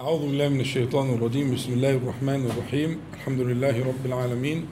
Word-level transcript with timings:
أعوذ 0.00 0.20
بالله 0.20 0.48
من 0.48 0.60
الشيطان 0.60 1.14
الرجيم. 1.14 1.54
بسم 1.54 1.72
الله 1.72 1.90
الرحمن 1.90 2.46
الرحيم. 2.50 3.00
الحمد 3.14 3.40
لله 3.40 3.84
رب 3.84 4.06
العالمين. 4.06 4.66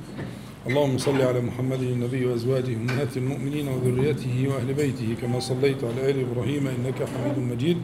اللهم 0.66 0.98
صل 0.98 1.22
على 1.22 1.40
محمد 1.40 1.82
النبي 1.82 2.26
وأزواجه 2.26 2.72
أمهات 2.72 3.16
المؤمنين 3.16 3.68
وذريته 3.68 4.48
وأهل 4.48 4.74
بيته 4.74 5.16
كما 5.20 5.40
صليت 5.40 5.84
على 5.84 6.10
آل 6.10 6.20
إبراهيم 6.20 6.68
إنك 6.68 7.04
حميد 7.04 7.38
مجيد. 7.38 7.78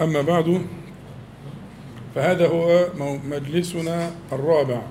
أما 0.00 0.22
بعد 0.22 0.62
فهذا 2.14 2.46
هو 2.46 2.88
مجلسنا 3.26 4.10
الرابع 4.32 4.82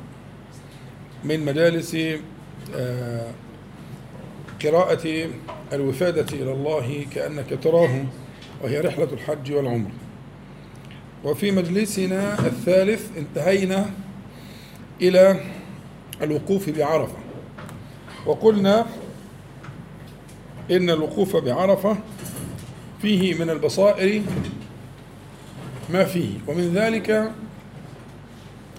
من 1.24 1.46
مجالس 1.46 1.98
آه، 2.76 3.32
قراءة 4.64 5.30
الوفادة 5.74 6.28
إلى 6.34 6.52
الله 6.52 7.06
كأنك 7.16 7.64
تراه 7.64 8.06
وهي 8.64 8.80
رحلة 8.80 9.08
الحج 9.14 9.52
والعمر. 9.52 9.92
وفي 11.24 11.52
مجلسنا 11.52 12.40
الثالث 12.40 13.18
انتهينا 13.18 13.90
إلى 15.02 15.40
الوقوف 16.22 16.70
بعرفة. 16.70 17.18
وقلنا 18.26 18.86
إن 20.72 20.90
الوقوف 20.90 21.36
بعرفة 21.36 21.98
فيه 23.02 23.34
من 23.34 23.50
البصائر 23.50 24.22
ما 25.90 26.06
فيه 26.06 26.30
ومن 26.48 26.74
ذلك 26.74 27.32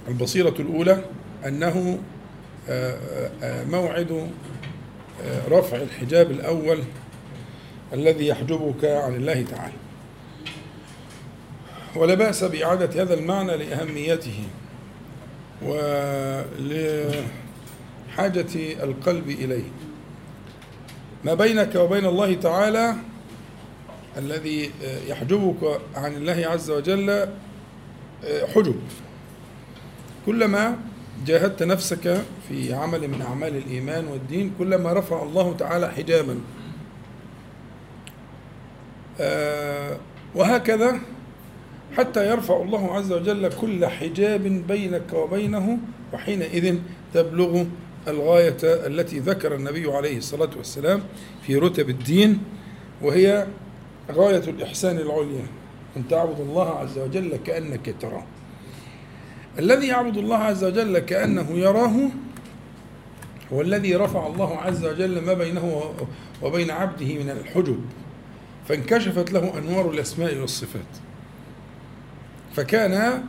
البصيرة 0.09 0.55
الأولى 0.59 1.05
أنه 1.47 1.99
موعد 3.71 4.31
رفع 5.51 5.77
الحجاب 5.77 6.31
الأول 6.31 6.79
الذي 7.93 8.27
يحجبك 8.27 8.85
عن 8.85 9.15
الله 9.15 9.43
تعالى. 9.43 9.73
ولا 11.97 12.15
بأس 12.15 12.45
بإعادة 12.45 13.03
هذا 13.03 13.15
المعنى 13.15 13.57
لأهميته 13.57 14.45
ولحاجة 15.63 16.95
القلب 18.85 19.29
إليه. 19.29 19.71
ما 21.25 21.35
بينك 21.35 21.75
وبين 21.75 22.07
الله 22.07 22.35
تعالى 22.35 22.95
الذي 24.17 24.71
يحجبك 25.09 25.81
عن 25.95 26.13
الله 26.15 26.47
عز 26.47 26.71
وجل 26.71 27.29
حجب. 28.55 28.81
كلما 30.27 30.79
جاهدت 31.27 31.63
نفسك 31.63 32.23
في 32.49 32.75
عمل 32.75 33.09
من 33.09 33.23
أعمال 33.23 33.57
الإيمان 33.57 34.09
والدين 34.09 34.55
كلما 34.59 34.93
رفع 34.93 35.23
الله 35.23 35.57
تعالى 35.59 35.91
حجابا. 35.91 36.41
وهكذا 40.35 41.01
حتى 41.97 42.31
يرفع 42.31 42.63
الله 42.63 42.95
عز 42.95 43.13
وجل 43.13 43.49
كل 43.49 43.87
حجاب 43.87 44.43
بينك 44.69 45.13
وبينه 45.13 45.79
وحينئذ 46.13 46.79
تبلغ 47.15 47.65
الغاية 48.09 48.57
التي 48.63 49.19
ذكر 49.19 49.55
النبي 49.55 49.93
عليه 49.93 50.19
الصلاة 50.19 50.51
والسلام 50.57 51.03
في 51.43 51.57
رتب 51.57 51.91
الدين 51.91 52.39
وهي 53.03 53.47
غاية 54.13 54.43
الإحسان 54.49 54.97
العليا 54.97 55.47
أن 55.97 56.09
تعبد 56.09 56.41
الله 56.41 56.71
عز 56.71 56.99
وجل 56.99 57.37
كأنك 57.37 57.95
تراه. 58.01 58.25
الذي 59.59 59.87
يعبد 59.87 60.17
الله 60.17 60.37
عز 60.37 60.65
وجل 60.65 60.99
كأنه 60.99 61.51
يراه 61.51 61.97
هو 63.53 63.61
الذي 63.61 63.97
رفع 63.97 64.27
الله 64.27 64.57
عز 64.57 64.85
وجل 64.85 65.21
ما 65.21 65.33
بينه 65.33 65.95
وبين 66.43 66.71
عبده 66.71 67.15
من 67.15 67.31
الحجب 67.31 67.81
فانكشفت 68.69 69.33
له 69.33 69.59
أنوار 69.59 69.91
الأسماء 69.91 70.39
والصفات. 70.39 71.10
فكان 72.55 73.23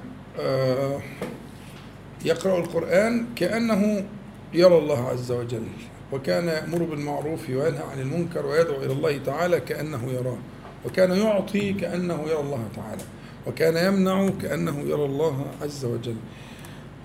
يقرأ 2.25 2.59
القرآن 2.59 3.25
كأنه 3.35 4.05
يرى 4.53 4.77
الله 4.77 5.07
عز 5.07 5.31
وجل 5.31 5.63
وكان 6.11 6.47
يأمر 6.47 6.83
بالمعروف 6.83 7.49
وينهى 7.49 7.83
عن 7.91 7.99
المنكر 7.99 8.45
ويدعو 8.45 8.83
إلى 8.83 8.93
الله 8.93 9.17
تعالى 9.17 9.59
كأنه 9.59 10.11
يراه 10.11 10.37
وكان 10.85 11.11
يعطي 11.11 11.73
كأنه 11.73 12.23
يرى 12.27 12.39
الله 12.39 12.67
تعالى 12.75 13.03
وكان 13.47 13.93
يمنع 13.93 14.29
كأنه 14.41 14.79
يرى 14.79 15.05
الله 15.05 15.45
عز 15.61 15.85
وجل. 15.85 16.15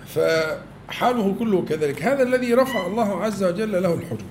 فحاله 0.06 1.34
كله 1.38 1.65
كذلك. 1.65 2.03
هذا 2.03 2.22
الذي 2.22 2.54
رفع 2.54 2.87
الله 2.87 3.22
عز 3.22 3.44
وجل 3.44 3.83
له 3.83 3.94
الحجب. 3.94 4.27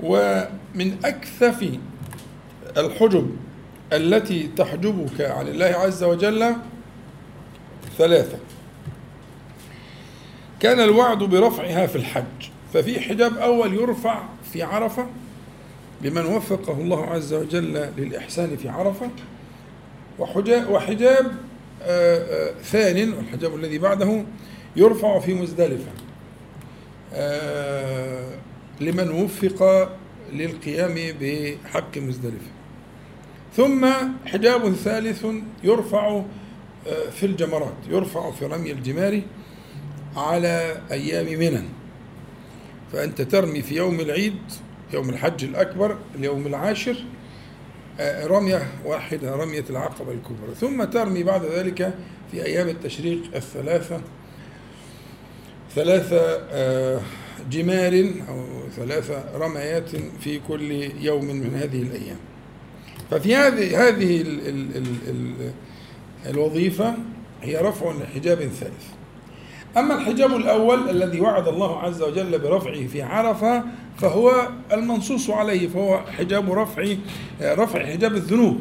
ومن 0.00 0.96
أكثف 1.04 1.78
الحجب 2.76 3.36
التي 3.96 4.50
تحجبك 4.56 5.20
عن 5.20 5.48
الله 5.48 5.66
عز 5.66 6.04
وجل 6.04 6.56
ثلاثة. 7.98 8.38
كان 10.60 10.80
الوعد 10.80 11.18
برفعها 11.18 11.86
في 11.86 11.96
الحج 11.96 12.50
ففي 12.72 13.00
حجاب 13.00 13.36
أول 13.36 13.74
يرفع 13.74 14.22
في 14.52 14.62
عرفة 14.62 15.06
لمن 16.02 16.26
وفقه 16.26 16.72
الله 16.72 17.06
عز 17.06 17.34
وجل 17.34 17.88
للإحسان 17.96 18.56
في 18.56 18.68
عرفة 18.68 19.10
وحجاب 20.18 21.32
ثان 22.62 23.12
والحجاب 23.12 23.54
الذي 23.54 23.78
بعده 23.78 24.24
يرفع 24.76 25.18
في 25.18 25.34
مزدلفة. 25.34 25.90
لمن 28.80 29.10
وفق 29.10 29.90
للقيام 30.32 30.94
بحق 31.20 31.98
مزدلفة. 31.98 32.50
ثم 33.56 33.86
حجاب 34.26 34.72
ثالث 34.72 35.26
يرفع 35.64 36.22
في 37.10 37.26
الجمرات 37.26 37.74
يرفع 37.88 38.30
في 38.30 38.46
رمي 38.46 38.72
الجمار 38.72 39.22
على 40.16 40.80
أيام 40.90 41.38
منى. 41.38 41.62
فأنت 42.92 43.22
ترمي 43.22 43.62
في 43.62 43.76
يوم 43.76 44.00
العيد 44.00 44.38
يوم 44.92 45.10
الحج 45.10 45.44
الأكبر 45.44 45.98
اليوم 46.14 46.46
العاشر 46.46 46.96
رمية 48.00 48.66
واحدة 48.84 49.36
رمية 49.36 49.64
العقبة 49.70 50.12
الكبرى. 50.12 50.54
ثم 50.60 50.84
ترمي 50.84 51.22
بعد 51.22 51.44
ذلك 51.44 51.94
في 52.30 52.44
أيام 52.44 52.68
التشريق 52.68 53.22
الثلاثة 53.34 54.00
ثلاثة 55.74 56.40
جمار 57.50 58.12
أو 58.28 58.44
ثلاثة 58.76 59.24
رميات 59.34 59.90
في 59.96 60.40
كل 60.48 60.72
يوم 61.00 61.24
من 61.24 61.54
هذه 61.54 61.82
الأيام. 61.82 62.18
ففي 63.14 63.36
هذه 63.36 63.88
هذه 63.88 64.20
ال 64.20 64.48
ال 64.48 64.76
ال 64.76 64.86
ال 65.08 65.52
الوظيفة 66.30 66.94
هي 67.42 67.56
رفع 67.56 67.92
لحجاب 67.92 68.38
ثالث 68.38 68.84
أما 69.76 69.94
الحجاب 69.94 70.36
الأول 70.36 70.90
الذي 70.90 71.20
وعد 71.20 71.48
الله 71.48 71.80
عز 71.80 72.02
وجل 72.02 72.38
برفعه 72.38 72.86
في 72.86 73.02
عرفة 73.02 73.64
فهو 73.98 74.48
المنصوص 74.72 75.30
عليه 75.30 75.68
فهو 75.68 76.00
حجاب 76.18 76.52
رفع 76.52 76.96
رفع 77.42 77.86
حجاب 77.86 78.14
الذنوب. 78.14 78.60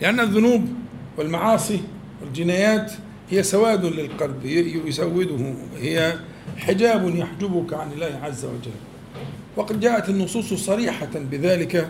لأن 0.00 0.20
الذنوب 0.20 0.68
والمعاصي 1.18 1.80
والجنايات 2.22 2.92
هي 3.30 3.42
سواد 3.42 3.84
للقلب 3.84 4.44
يسوده 4.86 5.54
هي 5.78 6.14
حجاب 6.56 7.16
يحجبك 7.16 7.74
عن 7.74 7.92
الله 7.92 8.20
عز 8.22 8.44
وجل. 8.44 8.76
وقد 9.56 9.80
جاءت 9.80 10.08
النصوص 10.08 10.54
صريحة 10.54 11.10
بذلك 11.14 11.88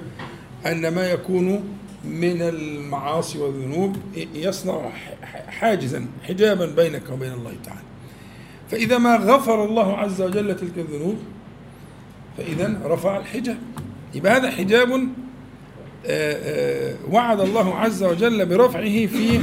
أن 0.66 0.94
ما 0.94 1.10
يكون 1.10 1.78
من 2.04 2.42
المعاصي 2.42 3.38
والذنوب 3.38 3.96
يصنع 4.34 4.90
حاجزا 5.46 6.06
حجابا 6.22 6.66
بينك 6.66 7.02
وبين 7.12 7.32
الله 7.32 7.52
تعالى. 7.64 7.80
فإذا 8.70 8.98
ما 8.98 9.16
غفر 9.16 9.64
الله 9.64 9.96
عز 9.96 10.22
وجل 10.22 10.56
تلك 10.56 10.78
الذنوب 10.78 11.16
فإذا 12.38 12.80
رفع 12.84 13.16
الحجاب. 13.16 13.58
يبقى 14.14 14.36
هذا 14.36 14.50
حجاب 14.50 15.08
وعد 17.10 17.40
الله 17.40 17.74
عز 17.74 18.04
وجل 18.04 18.46
برفعه 18.46 19.06
في 19.06 19.40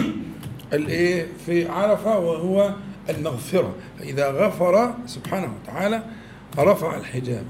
الإيه؟ 0.73 1.27
في 1.45 1.67
عرفة 1.67 2.19
وهو 2.19 2.73
المغفرة. 3.09 3.75
فإذا 3.99 4.31
غفر 4.31 4.95
سبحانه 5.05 5.53
وتعالى 5.63 6.03
رفع 6.57 6.97
الحجاب. 6.97 7.43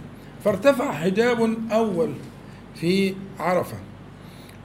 فارتفع 0.46 0.92
حجاب 0.92 1.58
أول 1.72 2.10
في 2.76 3.14
عرفة 3.40 3.78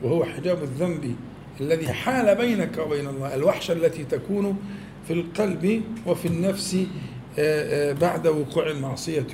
وهو 0.03 0.25
حجاب 0.25 0.63
الذنب 0.63 1.17
الذي 1.61 1.93
حال 1.93 2.35
بينك 2.35 2.79
وبين 2.79 3.07
الله 3.07 3.35
الوحشة 3.35 3.73
التي 3.73 4.05
تكون 4.05 4.57
في 5.07 5.13
القلب 5.13 5.83
وفي 6.07 6.29
النفس 6.29 6.77
بعد 8.01 8.27
وقوع 8.27 8.71
المعصية 8.71 9.27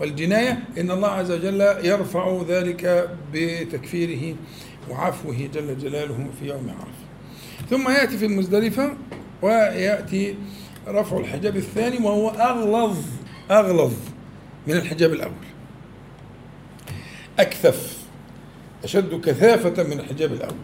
والجناية. 0.00 0.64
إن 0.78 0.90
الله 0.90 1.08
عز 1.08 1.30
وجل 1.30 1.60
يرفع 1.60 2.42
ذلك 2.48 3.10
بتكفيره 3.32 4.36
وعفوه 4.90 5.48
جل 5.54 5.78
جلاله 5.78 6.26
في 6.40 6.48
يوم 6.48 6.70
عرفة. 6.70 7.02
ثم 7.70 7.90
يأتي 7.90 8.18
في 8.18 8.26
المزدلفة 8.26 8.96
ويأتي 9.42 10.34
رفع 10.88 11.16
الحجاب 11.16 11.56
الثاني 11.56 12.06
وهو 12.06 12.28
أغلظ 12.28 12.98
أغلظ 13.50 13.92
من 14.66 14.74
الحجاب 14.74 15.12
الأول. 15.12 15.51
أكثف 17.38 17.98
أشد 18.84 19.20
كثافة 19.20 19.82
من 19.82 20.00
الحجاب 20.00 20.32
الأول 20.32 20.54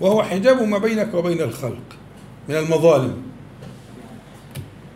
وهو 0.00 0.22
حجاب 0.22 0.62
ما 0.62 0.78
بينك 0.78 1.14
وبين 1.14 1.40
الخلق 1.40 1.82
من 2.48 2.56
المظالم. 2.56 3.22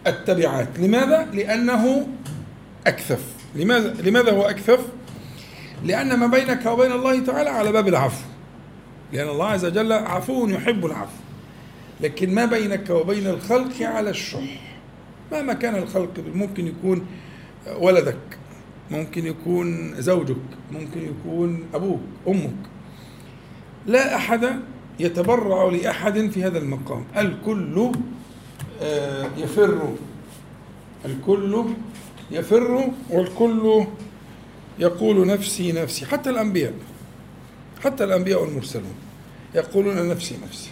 التبعات. 0.07 0.79
لماذا؟ 0.79 1.29
لأنه 1.33 2.09
أكثف. 2.87 3.23
لماذا؟ 3.55 3.95
لماذا 4.03 4.33
هو 4.33 4.43
أكثف؟ 4.43 4.81
لأن 5.85 6.17
ما 6.17 6.27
بينك 6.27 6.67
وبين 6.67 6.93
الله 6.93 7.25
تعالى 7.25 7.51
على 7.51 7.73
باب 7.73 7.89
العفو. 7.89 8.25
لأن 9.13 9.29
الله 9.29 9.47
عز 9.47 9.65
وجل 9.65 9.93
عفو 9.93 10.49
يحب 10.49 10.87
العفو. 10.87 11.23
لكن 12.01 12.35
ما 12.35 12.45
بينك 12.45 12.91
وبين 12.91 13.27
الخلق 13.27 13.83
على 13.83 14.11
الشح. 14.11 14.75
مهما 15.33 15.53
كان 15.53 15.77
الخلق 15.77 16.25
ممكن 16.35 16.67
يكون 16.67 17.07
ولدك. 17.77 18.39
ممكن 18.95 19.27
يكون 19.27 19.95
زوجك 20.03 20.37
ممكن 20.73 21.01
يكون 21.03 21.65
أبوك 21.75 22.01
أمك. 22.29 22.55
لا 23.87 24.17
أحد 24.17 24.61
يتبرع 25.01 25.65
لأحد 25.65 26.31
في 26.31 26.45
هذا 26.45 26.59
المقام. 26.59 27.05
الكل 27.17 27.93
آه، 28.83 29.29
يفر. 29.37 29.95
الكل 31.05 31.65
يفر 32.31 32.91
والكل 33.11 33.85
يقول 34.79 35.27
نفسي 35.27 35.73
نفسي. 35.73 36.07
حتى 36.07 36.31
الأنبياء 36.31 36.75
حتى 37.85 38.05
الأنبياء 38.05 38.43
والمرسلون 38.43 38.95
يقولون 39.55 40.09
نفسي 40.09 40.37
نفسي. 40.47 40.71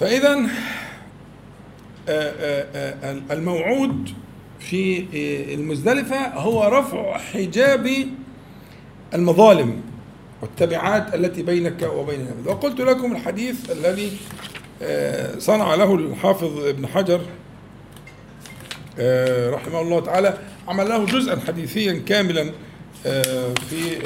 فإذا 0.00 0.50
آه، 2.08 2.66
آه، 3.04 3.20
الموعود 3.30 4.10
في 4.60 5.06
المزدلفة 5.54 6.28
هو 6.28 6.64
رفع 6.64 7.18
حجاب 7.18 8.06
المظالم 9.14 9.82
والتبعات 10.42 11.14
التي 11.14 11.42
بينك 11.42 11.82
وبين 11.82 12.20
النبي. 12.20 12.48
وقلت 12.48 12.80
لكم 12.80 13.12
الحديث 13.12 13.70
الذي 13.70 14.12
آه، 14.82 15.38
صنع 15.38 15.74
له 15.74 15.94
الحافظ 15.94 16.64
ابن 16.64 16.86
حجر 16.86 17.20
آه، 18.98 19.50
رحمه 19.50 19.80
الله 19.80 20.00
تعالى 20.00 20.38
عمل 20.68 20.88
له 20.88 21.04
جزءا 21.04 21.40
حديثيا 21.46 22.02
كاملا 22.06 22.50
آه، 23.06 23.54
في 23.54 24.00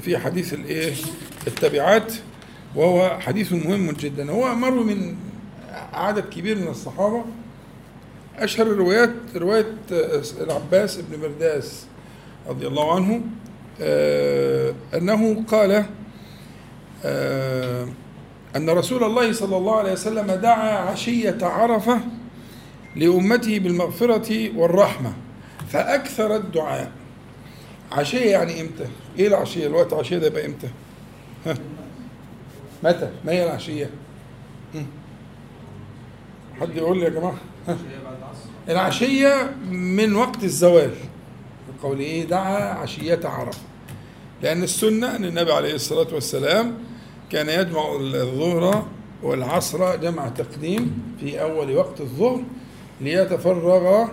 في 0.00 0.18
حديث 0.18 0.54
الإيه؟ 0.54 0.92
التبعات 1.46 2.12
وهو 2.76 3.18
حديث 3.20 3.52
مهم 3.52 3.90
جدا. 3.90 4.30
هو 4.30 4.54
مروي 4.54 4.84
من 4.84 5.16
عدد 5.92 6.24
كبير 6.24 6.56
من 6.56 6.68
الصحابة 6.68 7.24
أشهر 8.44 8.66
الروايات 8.66 9.10
رواية 9.36 9.74
العباس 10.40 10.96
بن 10.96 11.20
مرداس 11.20 11.86
رضي 12.48 12.66
الله 12.66 12.94
عنه 12.94 13.20
أنه 14.94 15.44
قال 15.48 15.84
أن 18.56 18.70
رسول 18.70 19.04
الله 19.04 19.32
صلى 19.32 19.56
الله 19.56 19.76
عليه 19.76 19.92
وسلم 19.92 20.32
دعا 20.32 20.70
عشية 20.78 21.38
عرفة 21.42 22.00
لأمته 22.96 23.58
بالمغفرة 23.58 24.58
والرحمة 24.58 25.12
فأكثر 25.68 26.36
الدعاء 26.36 26.90
عشية 27.92 28.30
يعني 28.30 28.60
إمتى؟ 28.60 28.84
إيه 29.18 29.28
العشية؟ 29.28 29.66
الوقت 29.66 29.92
عشية 29.92 30.18
ده 30.18 30.26
يبقى 30.26 30.46
إمتى؟ 30.46 30.68
ها؟ 31.46 31.54
متى؟ 32.84 33.10
ما 33.24 33.32
هي 33.32 33.44
العشية؟ 33.44 33.90
حد 36.60 36.76
يقول 36.76 36.98
لي 36.98 37.04
يا 37.04 37.10
جماعة؟ 37.10 37.34
العشية 38.68 39.56
من 39.70 40.14
وقت 40.14 40.44
الزوال 40.44 40.90
قول 41.82 42.00
إيه؟ 42.00 42.24
دعا 42.24 42.72
عشية 42.72 43.20
عرفة. 43.24 43.58
لأن 44.42 44.62
السنة 44.62 45.16
أن 45.16 45.24
النبي 45.24 45.52
عليه 45.52 45.74
الصلاة 45.74 46.14
والسلام 46.14 46.74
كان 47.30 47.48
يجمع 47.48 47.96
الظهر 48.00 48.86
والعصر 49.22 49.96
جمع 49.96 50.28
تقديم 50.28 51.14
في 51.20 51.42
أول 51.42 51.76
وقت 51.76 52.00
الظهر 52.00 52.42
ليتفرغ 53.00 54.08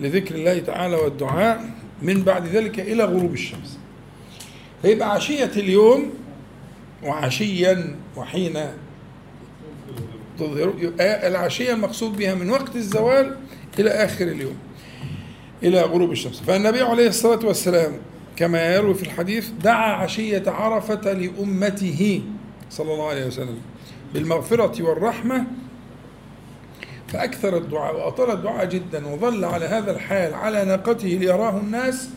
لذكر 0.00 0.34
الله 0.34 0.58
تعالى 0.58 0.96
والدعاء 0.96 1.70
من 2.02 2.22
بعد 2.22 2.46
ذلك 2.46 2.80
إلى 2.80 3.04
غروب 3.04 3.32
الشمس. 3.32 3.78
فيبقى 4.82 5.10
عشية 5.10 5.50
اليوم 5.56 6.10
وعشيا 7.02 7.96
وحين 8.16 8.58
تظهر 10.38 10.74
العشية 11.00 11.72
المقصود 11.72 12.16
بها 12.16 12.34
من 12.34 12.50
وقت 12.50 12.76
الزوال 12.76 13.36
إلى 13.78 13.90
آخر 13.90 14.24
اليوم 14.24 14.56
إلى 15.62 15.82
غروب 15.82 16.12
الشمس. 16.12 16.40
فالنبي 16.40 16.80
عليه 16.80 17.08
الصلاة 17.08 17.46
والسلام 17.46 17.92
كما 18.36 18.74
يروي 18.74 18.94
في 18.94 19.02
الحديث 19.02 19.48
دعا 19.62 19.92
عشية 19.92 20.42
عرفة 20.46 21.12
لأمته 21.12 22.22
صلى 22.70 22.92
الله 22.92 23.08
عليه 23.08 23.26
وسلم 23.26 23.58
بالمغفرة 24.14 24.82
والرحمة 24.82 25.44
فأكثر 27.08 27.56
الدعاء 27.56 27.96
وأطال 27.96 28.30
الدعاء 28.30 28.64
جدا 28.64 29.06
وظل 29.06 29.44
على 29.44 29.64
هذا 29.64 29.90
الحال 29.90 30.34
على 30.34 30.64
ناقته 30.64 31.08
ليراه 31.08 31.58
الناس 31.60 32.08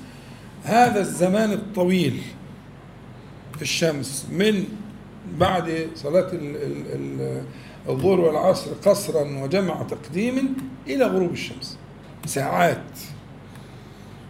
هذا 0.63 0.99
الزمان 0.99 1.53
الطويل 1.53 2.21
في 3.55 3.61
الشمس 3.61 4.27
من 4.31 4.63
بعد 5.37 5.87
صلاة 5.95 6.31
الظهر 7.89 8.19
والعصر 8.19 8.71
قصرا 8.85 9.43
وجمع 9.43 9.83
تقديم 9.83 10.57
إلى 10.87 11.05
غروب 11.05 11.31
الشمس. 11.31 11.77
ساعات 12.25 12.99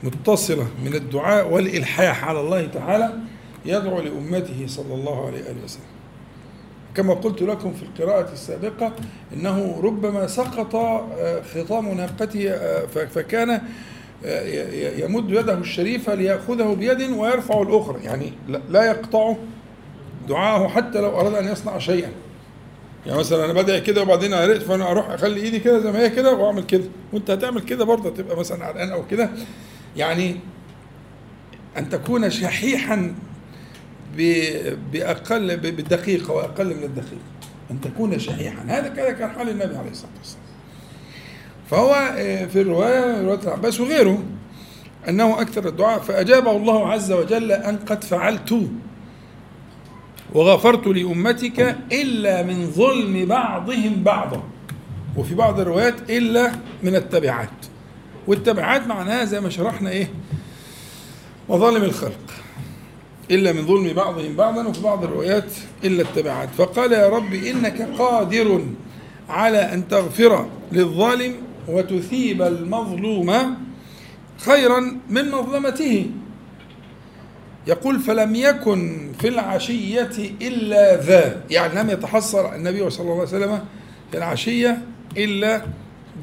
متصلة 0.03 0.67
من 0.85 0.93
الدعاء 0.93 1.53
والإلحاح 1.53 2.25
على 2.25 2.39
الله 2.39 2.65
تعالى 2.65 3.13
يدعو 3.65 4.01
لأمته 4.01 4.67
صلى 4.67 4.93
الله 4.93 5.25
عليه 5.25 5.41
وسلم. 5.63 5.83
كما 6.95 7.13
قلت 7.13 7.41
لكم 7.41 7.73
في 7.73 7.83
القراءة 7.83 8.33
السابقة 8.33 8.93
إنه 9.33 9.81
ربما 9.83 10.27
سقط 10.27 10.75
آه، 10.75 11.41
خطام 11.41 11.93
ناقته 11.93 12.49
آه، 12.49 12.85
فكان 12.85 13.61
آه، 14.25 14.99
يمد 15.05 15.29
يده 15.29 15.57
الشريفة 15.57 16.13
ليأخذه 16.13 16.73
بيد 16.73 17.01
ويرفع 17.01 17.61
الأخرى. 17.61 18.03
يعني 18.03 18.33
لا 18.69 18.85
يقطع 18.85 19.35
دعاءه 20.27 20.67
حتى 20.67 21.01
لو 21.01 21.19
أراد 21.19 21.33
أن 21.33 21.47
يصنع 21.47 21.77
شيئا. 21.77 22.11
يعني 23.07 23.19
مثلا 23.19 23.45
أنا 23.45 23.53
بدعي 23.53 23.81
كده 23.81 24.01
وبعدين 24.01 24.33
عرقت 24.33 24.61
فأنا 24.61 24.91
أروح 24.91 25.09
أخلي 25.09 25.41
إيدي 25.41 25.59
كده 25.59 25.79
زي 25.79 25.91
ما 25.91 25.99
هي 25.99 26.09
كده 26.09 26.33
وأعمل 26.33 26.63
كده. 26.63 26.83
وأنت 27.13 27.31
هتعمل 27.31 27.61
كده 27.61 27.85
برضه 27.85 28.09
تبقى 28.09 28.37
مثلا 28.37 28.65
عرقان 28.65 28.89
أو 28.89 29.07
كده. 29.07 29.29
يعني 29.97 30.39
أن 31.77 31.89
تكون 31.89 32.29
شحيحا 32.29 33.15
بأقل 34.93 35.57
بالدقيقة 35.57 36.33
وأقل 36.33 36.65
من 36.65 36.83
الدقيقة. 36.83 37.21
أن 37.71 37.81
تكون 37.81 38.19
شحيحا. 38.19 38.63
هذا 38.67 38.87
كذا 38.87 39.11
كان 39.11 39.29
حال 39.29 39.49
النبي 39.49 39.77
عليه 39.77 39.91
الصلاة 39.91 40.11
والسلام. 40.17 40.43
فهو 41.71 41.93
آه، 42.17 42.45
في 42.45 42.61
الرواية 42.61 43.21
رواية 43.21 43.39
العباس 43.43 43.79
وغيره 43.79 44.23
أنه 45.09 45.41
أكثر 45.41 45.67
الدعاء 45.67 45.99
فأجابه 45.99 46.51
الله 46.51 46.91
عز 46.91 47.11
وجل 47.11 47.51
أن 47.51 47.77
قد 47.77 48.03
فعلت. 48.03 48.67
وغفرت 50.37 50.87
لأمتك 50.87 51.77
إلا 51.91 52.43
من 52.43 52.71
ظلم 52.71 53.25
بعضهم 53.25 54.03
بعضا. 54.03 54.43
وفي 55.17 55.35
بعض 55.35 55.59
الروايات 55.59 56.09
إلا 56.09 56.51
من 56.83 56.95
التبعات. 56.95 57.49
والتبعات 58.27 58.87
معناها 58.87 59.25
زي 59.25 59.41
ما 59.41 59.49
شرحنا 59.49 59.89
إيه؟ 59.89 60.11
مظالم 61.49 61.83
الخلق. 61.83 62.19
إلا 63.31 63.53
من 63.53 63.65
ظلم 63.65 63.93
بعضهم 63.93 64.35
بعضا 64.35 64.67
وفي 64.67 64.81
بعض 64.81 65.03
الروايات 65.03 65.51
إلا 65.83 66.01
التبعات. 66.01 66.49
فقال 66.57 66.91
يا 66.91 67.09
رب 67.09 67.33
إنك 67.33 67.81
قادر 67.81 68.65
على 69.29 69.73
أن 69.73 69.87
تغفر 69.87 70.47
للظالم 70.71 71.33
وتثيب 71.67 72.41
المظلوم 72.41 73.33
خيرا 74.37 74.99
من 75.09 75.31
مظلمته. 75.31 76.09
يقول 77.67 77.99
فلم 77.99 78.35
يكن 78.35 79.11
في 79.19 79.27
العشية 79.27 80.11
إلا 80.41 81.01
ذا. 81.01 81.41
يعني 81.49 81.79
لم 81.79 81.89
يتحصل 81.89 82.55
النبي 82.55 82.89
صلى 82.89 83.01
الله 83.03 83.13
عليه 83.13 83.23
وسلم 83.23 83.65
في 84.11 84.17
العشية 84.17 84.81
إلا 85.17 85.61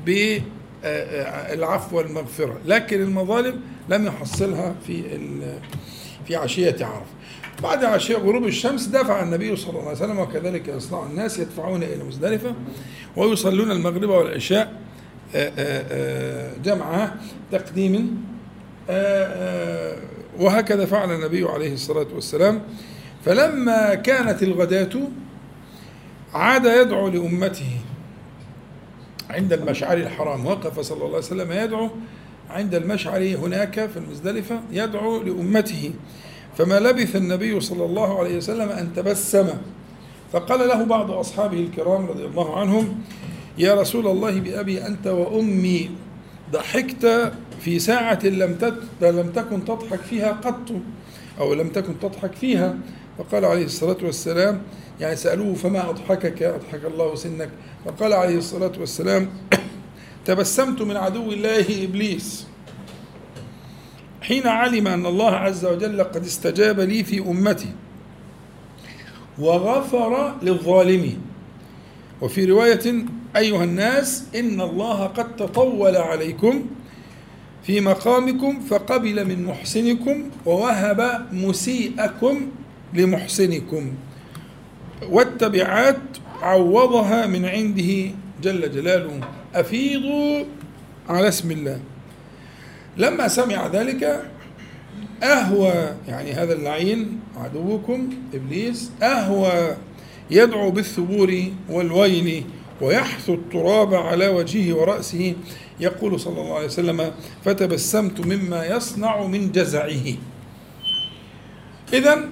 بالعفو 0.07 1.97
والمغفرة. 1.97 2.59
لكن 2.67 3.03
المظالم 3.03 3.61
لم 3.89 4.07
يحصلها 4.07 4.75
في 4.87 5.03
في 6.27 6.37
عشية 6.37 6.77
عرفة. 6.81 7.15
بعد 7.63 7.85
عشية 7.85 8.17
غروب 8.17 8.45
الشمس 8.45 8.87
دفع 8.87 9.23
النبي 9.23 9.57
صلى 9.57 9.71
الله 9.71 9.81
عليه 9.81 9.91
وسلم 9.91 10.19
وكذلك 10.19 10.69
يصنع 10.69 11.07
الناس 11.07 11.39
يدفعون 11.39 11.83
إلى 11.83 12.05
مزدلفة 12.05 12.55
ويصلون 13.17 13.71
المغرب 13.71 14.09
والعشاء 14.11 14.73
آه، 15.35 15.53
آه، 15.59 15.85
آه، 15.91 16.53
جمع 16.65 17.15
تقديم 17.53 18.25
وهكذا 20.39 20.87
فعل 20.87 21.13
النبي 21.13 21.45
عليه 21.45 21.73
الصلاة 21.73 22.07
والسلام. 22.15 22.63
فلما 23.25 23.95
كانت 23.95 24.43
الغداة 24.43 24.91
عاد 26.35 26.65
يدعو 26.65 27.09
لأمته 27.09 27.81
عند 29.31 29.53
المشعر 29.53 29.97
الحرام. 29.97 30.47
وقف 30.47 30.81
صلى 30.81 30.97
الله 30.97 31.07
عليه 31.07 31.19
وسلم 31.19 31.53
يدعو 31.53 31.91
عند 32.51 32.75
المشعر 32.75 33.37
هناك 33.37 33.91
في 33.91 33.97
المزدلفة 33.97 34.61
يدعو 34.73 35.23
لأمته. 35.23 35.93
فما 36.59 36.81
لبث 36.81 37.17
النبي 37.17 37.61
صلى 37.61 37.85
الله 37.85 38.19
عليه 38.19 38.37
وسلم 38.37 38.69
أن 38.69 38.93
تبسم. 38.97 39.49
فقال 40.33 40.69
له 40.69 40.85
بعض 40.85 41.11
أصحابه 41.11 41.61
الكرام 41.61 42.07
رضي 42.07 42.25
الله 42.25 42.61
عنهم 42.61 43.01
يا 43.59 43.75
رسول 43.75 44.07
الله 44.07 44.41
بأبي 44.41 44.87
أنت 44.87 45.07
وأمي 45.07 45.91
ضحكت 46.53 47.33
في 47.65 47.79
ساعة 47.79 48.19
لم 48.25 48.77
لم 49.01 49.31
تكن 49.35 49.65
تضحك 49.65 50.01
فيها 50.01 50.33
قط 50.33 50.73
أو 51.41 51.55
لم 51.55 51.69
تكن 51.69 51.99
تضحك 52.01 52.33
فيها. 52.33 52.77
فقال 53.19 53.45
عليه 53.45 53.65
الصلاة 53.65 53.97
والسلام 54.03 54.63
يعني 55.01 55.17
سألوه 55.17 55.55
فما 55.55 55.91
أضحكك؟ 55.91 56.43
أضحك 56.43 56.85
الله 56.85 57.15
سنك. 57.15 57.51
فقال 57.85 58.13
عليه 58.13 58.39
الصلاة 58.39 58.73
والسلام 58.81 59.31
تبسمت 60.27 60.83
من 60.83 60.97
عدو 60.97 61.33
الله 61.33 61.85
إبليس. 61.85 62.47
حين 64.23 64.47
علم 64.47 64.89
أن 64.89 65.07
الله 65.07 65.31
عز 65.31 65.65
وجل 65.65 66.03
قد 66.03 66.25
استجاب 66.25 66.81
لي 66.81 67.05
في 67.05 67.19
أمتي 67.19 67.73
وغفر 69.39 70.35
للظالمين. 70.43 71.21
وفي 72.23 72.45
رواية 72.45 73.05
أيها 73.37 73.65
الناس 73.65 74.25
إن 74.35 74.61
الله 74.61 75.05
قد 75.05 75.37
تطول 75.37 75.97
عليكم 75.97 76.67
في 77.67 77.81
مقامكم 77.81 78.61
فقبل 78.61 79.25
من 79.25 79.45
محسنكم 79.45 80.31
ووهب 80.47 81.27
مسيئكم 81.33 82.41
لمحسنكم. 82.95 83.95
والتبعات 85.11 86.01
عوضها 86.43 87.27
من 87.27 87.45
عنده 87.45 88.11
جل 88.43 88.73
جلاله. 88.73 89.21
أفيضوا 89.55 90.45
على 91.09 91.29
اسم 91.29 91.51
الله. 91.51 91.81
لما 92.97 93.29
سمع 93.29 93.67
ذلك 93.67 94.31
أهوى 95.23 95.97
يعني 96.09 96.33
هذا 96.33 96.53
اللعين 96.53 97.21
عدوكم 97.37 98.11
إبليس 98.35 98.91
أهوى 99.03 99.77
يدعو 100.31 100.71
بالثبور 100.71 101.45
والويل. 101.71 102.45
ويحثو 102.81 103.35
التراب 103.35 103.95
على 103.95 104.29
وجهه 104.29 104.75
ورأسه. 104.75 105.35
يقول 105.81 106.21
صلى 106.21 106.41
الله 106.41 106.55
عليه 106.55 106.67
وسلم 106.67 107.13
فتبسمت 107.45 108.21
مما 108.21 108.67
يصنع 108.67 109.27
من 109.27 109.53
جزعه. 109.53 110.15
إذا 111.93 112.29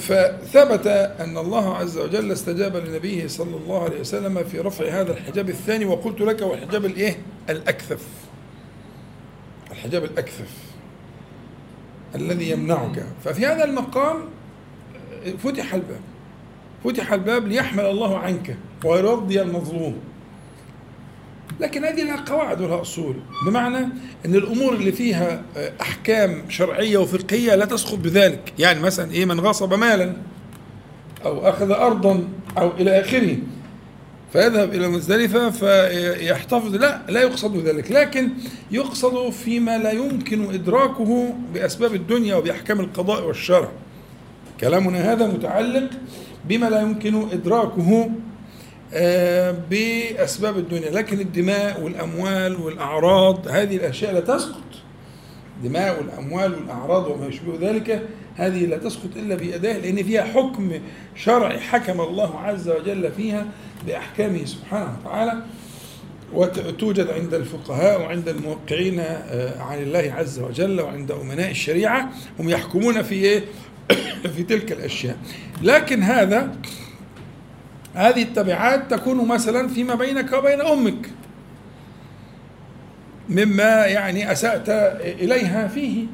فثبت 0.00 0.86
أن 1.20 1.38
الله 1.38 1.76
عز 1.76 1.98
وجل 1.98 2.32
استجاب 2.32 2.76
لنبيه 2.76 3.26
صلى 3.26 3.56
الله 3.56 3.84
عليه 3.84 4.00
وسلم 4.00 4.44
في 4.44 4.58
رفع 4.58 5.00
هذا 5.00 5.12
الحجاب 5.12 5.48
الثاني 5.48 5.84
وقلت 5.84 6.20
لك 6.20 6.42
هو 6.42 6.54
الحجاب 6.54 6.84
الإيه؟ 6.84 7.18
الأكثف. 7.50 8.06
الحجاب 9.70 10.04
الأكثف 10.04 10.50
الذي 12.14 12.50
يمنعك. 12.50 13.06
ففي 13.24 13.46
هذا 13.46 13.64
المقام 13.64 14.16
فتح 15.38 15.74
الباب. 15.74 16.00
فتح 16.84 17.12
الباب 17.12 17.48
ليحمل 17.48 17.84
الله 17.84 18.18
عنك 18.18 18.56
ويرضي 18.84 19.42
المظلوم. 19.42 19.96
لكن 21.60 21.84
هذه 21.84 22.02
لها 22.02 22.24
قواعد 22.28 22.60
ولها 22.60 22.80
أصول. 22.80 23.14
بمعنى 23.46 23.78
إن 24.26 24.34
الأمور 24.34 24.72
اللي 24.74 24.92
فيها 24.92 25.42
أحكام 25.80 26.42
شرعية 26.48 26.98
وفقهية 26.98 27.54
لا 27.54 27.64
تسقط 27.64 27.98
بذلك. 27.98 28.52
يعني 28.58 28.80
مثلا 28.80 29.12
إيه 29.12 29.24
من 29.24 29.40
غصب 29.40 29.74
مالا 29.74 30.12
أو 31.24 31.48
أخذ 31.48 31.70
ارضا 31.70 32.24
أو 32.58 32.70
إلى 32.78 33.00
آخره 33.00 33.36
فيذهب 34.32 34.74
إلى 34.74 34.88
مزدلفه 34.88 35.50
فيحتفظ. 35.50 36.74
لا 36.74 37.02
لا 37.08 37.22
يقصد 37.22 37.56
ذلك. 37.56 37.92
لكن 37.92 38.28
يقصد 38.70 39.30
فيما 39.30 39.78
لا 39.78 39.92
يمكن 39.92 40.54
إدراكه 40.54 41.34
بأسباب 41.54 41.94
الدنيا 41.94 42.34
وبأحكام 42.36 42.80
القضاء 42.80 43.26
والشرع. 43.26 43.68
كلامنا 44.60 45.12
هذا 45.12 45.26
متعلق 45.26 45.90
بما 46.48 46.66
لا 46.70 46.80
يمكن 46.80 47.28
إدراكه 47.32 48.10
آه، 48.94 49.56
بأسباب 49.70 50.58
الدنيا. 50.58 50.90
لكن 50.90 51.20
الدماء 51.20 51.80
والأموال 51.82 52.56
والأعراض 52.56 53.48
هذه 53.48 53.76
الأشياء 53.76 54.12
لا 54.12 54.20
تسقط. 54.20 54.62
دماء 55.64 55.98
والأموال 55.98 56.54
والأعراض 56.54 57.06
وما 57.06 57.26
يشبه 57.26 57.70
ذلك 57.70 58.02
هذه 58.36 58.66
لا 58.66 58.76
تسقط 58.76 59.16
إلا 59.16 59.34
بيداه 59.34 59.78
لأن 59.78 60.02
فيها 60.02 60.22
حكم 60.22 60.72
شرعي 61.16 61.60
حكم 61.60 62.00
الله 62.00 62.38
عز 62.38 62.68
وجل 62.68 63.12
فيها 63.12 63.46
بأحكامه 63.86 64.44
سبحانه 64.44 64.96
وتعالى. 65.00 65.42
وتوجد 66.32 67.10
عند 67.10 67.34
الفقهاء 67.34 68.00
وعند 68.00 68.28
الموقعين 68.28 69.00
آه، 69.00 69.62
عن 69.62 69.78
الله 69.78 70.14
عز 70.16 70.38
وجل 70.38 70.80
وعند 70.80 71.10
أمناء 71.10 71.50
الشريعة 71.50 72.10
هم 72.38 72.48
يحكمون 72.48 73.02
في 73.02 73.14
إيه؟ 73.14 73.44
في 74.36 74.42
تلك 74.42 74.72
الأشياء. 74.72 75.16
لكن 75.62 76.02
هذا 76.02 76.52
هذه 77.94 78.22
التبعات 78.22 78.90
تكون 78.90 79.28
مثلا 79.28 79.68
فيما 79.68 79.94
بينك 79.94 80.32
وبين 80.32 80.60
أمك. 80.60 81.10
مما 83.28 83.86
يعني 83.86 84.32
أسأت 84.32 84.68
إليها 85.00 85.68
فيه. 85.68 86.06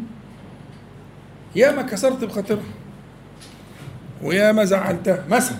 يا 1.57 1.73
ما 1.73 1.83
كسرت 1.83 2.25
بخاطرها. 2.25 2.61
ويا 4.23 4.53
ما 4.53 4.65
زعلتها 4.65 5.25
مثلا 5.29 5.59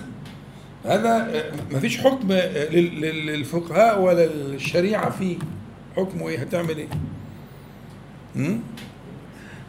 هذا 0.85 1.43
ما 1.71 1.79
فيش 1.79 1.97
حكم 1.97 2.33
للفقهاء 2.71 4.01
ولا 4.01 4.25
الشريعه 4.25 5.09
فيه. 5.09 5.37
حكمه 5.95 6.29
إيه؟ 6.29 6.39
هتعمل 6.39 6.77
إيه؟ 6.77 6.87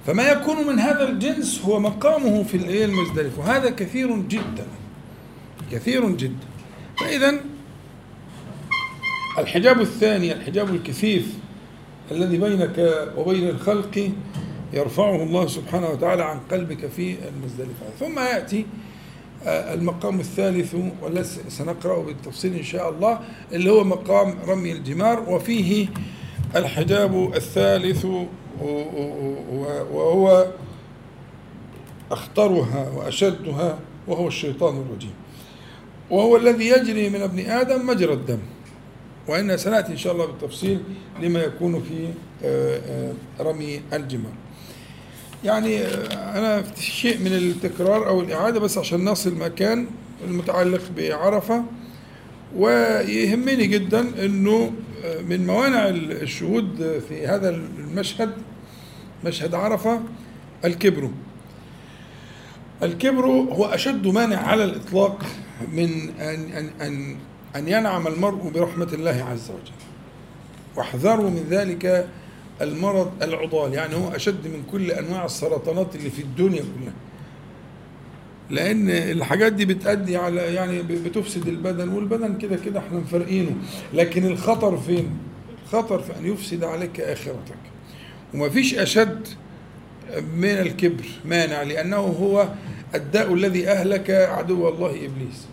فما 0.06 0.28
يكون 0.28 0.66
من 0.66 0.78
هذا 0.78 1.08
الجنس 1.08 1.62
هو 1.64 1.80
مقامه 1.80 2.42
في 2.42 2.56
الايه 2.56 2.84
المزدلف. 2.84 3.38
وهذا 3.38 3.70
كثير 3.70 4.16
جدا. 4.16 4.66
كثير 5.72 6.10
جدا. 6.10 6.46
فإذا 6.98 7.34
الحجاب 9.38 9.80
الثاني 9.80 10.32
الحجاب 10.32 10.74
الكثيف 10.74 11.34
الذي 12.10 12.38
بينك 12.38 13.08
وبين 13.16 13.48
الخلق 13.48 14.10
يرفعه 14.72 15.22
الله 15.22 15.46
سبحانه 15.46 15.88
وتعالى 15.88 16.24
عن 16.24 16.38
قلبك 16.50 16.86
في 16.86 17.16
المزدلفة 17.28 17.86
ثم 18.00 18.18
يأتي 18.18 18.66
آه، 19.46 19.74
المقام 19.74 20.20
الثالث 20.20 20.74
والذي 21.02 21.28
سنقرأه 21.48 22.02
بالتفصيل 22.02 22.54
إن 22.54 22.62
شاء 22.62 22.90
الله 22.90 23.20
اللي 23.52 23.70
هو 23.70 23.84
مقام 23.84 24.34
رمي 24.46 24.72
الجمار. 24.72 25.30
وفيه 25.30 25.88
الحجاب 26.56 27.34
الثالث 27.34 28.06
وهو 29.92 30.46
أخطرها 32.10 32.90
وأشدها 32.96 33.78
وهو 34.08 34.28
الشيطان 34.28 34.76
الرجيم. 34.76 35.14
وهو 36.10 36.36
الذي 36.36 36.68
يجري 36.68 37.08
من 37.10 37.22
ابن 37.22 37.38
آدم 37.38 37.86
مجرى 37.86 38.12
الدم. 38.12 38.38
وإن 39.28 39.56
سنأتي 39.56 39.92
إن 39.92 39.96
شاء 39.96 40.12
الله 40.12 40.26
بالتفصيل 40.26 40.80
لما 41.22 41.40
يكون 41.40 41.82
في 41.82 42.08
آه، 42.44 42.80
آه، 42.86 43.12
رمي 43.40 43.80
الجمار. 43.92 44.32
يعني 45.44 45.78
آه، 45.78 46.38
أنا 46.38 46.62
في 46.62 46.90
شيء 46.90 47.18
من 47.18 47.32
التكرار 47.32 48.08
أو 48.08 48.20
الإعادة 48.20 48.60
بس 48.60 48.78
عشان 48.78 49.04
نصل 49.04 49.34
مكان 49.34 49.86
المتعلق 50.28 50.82
بعرفة. 50.96 51.64
ويهمني 52.56 53.66
جدا 53.66 54.24
أنه 54.24 54.72
من 55.28 55.46
موانع 55.46 55.88
الشهود 55.88 57.00
في 57.08 57.26
هذا 57.26 57.48
المشهد 57.48 58.30
مشهد 59.24 59.54
عرفة 59.54 60.00
الكبر. 60.64 61.10
الكبر 62.82 63.26
هو 63.26 63.64
أشد 63.64 64.06
مانع 64.06 64.36
على 64.36 64.64
الإطلاق 64.64 65.22
من 65.72 66.10
أن 66.20 66.52
أن 66.52 66.70
أن 66.80 67.16
أن 67.56 67.68
ينعم 67.68 68.06
المرء 68.06 68.50
برحمة 68.50 68.88
الله 68.92 69.24
عز 69.30 69.50
وجل. 69.50 69.72
واحذروا 70.76 71.30
من 71.30 71.46
ذلك 71.50 72.08
المرض 72.60 73.10
العضال 73.22 73.74
يعني 73.74 73.94
هو 73.94 74.08
أشد 74.08 74.46
من 74.46 74.62
كل 74.72 74.90
أنواع 74.90 75.24
السرطانات 75.24 75.96
اللي 75.96 76.10
في 76.10 76.22
الدنيا 76.22 76.60
كلها. 76.62 76.94
لأن 78.50 78.90
الحاجات 78.90 79.52
دي 79.52 79.64
بتأدي 79.64 80.16
على 80.16 80.40
يعني 80.40 80.82
بتفسد 80.82 81.48
البدن 81.48 81.88
والبدن 81.88 82.38
كده 82.38 82.56
كده 82.56 82.80
إحنا 82.80 82.98
مفرقينه 82.98 83.56
لكن 83.94 84.26
الخطر 84.26 84.76
فين؟ 84.76 85.10
الخطر 85.64 85.98
في 85.98 86.18
أن 86.18 86.26
يفسد 86.26 86.64
عليك 86.64 87.00
آخرتك. 87.00 87.58
ومفيش 88.34 88.74
أشد 88.74 89.28
من 90.34 90.44
الكبر 90.44 91.04
مانع 91.24 91.62
لأنه 91.62 91.96
هو 91.96 92.48
الداء 92.94 93.34
الذي 93.34 93.68
أهلك 93.68 94.10
عدو 94.10 94.68
الله 94.68 94.90
إبليس. 94.90 95.46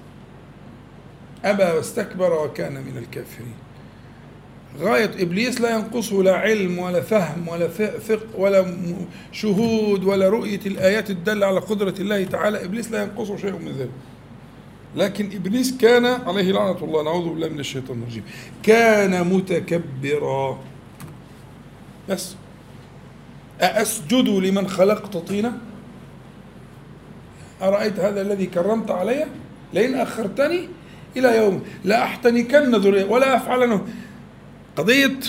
أبى 1.46 1.64
واستكبر 1.64 2.46
وكان 2.46 2.74
من 2.74 2.98
الكافرين. 2.98 3.54
غاية 4.80 5.12
إبليس 5.24 5.62
لا 5.62 5.76
ينقصه 5.76 6.24
لا 6.24 6.36
علم 6.36 6.80
ولا 6.80 7.02
فهم 7.02 7.48
ولا 7.48 7.68
ثق 8.08 8.28
ولا 8.38 8.78
شهود 9.32 10.04
ولا 10.04 10.30
رؤية 10.30 10.60
الآيات 10.66 11.10
الدالة 11.10 11.46
على 11.48 11.60
قدرة 11.60 11.96
الله 12.00 12.24
تعالى. 12.24 12.66
إبليس 12.66 12.92
لا 12.92 13.04
ينقصه 13.04 13.38
شيء 13.38 13.52
من 13.52 13.72
ذلك. 13.72 13.90
لكن 14.96 15.26
إبليس 15.36 15.78
كان 15.78 16.06
عليه 16.06 16.52
لعنة 16.52 16.84
الله. 16.84 17.04
نعوذ 17.04 17.30
بالله 17.30 17.50
من 17.50 17.60
الشيطان 17.60 18.02
الرجيم. 18.02 18.24
كان 18.64 19.28
متكبرا. 19.28 20.60
بس. 22.10 22.36
أأسجد 23.62 24.30
لمن 24.30 24.68
خلقت 24.68 25.18
طينا؟ 25.18 25.58
أرأيت 27.62 28.00
هذا 28.00 28.22
الذي 28.22 28.46
كرمت 28.46 28.92
علي؟ 28.92 29.26
لئن 29.74 29.96
أخرتني 29.96 30.70
إلى 31.18 31.38
يوم 31.38 31.64
لا 31.84 32.04
أحتنكن 32.04 32.76
ذرية 32.76 33.06
ولا 33.06 33.36
أفعلن. 33.36 33.82
قضية 34.76 35.20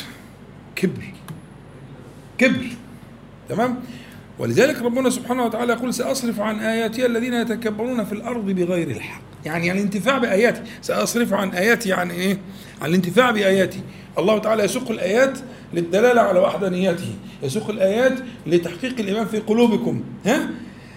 كبر. 0.77 1.13
كبر. 2.39 2.67
تمام؟ 3.49 3.77
ولذلك 4.39 4.83
ربنا 4.83 5.11
سبحانه 5.11 5.45
وتعالى 5.45 5.73
يقول 5.73 5.95
سأصرف 5.95 6.41
عن 6.41 6.61
آياتي 6.61 7.07
الذين 7.07 7.35
يتكبرون 7.35 8.05
في 8.05 8.13
الأرض 8.13 8.47
بغير 8.47 8.91
الحق. 8.91 9.23
يعني 9.45 9.73
الانتفاع 9.73 10.19
بآياتي. 10.19 10.63
سأصرف 10.83 11.33
عن 11.33 11.51
آياتي 11.51 11.93
عن 11.93 12.11
إيه؟ 12.11 12.39
عن 12.83 12.89
الانتفاع 12.91 13.31
بآياتي 13.31 13.81
الله 14.19 14.39
تعالى 14.39 14.65
يسوق 14.65 14.91
الآيات 14.91 15.39
للدلالة 15.75 16.21
على 16.21 16.39
وحدانيته. 16.41 17.09
يسوق 17.43 17.71
الآيات 17.71 18.13
لتحقيق 18.47 19.01
الإيمان 19.01 19.27
في 19.27 19.39
قلوبكم. 19.39 20.05
ها؟ 20.27 20.51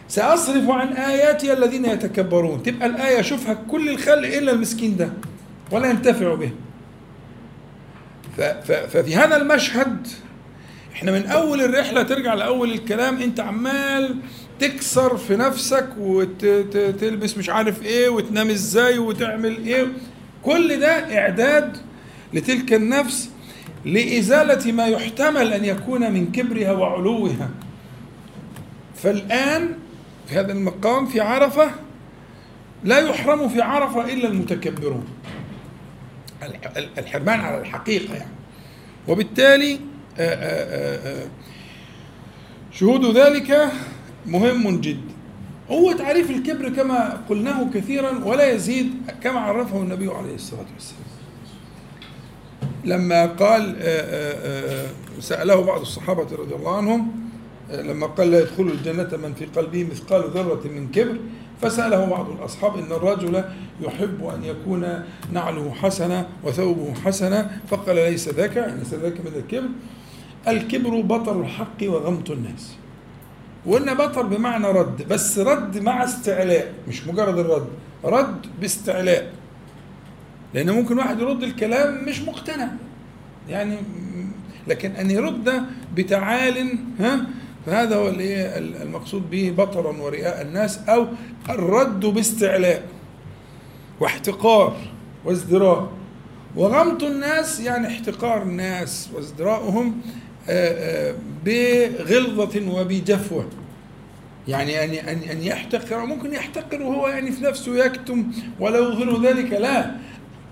سأصرف 0.07 0.69
عن 0.69 0.87
آياتي 0.93 1.53
الذين 1.53 1.85
يتكبرون. 1.85 2.63
تبقى 2.63 2.85
الآية 2.87 3.21
شوفها 3.21 3.53
كل 3.53 3.89
الخلق 3.89 4.37
إلا 4.37 4.51
المسكين 4.51 4.97
ده 4.97 5.09
ولا 5.71 5.89
ينتفع 5.89 6.33
به 6.33 6.51
ففي 8.65 9.15
هذا 9.15 9.37
المشهد 9.37 10.07
إحنا 10.93 11.11
من 11.11 11.25
أول 11.25 11.61
الرحلة 11.61 12.03
ترجع 12.03 12.33
لأول 12.33 12.71
الكلام 12.71 13.21
أنت 13.21 13.39
عمال 13.39 14.15
تكسر 14.59 15.17
في 15.17 15.35
نفسك 15.35 15.89
وتلبس 15.99 17.37
مش 17.37 17.49
عارف 17.49 17.83
إيه 17.83 18.09
وتنام 18.09 18.49
إزاي 18.49 18.97
وتعمل 18.99 19.65
إيه. 19.67 19.87
كل 20.43 20.79
ده 20.79 21.19
إعداد 21.19 21.77
لتلك 22.33 22.73
النفس 22.73 23.29
لإزالة 23.85 24.71
ما 24.71 24.87
يحتمل 24.87 25.53
أن 25.53 25.65
يكون 25.65 26.11
من 26.11 26.31
كبرها 26.31 26.71
وعلوها. 26.71 27.49
فالآن 28.95 29.73
في 30.27 30.39
هذا 30.39 30.51
المقام 30.51 31.05
في 31.05 31.19
عرفة 31.19 31.71
لا 32.83 32.99
يحرم 32.99 33.49
في 33.49 33.61
عرفة 33.61 34.13
إلا 34.13 34.27
المتكبرون. 34.27 35.05
الحرمان 36.97 37.39
على 37.39 37.61
الحقيقة 37.61 38.13
يعني. 38.13 38.31
وبالتالي 39.07 39.79
آه، 40.19 40.33
آه، 40.33 41.23
آه، 41.23 41.27
شهود 42.71 43.17
ذلك 43.17 43.71
مهم 44.25 44.81
جدا. 44.81 45.18
هو 45.71 45.91
تعريف 45.91 46.29
الكبر 46.29 46.69
كما 46.69 47.21
قلناه 47.29 47.69
كثيرا 47.73 48.25
ولا 48.25 48.51
يزيد 48.51 48.93
كما 49.23 49.39
عرفه 49.39 49.77
النبي 49.77 50.07
عليه 50.07 50.35
الصلاة 50.35 50.65
والسلام. 50.73 51.03
لما 52.85 53.25
قال 53.25 53.75
سأله 55.19 55.61
بعض 55.61 55.81
الصحابة 55.81 56.35
رضي 56.35 56.55
الله 56.55 56.77
عنهم 56.77 57.11
لما 57.71 58.07
قال 58.07 58.31
لا 58.31 58.39
يدخل 58.39 58.63
الجنة 58.63 59.17
من 59.23 59.33
في 59.33 59.45
قلبه 59.45 59.83
مثقال 59.83 60.29
ذرة 60.29 60.61
من 60.75 60.91
كبر 60.91 61.17
فسأله 61.61 62.05
بعض 62.05 62.29
الأصحاب 62.29 62.77
إن 62.77 62.91
الرجل 62.91 63.43
يحب 63.81 64.25
أن 64.25 64.43
يكون 64.43 65.03
نعله 65.33 65.71
حسنا 65.71 66.27
وثوبه 66.43 66.93
حسنا 67.05 67.51
فقال 67.67 67.95
ليس 67.95 68.29
ذاك 68.29 68.55
يعني 68.55 68.79
ليس 68.79 68.93
ذاك 68.93 69.19
من 69.19 69.31
الكبر. 69.35 69.69
الكبر 70.47 71.01
بطر 71.01 71.41
الحق 71.41 71.83
وغمط 71.83 72.31
الناس. 72.31 72.75
وقلنا 73.65 73.93
بطر 73.93 74.21
بمعنى 74.21 74.67
رد 74.67 75.07
بس 75.07 75.39
رد 75.39 75.77
مع 75.77 76.03
استعلاء 76.03 76.73
مش 76.87 77.07
مجرد 77.07 77.37
الرد 77.37 77.67
رد 78.03 78.45
باستعلاء. 78.61 79.33
لأن 80.53 80.69
ممكن 80.71 80.97
واحد 80.97 81.19
يرد 81.19 81.43
الكلام 81.43 82.05
مش 82.05 82.21
مقتنع. 82.21 82.67
يعني 83.49 83.77
لكن 84.67 84.91
أن 84.91 85.11
يرد 85.11 85.63
بتعال 85.95 86.77
ها؟ 86.99 87.25
فهذا 87.65 87.95
هو 87.95 88.09
المقصود 88.81 89.29
به 89.29 89.53
بطرا 89.57 89.97
ورئاء 89.97 90.41
الناس 90.41 90.79
أو 90.89 91.07
الرد 91.49 91.99
باستعلاء 91.99 92.83
واحتقار 93.99 94.77
وازدراء. 95.25 95.91
وغمط 96.55 97.03
الناس 97.03 97.59
يعني 97.59 97.87
احتقار 97.87 98.41
الناس 98.41 99.09
وازدراؤهم 99.13 100.01
بغلظة 101.45 102.71
وبجفوة. 102.71 103.45
يعني 104.47 104.83
أن 104.83 105.07
أن 105.07 105.29
أن 105.29 105.43
يحتقر 105.43 106.05
ممكن 106.05 106.33
يحتقر 106.33 106.81
وهو 106.81 107.07
يعني 107.07 107.31
في 107.31 107.43
نفسه 107.43 107.85
يكتم 107.85 108.31
ولا 108.59 108.79
يظهر 108.79 109.21
ذلك 109.21 109.53
لا. 109.53 109.95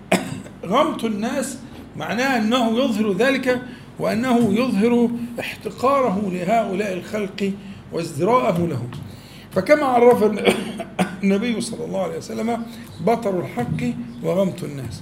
غمط 0.66 1.04
الناس 1.04 1.58
معناه 1.96 2.38
أنه 2.38 2.80
يظهر 2.80 3.14
ذلك 3.14 3.62
وأنه 4.00 4.54
يظهر 4.54 5.10
احتقاره 5.40 6.30
لهؤلاء 6.34 6.94
الخلق 6.94 7.52
وازدراءه 7.94 8.58
لهم. 8.68 8.92
فكما 9.52 9.86
عرف 9.86 10.24
النبي 11.24 11.62
صلى 11.62 11.86
الله 11.86 12.04
عليه 12.04 12.18
وسلم 12.18 12.64
بطر 13.02 13.40
الحق 13.40 13.94
وغمط 14.24 14.64
الناس. 14.64 15.02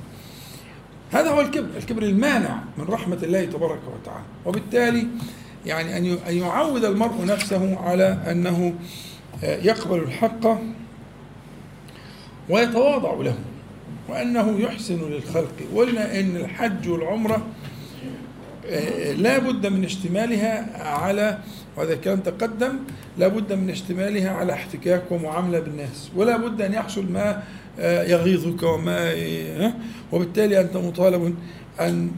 هذا 1.12 1.30
هو 1.30 1.41
الكبر 1.41 1.68
الكبر 1.78 2.04
المانع 2.04 2.60
من 2.78 2.84
رحمة 2.84 3.18
الله 3.24 3.46
تبارك 3.46 3.80
وتعالى. 3.94 4.24
وبالتالي 4.46 5.08
يعني 5.65 5.98
أن 5.98 6.36
يعود 6.38 6.86
المرء 6.86 7.26
نفسه 7.26 7.80
على 7.80 8.18
أنه 8.32 8.74
آه، 9.44 9.58
يقبل 9.58 10.00
الحق 10.00 10.60
ويتواضع 12.50 13.13
له 13.24 13.36
وأنه 14.10 14.60
يحسن 14.60 15.10
للخلق. 15.10 15.54
وقلنا 15.74 16.20
أن 16.20 16.36
الحج 16.36 16.89
والعمرة 16.89 17.46
آه، 18.65 19.12
لا 19.12 19.38
بد 19.38 19.68
من 19.68 19.84
اشتمالها 19.84 20.84
على 20.88 21.38
وهذا 21.78 21.94
الكلام 21.94 22.20
تقدم 22.20 22.80
لا 23.18 23.28
بد 23.28 23.54
من 23.54 23.70
اشتمالها 23.70 24.32
على 24.32 24.54
احتكاك 24.54 25.04
ومعاملة 25.12 25.60
بالناس. 25.60 26.10
ولا 26.15 26.38
بد 26.38 26.62
أن 26.62 26.74
يحصل 26.74 27.12
ما 27.12 27.44
يغيظك 27.80 28.64
وما 28.64 29.14
وبالتالي 30.12 30.62
أنت 30.62 30.78
مطالب 30.78 31.36
أن 31.80 32.12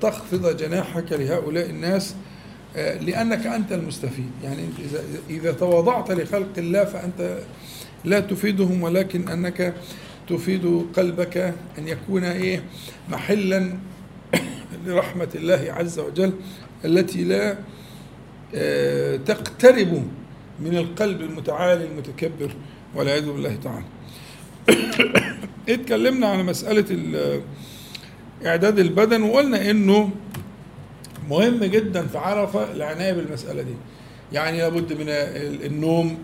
تخفض 0.00 0.56
جناحك 0.56 1.12
لهؤلاء 1.12 1.70
الناس 1.70 2.14
آه، 2.76 2.98
لأنك 2.98 3.46
أنت 3.46 3.72
المستفيد. 3.72 4.30
يعني 4.44 4.62
إذا 4.78 5.04
إذا 5.30 5.52
تواضعت 5.52 6.10
لخلق 6.10 6.58
الله 6.58 6.84
فأنت 6.84 7.38
لا 8.04 8.20
تفيدهم 8.20 8.82
ولكن 8.82 9.28
أنك 9.28 9.74
تفيد 10.28 10.86
قلبك 10.96 11.36
أن 11.78 11.88
يكون 11.88 12.24
إيه 12.24 12.62
محلا 13.08 13.72
لرحمة 14.86 15.28
الله 15.34 15.66
عز 15.76 15.98
وجل 15.98 16.32
التي 16.84 17.24
لا 17.24 17.56
آه، 18.54 19.16
تقترب 19.16 20.02
من 20.60 20.76
القلب 20.76 21.20
المتعالي 21.20 21.84
المتكبر 21.84 22.50
والعياذ 22.94 23.32
بالله 23.32 23.56
تعالى. 23.64 23.84
اتكلمنا 25.68 26.26
عن 26.26 26.46
مسألة 26.46 26.84
إعداد 28.46 28.78
البدن 28.78 29.22
وقلنا 29.22 29.70
إنه 29.70 30.10
مهم 31.30 31.64
جدا 31.64 32.06
في 32.06 32.18
عرفة 32.18 32.72
العناية 32.72 33.12
بالمسألة 33.12 33.62
دي. 33.62 33.74
يعني 34.32 34.58
لابد 34.58 34.92
من 34.92 35.06
النوم 35.66 36.18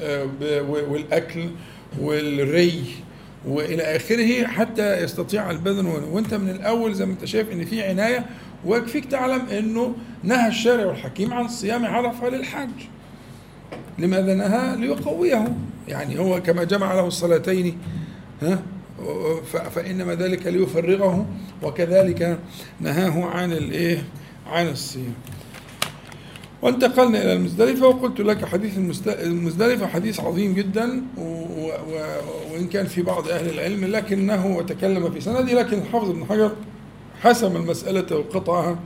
آه، 0.00 0.28
والأكل 0.88 1.46
والري 2.00 2.84
وإلى 3.46 3.82
آخره 3.82 4.46
حتى 4.46 5.02
يستطيع 5.02 5.50
البدن. 5.50 5.86
وأنت 5.86 6.34
من 6.34 6.50
الأول 6.50 6.94
زي 6.94 7.06
ما 7.06 7.12
أنت 7.12 7.24
شايف 7.24 7.52
إن 7.52 7.64
في 7.64 7.82
عناية 7.82 8.26
ويكفيك 8.64 9.04
تعلم 9.04 9.46
إنه 9.46 9.94
نهى 10.22 10.48
الشارع 10.48 10.90
الحكيم 10.90 11.32
عن 11.34 11.48
صيام 11.48 11.86
عرفة 11.86 12.28
للحج 12.28 12.70
لماذا 13.98 14.34
نهى؟ 14.34 14.76
ليقويه. 14.76 15.54
يعني 15.88 16.18
هو 16.18 16.42
كما 16.42 16.64
جمع 16.64 16.94
له 16.94 17.06
الصلاتين 17.06 17.78
ها 18.42 18.62
فإنما 19.70 20.14
ذلك 20.14 20.46
ليفرغه 20.46 21.26
وكذلك 21.62 22.38
نهاه 22.80 23.24
عن 23.24 23.52
الإيه 23.52 24.04
عن 24.46 24.68
الصيام. 24.68 25.14
وانتقلنا 26.62 27.22
إلى 27.22 27.32
المزدلفة 27.32 27.86
وقلت 27.86 28.20
لك 28.20 28.44
حديث 28.44 28.78
المزدلفة 29.08 29.86
حديث 29.86 30.20
عظيم 30.20 30.54
جدا 30.54 31.02
وإن 32.52 32.68
كان 32.72 32.86
في 32.86 33.02
بعض 33.02 33.28
أهل 33.28 33.50
العلم 33.50 33.84
لكنه 33.84 34.62
تكلم 34.62 35.10
في 35.10 35.20
سنده 35.20 35.62
لكن 35.62 35.78
الحافظ 35.78 36.10
ابن 36.10 36.24
حجر 36.24 36.52
حسم 37.22 37.56
المسألة 37.56 38.16
وقطعها 38.16 38.78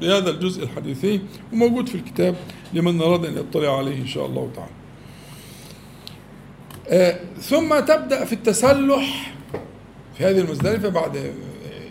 بهذا 0.00 0.30
الجزء 0.30 0.62
الحديثي 0.62 1.20
وموجود 1.52 1.88
في 1.88 1.94
الكتاب 1.94 2.34
لمن 2.74 3.00
أراد 3.00 3.24
أن 3.24 3.38
يطلع 3.38 3.78
عليه 3.78 3.96
إن 4.02 4.06
شاء 4.06 4.26
الله 4.26 4.50
تعالى. 4.56 4.77
ثم 7.40 7.80
تبدأ 7.80 8.24
في 8.24 8.32
التسلح 8.32 9.34
في 10.18 10.24
هذه 10.24 10.40
المزدلفة 10.40 10.88
بعد 10.88 11.32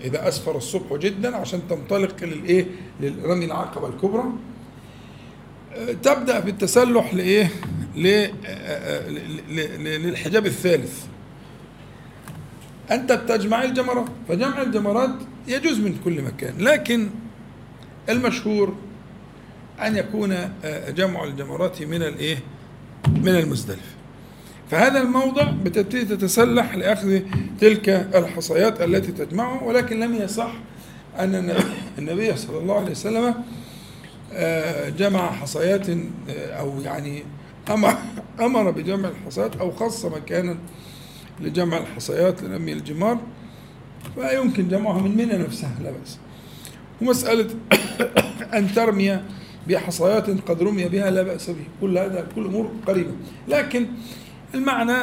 إذا 0.03 0.27
أسفر 0.27 0.57
الصبح 0.57 0.93
جدا 0.93 1.35
عشان 1.35 1.61
تنطلق 1.69 2.23
للإيه؟ 2.23 2.65
لرمي 3.01 3.45
العقبة 3.45 3.87
الكبرى 3.87 4.23
آه، 5.73 5.91
تبدأ 5.91 6.41
في 6.41 6.49
التسلح 6.49 7.13
لإيه؟ 7.13 7.51
آه، 8.45 9.09
للحجاب 9.97 10.45
الثالث 10.45 11.05
أنت 12.91 13.11
بتجمع 13.11 13.63
الجمرات 13.63 14.05
فجمع 14.27 14.61
الجمرات 14.61 15.15
يجوز 15.47 15.79
من 15.79 15.97
كل 16.03 16.21
مكان 16.21 16.57
لكن 16.57 17.09
المشهور 18.09 18.75
أن 19.81 19.97
يكون 19.97 20.31
آه، 20.31 20.89
جمع 20.89 21.23
الجمرات 21.23 21.81
من 21.81 22.03
الإيه؟ 22.03 22.37
من 23.07 23.35
المزدلفة 23.35 23.96
فهذا 24.71 25.01
الموضع 25.01 25.43
بتبتدي 25.43 26.05
تتسلح 26.05 26.75
لأخذ 26.75 27.19
تلك 27.59 27.89
الحصيات 27.89 28.81
التي 28.81 29.11
تجمعه 29.11 29.63
ولكن 29.63 29.99
لم 29.99 30.15
يصح 30.15 30.51
أن 31.19 31.53
النبي 31.97 32.35
صلى 32.35 32.57
الله 32.57 32.75
عليه 32.75 32.91
وسلم 32.91 33.33
آه، 34.33 34.89
جمع 34.89 35.31
حصيات 35.31 35.89
آه، 35.89 36.53
أو 36.59 36.81
يعني 36.81 37.23
أمر, 37.69 37.97
أمر 38.39 38.71
بجمع 38.71 39.09
الحصيات 39.09 39.55
أو 39.55 39.71
خص 39.71 40.05
مكانا 40.05 40.57
لجمع 41.41 41.77
الحصيات 41.77 42.43
لنمي 42.43 42.73
الجمار. 42.73 43.19
فيمكن 44.15 44.67
جمعها 44.69 45.01
من 45.01 45.17
منى 45.17 45.37
نفسها 45.37 45.75
لا 45.83 45.91
بأس. 45.91 46.17
ومسألة 47.01 47.47
أن 48.57 48.73
ترمي 48.75 49.19
بحصيات 49.67 50.29
قد 50.29 50.63
رمي 50.63 50.85
بها 50.85 51.11
لا 51.11 51.21
بأس 51.21 51.49
به. 51.49 51.65
كل 51.81 51.97
هذا 51.97 52.27
كل 52.35 52.45
أمور 52.45 52.71
قريبة. 52.87 53.11
لكن 53.47 53.85
المعنى 54.55 54.93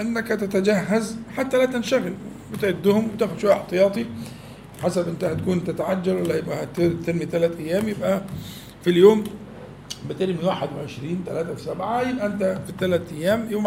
أنك 0.00 0.28
تتجهز 0.28 1.16
حتى 1.36 1.56
لا 1.58 1.64
تنشغل. 1.64 2.12
بتعدهم 2.52 3.08
وتاخد 3.14 3.38
شوية 3.38 3.52
احتياطي 3.52 4.06
حسب 4.82 5.08
انت 5.08 5.24
هتكون 5.24 5.64
تتعجل 5.64 6.12
ولا 6.16 6.36
يبقى 6.36 6.66
ترمي 7.06 7.24
ثلاث 7.26 7.60
أيام. 7.60 7.88
يبقى 7.88 8.22
في 8.84 8.90
اليوم 8.90 9.24
بترمي 10.10 10.36
21 10.44 11.24
3 11.26 11.54
في 11.54 11.62
7 11.62 12.02
يبقى 12.10 12.26
انت 12.26 12.42
في 12.42 12.70
الثلاث 12.70 13.12
أيام. 13.12 13.46
يوم 13.50 13.66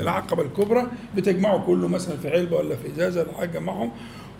العقبة 0.00 0.42
الكبرى 0.42 0.86
بتجمعه 1.16 1.66
كله 1.66 1.88
مثلا 1.88 2.16
في 2.16 2.28
علبة 2.30 2.56
ولا 2.56 2.76
في 2.76 2.88
إزازة 2.92 3.20
ولا 3.20 3.32
حاجة 3.38 3.58
معهم 3.58 3.90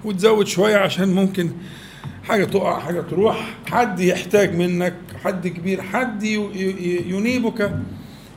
وتزود 0.05 0.47
شوية 0.47 0.77
عشان 0.77 1.15
ممكن 1.15 1.51
حاجة 2.25 2.45
تقع 2.45 2.79
حاجة 2.79 3.01
تروح. 3.01 3.55
حد 3.67 4.01
يحتاج 4.01 4.55
منك 4.55 4.95
حد 5.25 5.49
كبير 5.49 5.83
حد 5.83 6.23
ينيبك. 6.23 7.73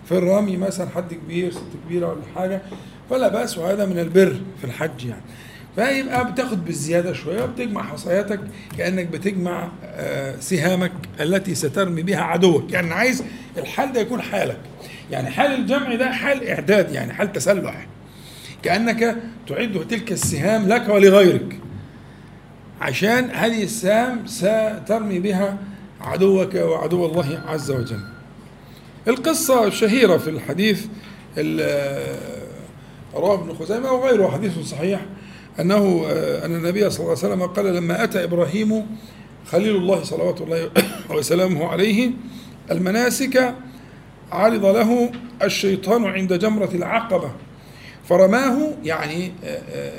في 0.05 0.11
الرمي 0.17 0.57
مثلا 0.57 0.89
حد 0.89 1.13
كبير 1.13 1.51
ست 1.51 1.61
كبيرة 1.85 2.07
ولا 2.07 2.21
حاجة 2.35 2.61
فلا 3.09 3.27
بأس 3.27 3.57
وهذا 3.57 3.85
من 3.85 3.99
البر 3.99 4.35
في 4.61 4.63
الحج 4.63 5.05
يعني. 5.05 5.21
فيبقى 5.75 6.31
بتاخد 6.31 6.65
بالزيادة 6.65 7.13
شوية 7.13 7.43
وبتجمع 7.43 7.83
حصياتك 7.83 8.39
كأنك 8.77 9.05
بتجمع 9.07 9.69
آه، 9.83 10.35
سهامك 10.39 10.91
التي 11.19 11.55
سترمي 11.55 12.01
بها 12.01 12.21
عدوك. 12.21 12.71
يعني 12.71 12.93
عايز 12.93 13.23
الحال 13.57 13.93
ده 13.93 14.01
يكون 14.01 14.21
حالك. 14.21 14.59
يعني 15.11 15.29
حال 15.29 15.51
الجمع 15.51 15.95
ده 15.95 16.11
حال 16.11 16.47
إعداد 16.47 16.91
يعني 16.91 17.13
حال 17.13 17.33
تسلح. 17.33 17.87
كأنك 18.63 19.15
تعد 19.47 19.85
تلك 19.89 20.11
السهام 20.11 20.67
لك 20.67 20.89
ولغيرك. 20.89 21.59
عشان 22.81 23.29
هذه 23.31 23.63
السهام 23.63 24.27
سترمي 24.27 25.19
بها 25.19 25.57
عدوك 26.01 26.55
وعدو 26.55 27.05
الله 27.05 27.41
عز 27.47 27.71
وجل. 27.71 28.12
القصة 29.07 29.67
الشهيرة 29.67 30.17
في 30.17 30.29
الحديث 30.29 30.85
رواه 33.15 33.33
ابن 33.33 33.53
خزيمة 33.59 33.91
وغيره 33.91 34.27
حديث 34.27 34.59
صحيح 34.59 35.01
أنه 35.59 36.05
أن 36.45 36.55
النبي 36.55 36.89
صلى 36.89 36.99
الله 36.99 37.17
عليه 37.23 37.33
وسلم 37.33 37.43
قال 37.43 37.65
لما 37.75 38.03
أتى 38.03 38.23
إبراهيم 38.23 38.97
خليل 39.51 39.75
الله 39.75 40.03
صلوات 40.03 40.41
الله 40.41 40.69
وسلامه 41.17 41.67
عليه 41.67 42.11
المناسك 42.71 43.53
عرض 44.31 44.65
له 44.65 45.11
الشيطان 45.43 46.05
عند 46.05 46.33
جمرة 46.33 46.69
العقبة 46.73 47.31
فرماه 48.09 48.73
يعني 48.83 49.31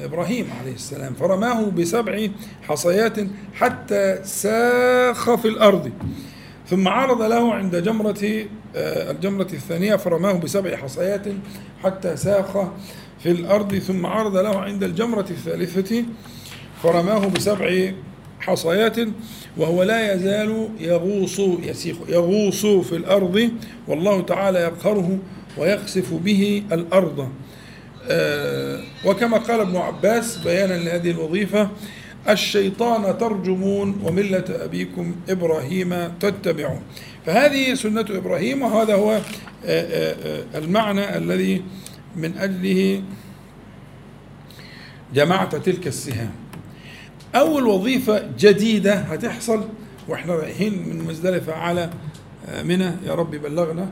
إبراهيم 0.05 0.47
عليه 0.61 0.75
السلام 0.75 1.15
فرماه 1.15 1.65
بسبع 1.71 2.29
حصيات 2.63 3.17
حتى 3.55 4.21
ساخ 4.25 5.35
في 5.35 5.49
الأرض. 5.49 5.91
ثم 6.75 6.89
عرض 6.89 7.23
له 7.23 7.55
عند 7.55 7.77
جمرة 7.77 8.47
الجمرة 9.11 9.49
الثانية 9.53 9.97
فرماه 9.97 10.33
بسبع 10.33 10.77
حصيات 10.77 11.27
حتى 11.85 12.17
ساخ 12.17 12.47
في 13.19 13.31
الأرض. 13.31 13.75
ثم 13.75 14.07
عرض 14.07 14.37
له 14.37 14.61
عند 14.61 14.85
الجمرة 14.85 15.27
الثالثة 15.31 16.05
فرماه 16.83 17.27
بسبع 17.27 17.93
حصيات 18.41 18.97
وهو 19.57 19.83
لا 19.83 20.15
يزال 20.15 20.69
يغوص 20.81 21.39
يسيخ 21.39 21.97
يغوص 22.09 22.67
في 22.67 22.97
الأرض. 22.97 23.51
والله 23.89 24.21
تعالى 24.21 24.59
يقهره 24.59 25.19
ويخسف 25.59 26.15
به 26.15 26.63
الأرض. 26.73 27.29
آه، 28.09 28.81
وكما 29.05 29.39
قال 29.39 29.61
ابن 29.61 29.77
عباس 29.77 30.37
بيانا 30.37 30.75
لهذه 30.75 31.11
الوظيفة 31.11 31.71
الشيطان 32.29 33.19
ترجمون 33.19 34.01
وملة 34.05 34.45
أبيكم 34.49 35.15
إبراهيم 35.29 36.09
تتبعون. 36.21 36.81
فهذه 37.27 37.75
سنة 37.75 38.07
إبراهيم 38.11 38.63
وهذا 38.63 38.95
هو 38.95 39.13
آه، 39.13 39.21
آه، 39.67 40.59
المعنى 40.59 41.17
الذي 41.17 41.63
من 42.17 42.39
أجله 42.39 43.03
جمعت 45.15 45.57
تلك 45.57 45.87
السهام. 45.87 46.31
أول 47.35 47.67
وظيفة 47.67 48.29
جديدة 48.39 48.95
هتحصل 48.95 49.65
وإحنا 50.09 50.35
رايحين 50.35 50.89
من 50.89 51.05
مزدلفة 51.05 51.53
على 51.53 51.91
منى 52.65 52.91
يا 53.07 53.15
رب 53.15 53.31
بلغنا 53.31 53.89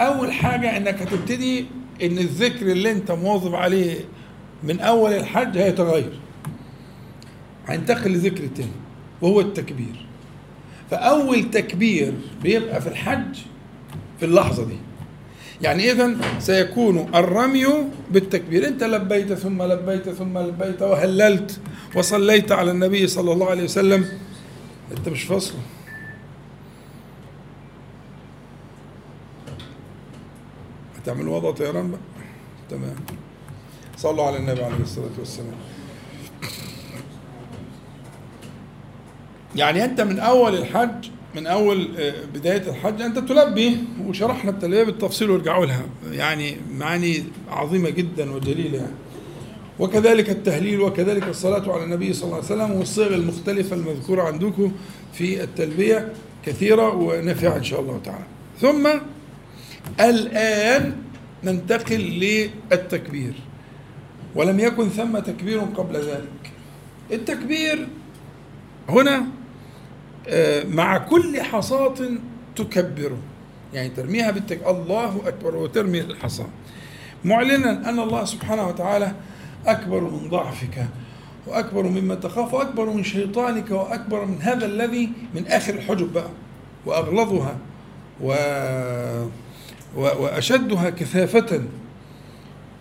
أول 0.00 0.32
حاجة 0.32 0.76
إنك 0.76 1.02
هتبتدي 1.02 1.66
إن 2.02 2.18
الذكر 2.18 2.66
اللي 2.66 2.90
أنت 2.90 3.10
مواظب 3.10 3.54
عليه 3.54 3.96
من 4.62 4.80
أول 4.80 5.12
الحج 5.12 5.58
هيتغير. 5.58 6.12
هينتقل 7.66 8.10
لذكر 8.12 8.46
تاني 8.46 8.70
وهو 9.22 9.40
التكبير. 9.40 10.06
فأول 10.90 11.50
تكبير 11.50 12.14
بيبقى 12.42 12.80
في 12.80 12.88
الحج 12.88 13.36
في 14.18 14.24
اللحظة 14.24 14.64
دي. 14.64 14.76
يعني 15.62 15.90
إذا 15.92 16.16
سيكون 16.38 17.14
الرمي 17.14 17.66
بالتكبير. 18.10 18.68
أنت 18.68 18.84
لبيت 18.84 19.32
ثم 19.32 19.62
لبيت 19.62 20.08
ثم 20.10 20.38
لبيت 20.38 20.82
وهللت 20.82 21.60
وصليت 21.96 22.52
على 22.52 22.70
النبي 22.70 23.06
صلى 23.06 23.32
الله 23.32 23.50
عليه 23.50 23.64
وسلم. 23.64 24.08
أنت 24.98 25.08
مش 25.08 25.22
فاصله 25.22 25.60
هتعمل 30.96 31.28
وضع 31.28 31.50
طيران 31.50 31.90
بقى؟ 31.90 32.00
تمام. 32.70 32.96
صلوا 33.96 34.24
على 34.24 34.36
النبي 34.36 34.62
عليه 34.62 34.82
الصلاة 34.82 35.10
والسلام. 35.18 35.54
يعني 39.56 39.84
أنت 39.84 40.00
من 40.00 40.18
أول 40.18 40.54
الحج 40.54 41.10
من 41.36 41.46
أول 41.46 41.88
آه، 41.98 42.14
بداية 42.34 42.70
الحج 42.70 43.02
أنت 43.02 43.18
تلبي 43.18 43.78
وشرحنا 44.06 44.50
التلبية 44.50 44.82
بالتفصيل 44.82 45.30
وارجعوا 45.30 45.66
لها. 45.66 45.84
يعني 46.12 46.56
معاني 46.78 47.24
عظيمة 47.48 47.90
جدا 47.90 48.32
وجليلة. 48.32 48.78
يعني 48.78 48.92
وكذلك 49.78 50.30
التهليل 50.30 50.80
وكذلك 50.80 51.28
الصلاة 51.28 51.72
على 51.72 51.84
النبي 51.84 52.12
صلى 52.12 52.24
الله 52.24 52.36
عليه 52.36 52.46
وسلم 52.46 52.70
والصيغ 52.70 53.14
المختلفة 53.14 53.76
المذكورة 53.76 54.22
عندكم 54.22 54.72
في 55.12 55.42
التلبية 55.42 56.12
كثيرة 56.46 56.94
ونافعة 56.94 57.56
إن 57.56 57.64
شاء 57.64 57.80
الله 57.80 58.00
تعالى. 58.04 58.24
ثم 58.60 58.88
الآن 60.00 60.96
ننتقل 61.44 62.00
للتكبير. 62.70 63.34
ولم 64.34 64.60
يكن 64.60 64.88
ثم 64.88 65.18
تكبير 65.18 65.60
قبل 65.60 65.96
ذلك. 65.96 66.52
التكبير 67.12 67.88
هنا 68.88 69.26
مع 70.68 70.98
كل 70.98 71.42
حصاة 71.42 71.94
تكبره 72.56 73.18
يعني 73.74 73.88
ترميها 73.88 74.30
بالتك 74.30 74.66
الله 74.66 75.20
أكبر 75.26 75.56
وترمي 75.56 76.00
الحصى 76.00 76.44
معلنا 77.24 77.88
أن 77.88 77.98
الله 77.98 78.24
سبحانه 78.24 78.68
وتعالى 78.68 79.12
أكبر 79.66 80.00
من 80.00 80.28
ضعفك 80.30 80.86
وأكبر 81.46 81.82
مما 81.82 82.14
تخاف 82.14 82.54
وأكبر 82.54 82.90
من 82.90 83.04
شيطانك 83.04 83.70
وأكبر 83.70 84.24
من 84.24 84.42
هذا 84.42 84.66
الذي 84.66 85.10
من 85.34 85.46
آخر 85.46 85.74
الحجب 85.74 86.12
بقى. 86.12 86.30
وأغلظها 86.86 87.56
و... 88.20 88.32
و... 89.96 90.00
وأشدها 90.00 90.90
كثافة. 90.90 91.62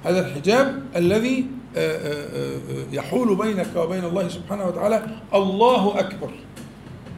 هذا 0.05 0.27
الحجاب 0.27 0.83
الذي 0.95 1.45
آه، 1.77 1.97
آه، 1.97 2.59
يحول 2.91 3.35
بينك 3.35 3.67
وبين 3.75 4.03
الله 4.03 4.27
سبحانه 4.27 4.65
وتعالى. 4.67 5.05
الله 5.33 5.99
أكبر. 5.99 6.29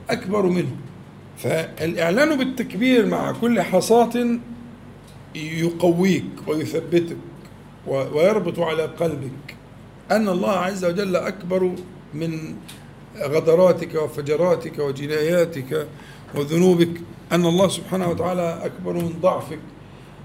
أكبر 0.10 0.46
منه. 0.46 0.76
فالإعلان 1.38 2.38
بالتكبير 2.38 3.06
مع 3.06 3.32
كل 3.32 3.62
حصاة 3.62 4.40
يقويك 5.36 6.48
ويثبتك 6.48 7.18
ويربط 7.88 8.60
على 8.60 8.84
قلبك 8.84 9.56
أن 10.12 10.30
الله 10.30 10.52
عز 10.52 10.86
وجل 10.86 11.16
أكبر 11.16 11.72
من 12.14 12.56
غدراتك 13.20 13.96
وفجراتك 13.96 14.80
وجناياتك 14.80 15.88
وذنوبك. 16.36 17.02
أن 17.32 17.46
الله 17.46 17.68
سبحانه 17.68 18.10
وتعالى 18.10 18.60
أكبر 18.64 18.94
من 18.94 19.14
ضعفك 19.22 19.60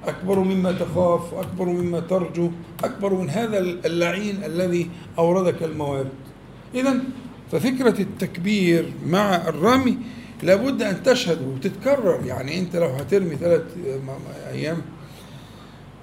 أكبر 0.06 0.38
مما 0.38 0.72
تخاف 0.72 1.34
أكبر 1.34 1.64
مما 1.64 2.00
ترجو 2.00 2.50
أكبر 2.84 3.14
من 3.14 3.30
هذا 3.30 3.58
اللعين 3.58 4.44
الذي 4.44 4.90
أوردك 5.18 5.62
الموارد. 5.62 6.10
إذا 6.74 6.98
ففكرة 7.52 8.00
التكبير 8.00 8.92
مع 9.06 9.36
الرمي 9.36 9.98
لابد 10.42 10.82
أن 10.82 11.02
تشهد 11.02 11.42
وتتكرر. 11.42 12.26
يعني 12.26 12.58
أنت 12.58 12.76
لو 12.76 12.88
هترمي 12.88 13.36
ثلاث 13.36 13.62
أيام 14.52 14.82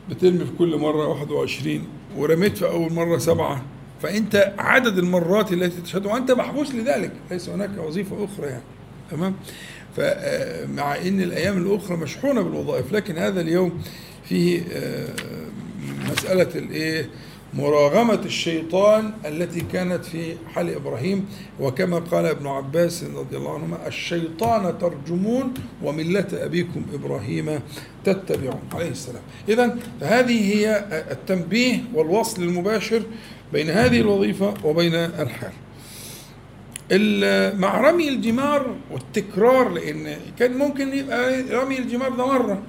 بترمي 0.10 0.46
في 0.46 0.52
كل 0.58 0.78
مرة 0.78 1.08
21 1.08 1.88
ورميت 2.18 2.58
في 2.58 2.66
أول 2.66 2.94
مرة 2.94 3.18
سبعة 3.18 3.66
فأنت 4.02 4.54
عدد 4.58 4.98
المرات 4.98 5.54
التي 5.54 5.82
تشهد 5.82 6.06
وأنت 6.06 6.32
محبوس 6.32 6.76
لذلك 6.76 7.12
ليس 7.32 7.50
هناك 7.50 7.70
وظيفة 7.78 8.26
أخرى 8.26 8.48
يعني. 8.48 8.64
تمام؟ 9.12 9.36
فمع 9.98 10.96
إن 10.96 11.22
الأيام 11.22 11.58
الأخرى 11.58 11.98
مشحونة 11.98 12.42
بالوظائف 12.42 12.92
لكن 12.92 13.18
هذا 13.18 13.42
اليوم 13.42 13.82
فيه 14.24 14.62
آه، 14.72 15.08
مسألة 16.12 16.50
الإيه؟ 16.56 17.10
مراغمة 17.54 18.22
الشيطان 18.26 19.12
التي 19.26 19.62
كانت 19.62 20.06
في 20.06 20.36
حال 20.54 20.76
إبراهيم 20.76 21.26
وكما 21.60 22.00
قال 22.00 22.26
ابن 22.26 22.48
عباس 22.48 23.04
رضي 23.04 23.38
الله 23.38 23.54
عنهما 23.54 23.88
الشيطان 23.88 24.78
ترجمون 24.80 25.54
وملة 25.84 26.28
أبيكم 26.34 26.86
إبراهيم 26.94 27.60
تتبعون. 28.06 28.62
عليه 28.74 28.90
السلام. 28.90 29.22
إذا 29.50 29.76
فهذه 30.02 30.56
هي 30.56 30.86
التنبيه 31.12 31.80
والوصل 31.94 32.44
المباشر 32.44 33.04
بين 33.54 33.70
هذه 33.70 34.02
الوظيفة 34.02 34.54
وبين 34.64 34.96
الحال. 34.96 35.52
مع 37.60 37.82
رمي 37.90 38.10
الجمار 38.10 38.76
والتكرار 38.92 39.70
لأن 39.70 40.18
كان 40.40 40.58
ممكن 40.58 40.94
يبقى 40.94 41.42
رمي 41.42 41.80
الجمار 41.80 42.10
ده 42.10 42.26
مرة 42.26 42.62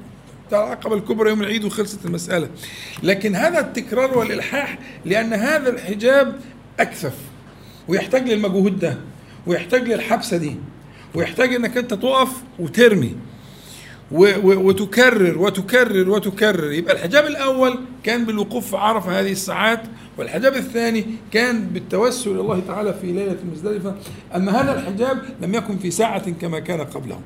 بتاع 0.49 0.65
العقبه 0.65 0.95
الكبرى 0.95 1.31
يوم 1.31 1.41
العيد 1.41 1.65
وخلصت 1.65 2.07
المسألة. 2.07 2.49
لكن 3.03 3.35
هذا 3.35 3.61
التكرار 3.61 4.19
والإلحاح 4.19 4.79
لأن 5.05 5.33
هذا 5.33 5.71
الحجاب 5.71 6.41
أكثف 6.81 7.15
ويحتاج 7.89 8.29
للمجهود 8.29 8.79
ده 8.79 8.99
ويحتاج 9.47 9.89
للحبسة 9.89 10.37
دي 10.37 10.57
ويحتاج 11.15 11.55
إنك 11.55 11.77
أنت 11.77 11.95
تقف 11.95 12.29
وترمي 12.59 13.17
وتكرر 14.11 15.39
وتكرر 15.39 16.11
وتكرر. 16.11 16.73
يبقى 16.73 16.95
الحجاب 16.95 17.27
الأول 17.27 17.79
كان 18.05 18.25
بالوقوف 18.25 18.71
في 18.71 18.77
عرفة 18.77 19.21
هذه 19.21 19.33
الساعات 19.33 19.83
والحجاب 20.19 20.57
الثاني 20.57 21.07
كان 21.33 21.61
بالتوسل 21.61 22.31
إلى 22.31 22.41
الله 22.41 22.63
تعالى 22.69 22.95
في 22.95 23.07
ليلة 23.07 23.37
مزدلفة. 23.53 23.95
أما 24.35 24.63
هذا 24.63 24.81
الحجاب 24.81 25.19
لم 25.43 25.55
يكن 25.55 25.79
في 25.79 25.91
ساعة 25.91 26.31
كما 26.31 26.59
كان 26.59 26.81
قبله. 26.81 27.21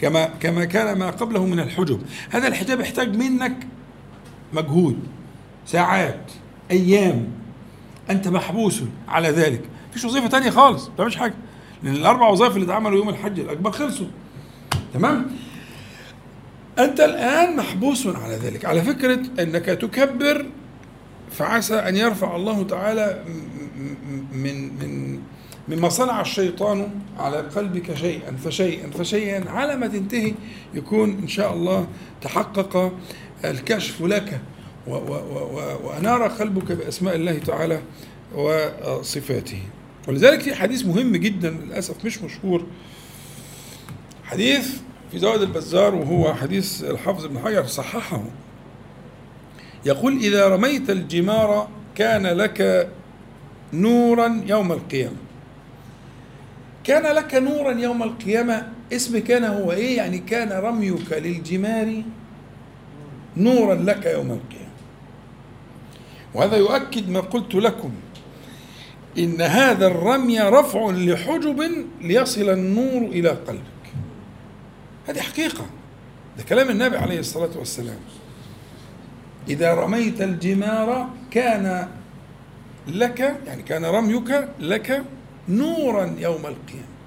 كما 0.00 0.24
كما 0.24 0.64
كان 0.64 0.98
ما 0.98 1.10
قبله 1.10 1.46
من 1.46 1.60
الحجب. 1.60 2.02
هذا 2.30 2.48
الحجاب 2.48 2.80
يحتاج 2.80 3.16
منك 3.16 3.56
مجهود 4.52 4.98
ساعات 5.66 6.32
أيام. 6.70 7.28
أنت 8.10 8.28
محبوس 8.28 8.82
على 9.08 9.28
ذلك. 9.28 9.62
مفيش 9.90 10.04
وظيفة 10.04 10.28
ثانية 10.28 10.50
خالص 10.50 10.88
ما 10.88 10.94
بتعملش 10.94 11.16
حاجة. 11.16 11.34
لأن 11.82 11.94
الأربع 11.94 12.28
وظائف 12.28 12.54
اللي 12.54 12.66
اتعملوا 12.66 12.98
يوم 12.98 13.08
الحج 13.08 13.40
الأكبر 13.40 13.70
خلصوا. 13.70 14.06
تمام؟ 14.94 15.26
أنت 16.78 17.00
الآن 17.00 17.56
محبوس 17.56 18.06
على 18.06 18.34
ذلك. 18.34 18.64
على 18.64 18.82
فكرة 18.82 19.20
إنك 19.40 19.64
تكبر 19.64 20.46
فعسى 21.30 21.74
أن 21.74 21.96
يرفع 21.96 22.36
الله 22.36 22.62
تعالى 22.62 23.24
من 24.32 24.78
من 24.78 25.20
مما 25.68 25.88
صنع 25.88 26.20
الشيطان 26.20 26.90
على 27.18 27.36
قلبك 27.36 27.94
شيئا 27.94 28.36
فشيئا 28.44 28.90
فشيئا 28.90 29.50
على 29.50 29.76
ما 29.76 29.86
تنتهي 29.86 30.34
يكون 30.74 31.10
إن 31.10 31.28
شاء 31.28 31.54
الله 31.54 31.88
تحقق 32.22 32.92
الكشف 33.44 34.02
لك. 34.02 34.40
وانار 35.84 36.28
قلبك 36.28 36.72
بأسماء 36.72 37.16
الله 37.16 37.38
تعالى 37.38 37.82
وصفاته. 38.34 39.62
ولذلك 40.08 40.40
في 40.40 40.54
حديث 40.54 40.86
مهم 40.86 41.16
جدا 41.16 41.50
للأسف 41.50 42.04
مش 42.04 42.22
مشهور. 42.22 42.66
حديث 44.24 44.70
في 45.12 45.18
زواد 45.18 45.42
البزار 45.42 45.94
وهو 45.94 46.34
حديث 46.34 46.84
الحافظ 46.84 47.24
ابن 47.24 47.38
حجر 47.38 47.66
صححه. 47.66 48.22
يقول 49.84 50.18
إذا 50.18 50.48
رميت 50.48 50.90
الجمار 50.90 51.68
كان 51.94 52.26
لك 52.26 52.88
نورا 53.72 54.42
يوم 54.46 54.72
القيامة. 54.72 55.16
كان 56.84 57.14
لك 57.14 57.34
نورا 57.34 57.72
يوم 57.72 58.02
القيامة 58.02 58.68
اسم 58.92 59.18
كان 59.18 59.44
هو 59.44 59.72
إيه؟ 59.72 59.96
يعني 59.96 60.18
كان 60.18 60.52
رميك 60.52 61.12
للجمار 61.12 62.02
نورا 63.36 63.74
لك 63.74 64.06
يوم 64.06 64.30
القيامة. 64.30 64.68
وهذا 66.34 66.56
يؤكد 66.56 67.08
ما 67.08 67.20
قلت 67.20 67.54
لكم 67.54 67.92
إن 69.18 69.40
هذا 69.40 69.86
الرمي 69.86 70.40
رفع 70.40 70.90
لحجب 70.90 71.86
ليصل 72.00 72.50
النور 72.50 73.02
إلى 73.02 73.28
قلبك. 73.28 73.62
هذه 75.06 75.20
حقيقة. 75.20 75.66
ده 76.38 76.44
كلام 76.44 76.70
النبي 76.70 76.96
عليه 76.96 77.18
الصلاة 77.18 77.58
والسلام. 77.58 77.98
إذا 79.48 79.74
رميت 79.74 80.22
الجمار 80.22 81.08
كان 81.30 81.88
لك 82.88 83.20
يعني 83.46 83.62
كان 83.62 83.84
رميك 83.84 84.48
لك 84.60 85.04
نورا 85.48 86.14
يوم 86.18 86.46
القيامة. 86.46 86.98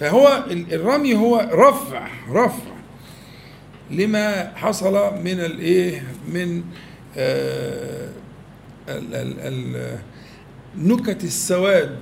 فهو 0.00 0.44
الرمي 0.50 1.14
هو 1.14 1.48
رفع 1.52 2.08
رفع 2.30 2.72
لما 3.90 4.52
حصل 4.56 5.14
من 5.24 5.40
الايه 5.40 6.02
من 6.28 6.64
آه 7.16 8.08
نكت 10.76 11.24
السواد. 11.24 11.98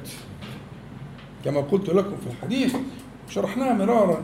كما 1.44 1.60
قلت 1.60 1.88
لكم 1.88 2.16
في 2.16 2.26
الحديث 2.26 2.76
شرحناها 3.30 3.72
مرارا. 3.72 4.22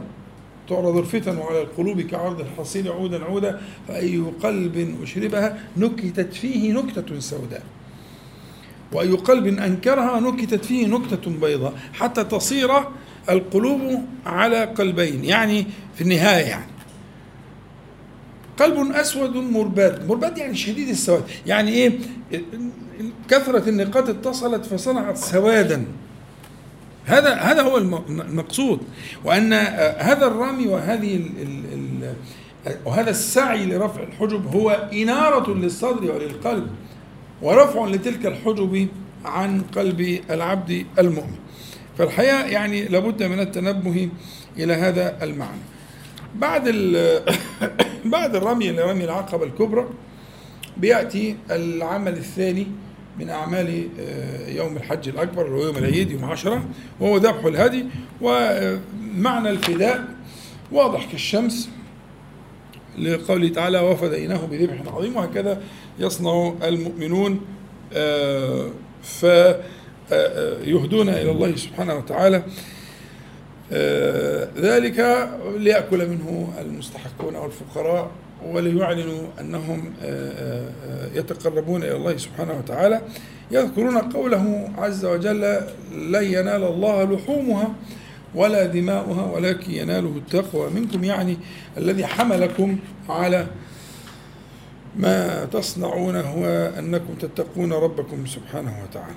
تعرض 0.69 0.97
الفتن 0.97 1.39
على 1.39 1.63
القلوب 1.63 2.01
كعرض 2.01 2.41
الحصير 2.41 2.93
عودا 2.93 3.25
عودا 3.25 3.61
فأي 3.89 4.19
قلب 4.43 4.97
أشربها 5.03 5.59
نكتت 5.77 6.35
فيه 6.35 6.73
نكتة 6.73 7.21
سوداء. 7.21 7.63
وأي 8.93 9.11
قلب 9.11 9.47
أنكرها 9.47 10.21
نكتت 10.21 10.65
فيه 10.65 10.87
نكتة 10.87 11.31
بيضاء. 11.31 11.75
حتى 11.93 12.25
تصير 12.25 12.71
القلوب 13.31 14.05
على 14.27 14.65
قلبين 14.65 15.25
يعني 15.25 15.67
في 15.95 16.01
النهاية 16.01 16.45
يعني. 16.45 16.71
قلب 18.59 18.93
أسود 18.93 19.37
مرباد 19.37 20.09
مرباد 20.09 20.39
يعني 20.39 20.55
شديد 20.55 20.89
السواد. 20.89 21.25
يعني 21.47 21.71
إيه؟ 21.71 21.99
كثرة 23.29 23.69
النقاط 23.69 24.09
اتصلت 24.09 24.67
فصنعت 24.67 25.17
سوادا. 25.17 25.85
هذا 27.05 27.35
هذا 27.35 27.63
هو 27.63 27.79
المقصود. 27.79 28.81
وأن 29.25 29.53
هذا 29.99 30.27
الرمي 30.27 30.67
وهذه 30.67 31.17
ال 31.17 31.31
ال 31.73 32.15
وهذا 32.85 33.11
السعي 33.11 33.67
لرفع 33.67 34.03
الحجب 34.03 34.47
هو 34.57 34.71
إنارة 34.93 35.55
للصدر 35.55 36.13
وللقلب 36.13 36.67
ورفع 37.43 37.87
لتلك 37.87 38.27
الحجب 38.27 38.89
عن 39.25 39.61
قلب 39.61 40.21
العبد 40.31 40.87
المؤمن. 40.99 41.37
فالحقيقة 41.99 42.45
يعني 42.45 42.85
لابد 42.85 43.23
من 43.23 43.41
التنبه 43.41 44.09
إلى 44.59 44.73
هذا 44.73 45.19
المعنى. 45.23 45.61
بعد 46.35 46.69
بعد 48.15 48.37
الرمي 48.37 48.71
لرمي 48.71 49.05
العقبة 49.05 49.45
الكبرى 49.45 49.89
بيأتي 50.77 51.37
العمل 51.51 52.13
الثاني 52.13 52.67
من 53.19 53.31
أعمال 53.31 53.89
آه، 54.01 54.51
يوم 54.51 54.77
الحج 54.77 55.09
الأكبر 55.09 55.47
اللي 55.47 55.57
هو 55.57 55.67
يوم 55.67 55.77
العيد 55.77 56.11
يوم 56.11 56.25
عشرة 56.25 56.65
وهو 57.01 57.17
ذبح 57.17 57.45
الهدي. 57.45 57.85
ومعنى 58.21 59.51
الفداء 59.51 60.05
واضح 60.73 61.11
كالشمس 61.11 61.69
لقوله 62.99 63.49
تعالى 63.49 63.81
وفديناه 63.81 64.47
بذبح 64.47 64.95
عظيم. 64.95 65.17
وهكذا 65.17 65.63
يصنع 65.99 66.55
المؤمنون 66.63 67.41
آه، 67.93 68.71
فيهدون 69.03 71.09
آه، 71.09 71.23
إلى 71.23 71.31
الله 71.31 71.57
سبحانه 71.57 71.95
وتعالى. 71.95 72.43
ذلك 74.57 75.29
ليأكل 75.57 76.09
منه 76.09 76.53
المستحقون 76.61 77.37
والفقراء 77.37 78.11
وليعلنوا 78.53 79.23
أنهم 79.41 79.93
آه، 80.03 80.31
آه، 80.33 80.71
آه، 80.87 81.19
يتقربون 81.19 81.83
إلى 81.83 81.97
الله 81.97 82.17
سبحانه 82.17 82.59
وتعالى 82.59 83.01
يذكرون 83.51 83.99
قوله 83.99 84.69
عز 84.79 85.05
وجل 85.05 85.41
لن 85.95 86.25
ينال 86.25 86.65
الله 86.65 87.05
لحومها 87.05 87.75
ولا 88.35 88.67
دماؤها 88.67 89.25
ولكن 89.25 89.71
يناله 89.71 90.17
التقوى 90.17 90.71
منكم 90.71 91.05
يعني 91.05 91.37
الذي 91.77 92.07
حملكم 92.07 92.79
على 93.09 93.47
ما 94.97 95.45
تصنعون 95.45 96.17
هو 96.17 96.47
أنكم 96.79 97.15
تتقون 97.15 97.73
ربكم 97.73 98.27
سبحانه 98.27 98.75
وتعالى. 98.83 99.15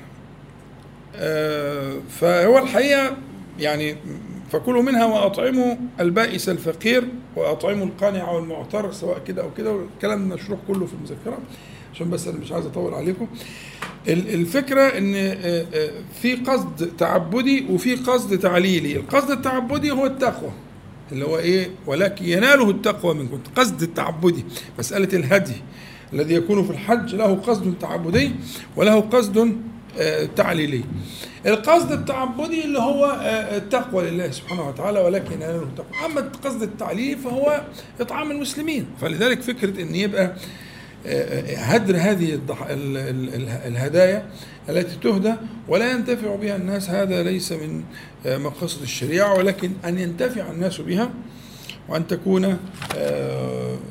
فهو 2.09 2.57
الحقيقة 2.57 3.17
يعني 3.59 3.95
فكلوا 4.51 4.81
منها 4.81 5.05
وأطعموا 5.05 5.75
البائس 5.99 6.49
الفقير 6.49 7.03
وأطعموا 7.35 7.85
القانع 7.85 8.31
والمعتر 8.31 8.91
سواء 8.91 9.21
كده 9.27 9.43
أو 9.43 9.53
كده. 9.57 9.71
والكلام 9.71 10.29
مشروح 10.29 10.59
كله 10.67 10.85
في 10.85 10.93
المذكرة 10.93 11.37
عشان 11.93 12.09
بس 12.09 12.27
أنا 12.27 12.37
مش 12.39 12.51
عايز 12.51 12.65
أطول 12.65 12.93
عليكم. 12.93 13.27
الفكرة 14.07 14.81
إن 14.81 15.13
في 16.21 16.35
قصد 16.35 16.91
تعبدي 16.97 17.65
وفي 17.69 17.95
قصد 17.95 18.39
تعليلي. 18.39 18.95
القصد 18.95 19.31
التعبدي 19.31 19.91
هو 19.91 20.05
التقوى 20.05 20.51
اللي 21.11 21.25
هو 21.25 21.37
إيه؟ 21.37 21.69
ولكن 21.87 22.25
يناله 22.25 22.69
التقوى 22.69 23.13
منكم. 23.13 23.39
قصد 23.55 23.81
التعبدي 23.81 24.45
مسألة 24.79 25.17
الهدي 25.17 25.55
الذي 26.13 26.33
يكون 26.33 26.63
في 26.63 26.71
الحج 26.71 27.15
له 27.15 27.35
قصد 27.35 27.73
تعبدي 27.79 28.31
وله 28.75 28.99
قصد 28.99 29.57
تعليلي. 30.35 30.83
القصد 31.45 31.91
التعبدي 31.91 32.65
اللي 32.65 32.79
هو 32.79 33.19
التقوى 33.57 34.09
لله 34.09 34.31
سبحانه 34.31 34.67
وتعالى 34.67 34.99
ولكن 34.99 35.33
يناله 35.33 35.63
التقوى 35.63 36.05
أما 36.05 36.19
القصد 36.19 36.61
التعليلي 36.63 37.15
فهو 37.15 37.61
إطعام 38.01 38.31
المسلمين. 38.31 38.85
فلذلك 39.01 39.41
فكرة 39.41 39.81
إن 39.81 39.95
يبقى 39.95 40.33
هدر 41.57 41.97
هذه 41.97 42.39
الهدايا 43.65 44.25
التي 44.69 44.95
تهدى 45.03 45.33
ولا 45.67 45.91
ينتفع 45.91 46.35
بها 46.35 46.55
الناس. 46.55 46.89
هذا 46.89 47.23
ليس 47.23 47.51
من 47.51 47.83
مقاصد 48.25 48.81
الشريعة 48.81 49.33
ولكن 49.37 49.71
أن 49.85 49.99
ينتفع 49.99 50.51
الناس 50.51 50.81
بها 50.81 51.09
وأن 51.89 52.07
تكون 52.07 52.57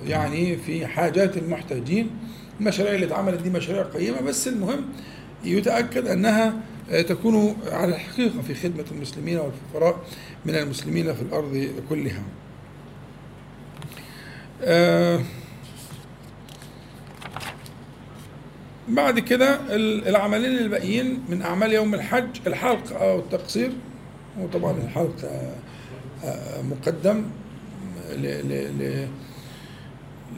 يعني 0.07 0.57
في 0.57 0.87
حاجات 0.87 1.37
المحتاجين. 1.37 2.11
المشاريع 2.61 2.95
اللي 2.95 3.07
اتعملت 3.07 3.43
دي 3.43 3.51
مشاريع 3.51 3.83
قيمة 3.83 4.21
بس 4.21 4.49
المهم 4.49 4.85
يتأكد 5.45 6.07
أنها 6.07 6.55
تكون 6.91 7.57
على 7.73 7.95
الحقيقة 7.95 8.43
في 8.43 8.55
خدمة 8.55 8.85
المسلمين 8.93 9.39
والفقراء 9.39 10.05
من 10.47 10.55
المسلمين 10.55 11.15
في 11.15 11.23
الأرض 11.23 11.71
كلها. 11.89 12.23
بعد 18.89 19.19
كده 19.19 19.61
العملين 20.09 20.59
الباقيين 20.59 21.25
من 21.29 21.43
أعمال 21.43 21.73
يوم 21.73 21.95
الحج 21.95 22.29
الحلق 22.47 23.01
أو 23.01 23.19
التقصير. 23.19 23.73
وطبعا 24.41 24.79
الحلق 24.79 25.31
مقدم 26.71 27.23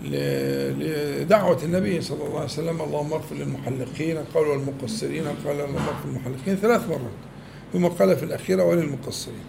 لدعوة 0.04 1.58
النبي 1.64 2.00
صلى 2.00 2.22
الله 2.24 2.36
عليه 2.36 2.44
وسلم 2.44 2.82
اللهم 2.82 3.12
اغفر 3.12 3.34
للمحلقين 3.34 4.18
قال 4.34 4.46
والمقصرين 4.46 5.24
قال 5.24 5.60
اللهم 5.60 5.76
اغفر 5.76 6.08
للمحلقين 6.08 6.56
ثلاث 6.56 6.88
مرات 6.88 7.18
ثم 7.72 7.86
قال 7.86 8.16
في 8.16 8.22
الأخيرة 8.22 8.64
وللمقصرين. 8.64 9.44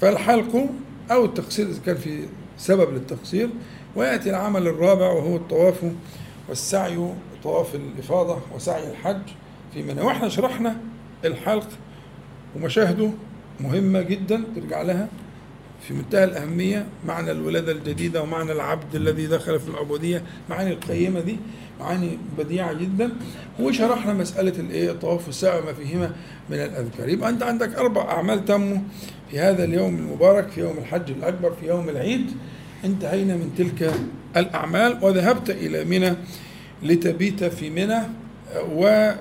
فالحلق 0.00 0.66
أو 1.10 1.24
التقصير 1.24 1.66
إذا 1.66 1.80
كان 1.86 1.96
في 1.96 2.20
سبب 2.58 2.94
للتقصير 2.94 3.48
ويأتي 3.96 4.30
العمل 4.30 4.66
الرابع 4.66 5.10
وهو 5.10 5.36
الطواف 5.36 5.84
والسعي 6.48 7.14
طواف 7.42 7.74
الإفاضة 7.74 8.38
وسعي 8.54 8.90
الحج 8.90 9.22
في 9.74 9.82
منى. 9.82 10.00
وإحنا 10.00 10.28
شرحنا 10.28 10.76
الحلق 11.24 11.68
ومشاهده 12.56 13.10
مهمة 13.60 14.02
جدا 14.02 14.44
ترجع 14.56 14.82
لها. 14.82 15.08
في 15.82 15.94
منتهى 15.94 16.24
الأهمية 16.24 16.86
معنى 17.06 17.30
الولادة 17.30 17.72
الجديدة 17.72 18.22
ومعنى 18.22 18.52
العبد 18.52 18.94
الذي 18.94 19.26
دخل 19.26 19.60
في 19.60 19.68
العبودية 19.68 20.22
معاني 20.50 20.72
القيمة 20.72 21.20
دي 21.20 21.36
معاني 21.80 22.18
بديعة 22.38 22.72
جدا. 22.72 23.12
وشرحنا 23.60 24.12
مسألة 24.12 24.60
الإيه 24.60 24.90
الطواف 24.90 25.26
والسعي 25.26 25.58
وما 25.60 25.72
فيهما 25.72 26.12
من 26.50 26.56
الأذكار. 26.56 27.08
يبقى 27.08 27.30
أنت 27.30 27.42
عندك 27.42 27.74
أربع 27.74 28.02
أعمال 28.02 28.44
تموا 28.44 28.78
في 29.30 29.38
هذا 29.38 29.64
اليوم 29.64 29.94
المبارك 29.96 30.48
في 30.48 30.60
يوم 30.60 30.78
الحج 30.78 31.10
الأكبر 31.10 31.52
في 31.60 31.66
يوم 31.66 31.88
العيد. 31.88 32.30
انتهينا 32.84 33.34
من 33.34 33.54
تلك 33.58 33.94
الأعمال 34.36 34.98
وذهبت 35.02 35.50
إلى 35.50 35.84
منى 35.84 36.16
لتبيت 36.82 37.44
في 37.44 37.70
منى 37.70 38.00
و 38.72 39.12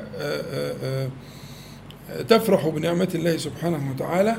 تفرح 2.30 2.68
بنعمة 2.68 3.10
الله 3.16 3.38
سبحانه 3.38 3.92
وتعالى. 3.92 4.38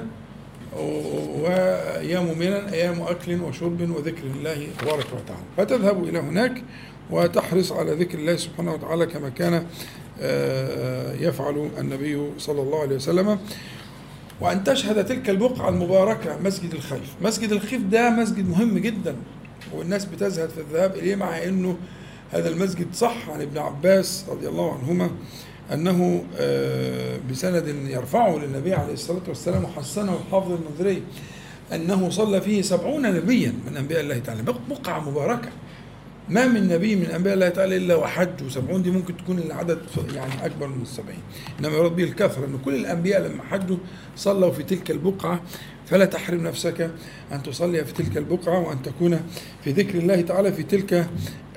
وأيام 0.76 2.38
منى 2.38 2.72
أيام 2.72 3.02
أكل 3.02 3.42
وشرب 3.42 3.90
وذكر 3.90 4.22
الله 4.24 4.68
تبارك 4.78 5.06
وتعالى. 5.06 5.42
فتذهب 5.56 6.04
إلى 6.04 6.18
هناك 6.18 6.62
وتحرص 7.10 7.72
على 7.72 7.92
ذكر 7.92 8.18
الله 8.18 8.36
سبحانه 8.36 8.74
وتعالى 8.74 9.06
كما 9.06 9.28
كان 9.28 9.66
يفعل 11.20 11.70
النبي 11.78 12.30
صلى 12.38 12.62
الله 12.62 12.80
عليه 12.80 12.96
وسلم. 12.96 13.38
وأن 14.40 14.64
تشهد 14.64 15.04
تلك 15.04 15.30
البقعة 15.30 15.68
المباركة 15.68 16.38
مسجد 16.44 16.74
الخيف. 16.74 17.14
مسجد 17.22 17.52
الخيف 17.52 17.82
ده 17.82 18.10
مسجد 18.10 18.48
مهم 18.48 18.78
جدا 18.78 19.16
والناس 19.72 20.04
بتزهد 20.04 20.48
في 20.48 20.58
الذهاب 20.60 20.96
إليه 20.96 21.16
مع 21.16 21.42
أنه 21.42 21.76
هذا 22.32 22.48
المسجد 22.48 22.86
صح 22.94 23.30
عن 23.30 23.40
ابن 23.40 23.58
عباس 23.58 24.24
رضي 24.28 24.48
الله 24.48 24.72
عنهما. 24.74 25.10
أنه 25.72 26.24
بسند 27.30 27.68
يرفعه 27.68 28.38
للنبي 28.38 28.74
عليه 28.74 28.92
الصلاة 28.92 29.22
والسلام 29.28 29.64
وحسنه 29.64 30.18
الحافظ 30.26 30.52
المنذري 30.52 31.02
أنه 31.72 32.10
صلى 32.10 32.40
فيه 32.40 32.62
سبعون 32.62 33.02
نبيا 33.02 33.54
من 33.70 33.76
أنبياء 33.76 34.00
الله 34.00 34.18
تعالى. 34.18 34.42
بقعة 34.42 35.10
مباركة. 35.10 35.48
ما 36.28 36.46
من 36.46 36.68
نبي 36.68 36.96
من 36.96 37.06
أنبياء 37.06 37.34
الله 37.34 37.48
تعالى 37.48 37.76
إلا 37.76 37.94
وحج 37.94 38.42
وسبعون. 38.46 38.82
دي 38.82 38.90
ممكن 38.90 39.16
تكون 39.16 39.38
العدد 39.38 39.78
يعني 40.14 40.46
أكبر 40.46 40.66
من 40.66 40.82
السبعين. 40.82 41.20
إنما 41.60 41.76
يراد 41.76 41.96
به 41.96 42.04
الكثرة 42.04 42.44
أن 42.44 42.58
كل 42.64 42.74
الأنبياء 42.74 43.28
لما 43.28 43.42
حجوا 43.42 43.76
صلوا 44.16 44.50
في 44.50 44.62
تلك 44.62 44.90
البقعة. 44.90 45.42
فلا 45.86 46.04
تحرم 46.04 46.42
نفسك 46.42 46.90
أن 47.32 47.42
تصلي 47.42 47.84
في 47.84 47.92
تلك 47.92 48.16
البقعة 48.16 48.68
وأن 48.68 48.82
تكون 48.82 49.20
في 49.64 49.70
ذكر 49.70 49.98
الله 49.98 50.20
تعالى 50.20 50.52
في 50.52 50.62
تلك 50.62 51.08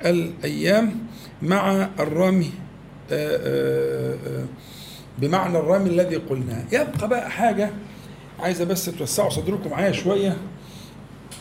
الأيام 0.04 0.94
مع 1.42 1.88
الرمي. 1.98 2.50
بمعنى 5.18 5.58
الرمي 5.58 5.90
الذي 5.90 6.16
قلناه. 6.16 6.64
يبقى 6.72 7.08
بقى 7.08 7.30
حاجة 7.30 7.70
عايزة 8.40 8.64
بس 8.64 8.84
توسعوا 8.84 9.30
صدركم 9.30 9.70
معايا 9.70 9.92
شوية 9.92 10.36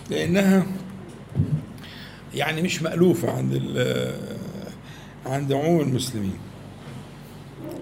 لأنها 0.10 0.66
يعني 2.36 2.62
مش 2.62 2.82
مألوفة 2.82 3.32
عند 3.32 3.62
عند 5.26 5.54
عموم 5.54 5.82
المسلمين. 5.82 6.38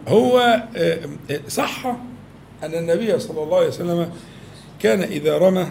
هو 0.07 0.63
صح 1.47 1.85
أن 2.63 2.73
النبي 2.73 3.19
صلى 3.19 3.43
الله 3.43 3.57
عليه 3.57 3.67
وسلم 3.67 4.11
كان 4.79 5.01
إذا 5.01 5.37
رمى 5.37 5.67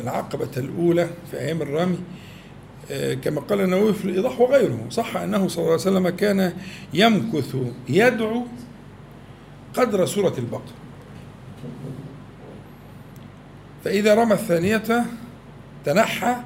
العقبة 0.00 0.48
الأولى 0.56 1.08
في 1.30 1.40
أيام 1.40 1.62
الرمي 1.62 1.98
كما 3.22 3.40
قال 3.40 3.60
النووي 3.60 3.94
في 3.94 4.04
الإيضاح 4.04 4.40
وغيره. 4.40 4.86
صح 4.90 5.16
أنه 5.16 5.48
صلى 5.48 5.58
الله 5.58 5.72
عليه 5.72 5.82
وسلم 5.82 6.08
كان 6.08 6.52
يمكث 6.94 7.56
يدعو 7.88 8.46
قدر 9.74 10.06
سورة 10.06 10.34
البقرة. 10.38 10.74
فإذا 13.84 14.14
رمى 14.14 14.34
الثانية 14.34 15.06
تنحى 15.84 16.36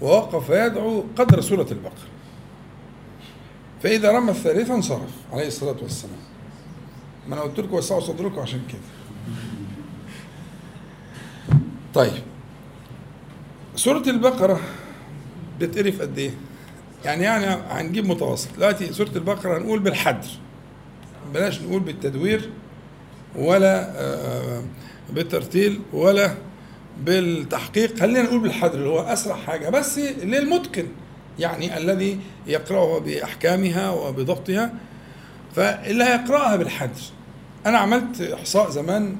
ووقف 0.00 0.50
يدعو 0.50 1.04
قدر 1.16 1.40
سورة 1.40 1.66
البقرة. 1.70 2.08
فإذا 3.82 4.12
رمى 4.12 4.30
الثالثة 4.30 4.74
انصرف 4.74 5.10
عليه 5.32 5.46
الصلاة 5.46 5.76
والسلام. 5.82 6.20
ما 7.28 7.34
أنا 7.34 7.42
قلت 7.42 7.60
لكم 7.60 7.74
وسعوا 7.74 8.00
صدركم 8.00 8.40
عشان 8.40 8.60
كده. 8.68 8.80
طيب. 11.94 12.22
سورة 13.76 14.02
البقرة 14.06 14.60
بتقري 15.60 15.92
في 15.92 16.02
قد 16.02 16.18
إيه؟ 16.18 16.30
يعني 17.04 17.22
يعني 17.22 17.46
هنجيب 17.70 18.06
متوسط. 18.06 18.48
دلوقتي 18.56 18.92
سورة 18.92 19.10
البقرة 19.16 19.58
هنقول 19.58 19.78
بالحدر. 19.78 20.28
بلاش 21.34 21.60
نقول 21.62 21.80
بالتدوير 21.80 22.50
ولا 23.36 23.94
بالترتيل 25.10 25.80
ولا 25.92 26.34
بالتحقيق. 27.04 27.98
خلينا 27.98 28.22
نقول 28.22 28.40
بالحدر 28.40 28.74
اللي 28.74 28.88
هو 28.88 29.00
أسرع 29.00 29.36
حاجة 29.36 29.68
بس 29.68 29.98
للمتقن 29.98 30.86
يعني 31.38 31.76
الذي 31.78 32.20
يقرأها 32.46 32.98
بأحكامها 32.98 33.90
وبضبطها 33.90 34.74
فاللي 35.56 36.04
هيقرأها 36.04 36.56
بالحدر. 36.56 37.00
أنا 37.66 37.78
عملت 37.78 38.20
إحصاء 38.20 38.70
زمان 38.70 39.16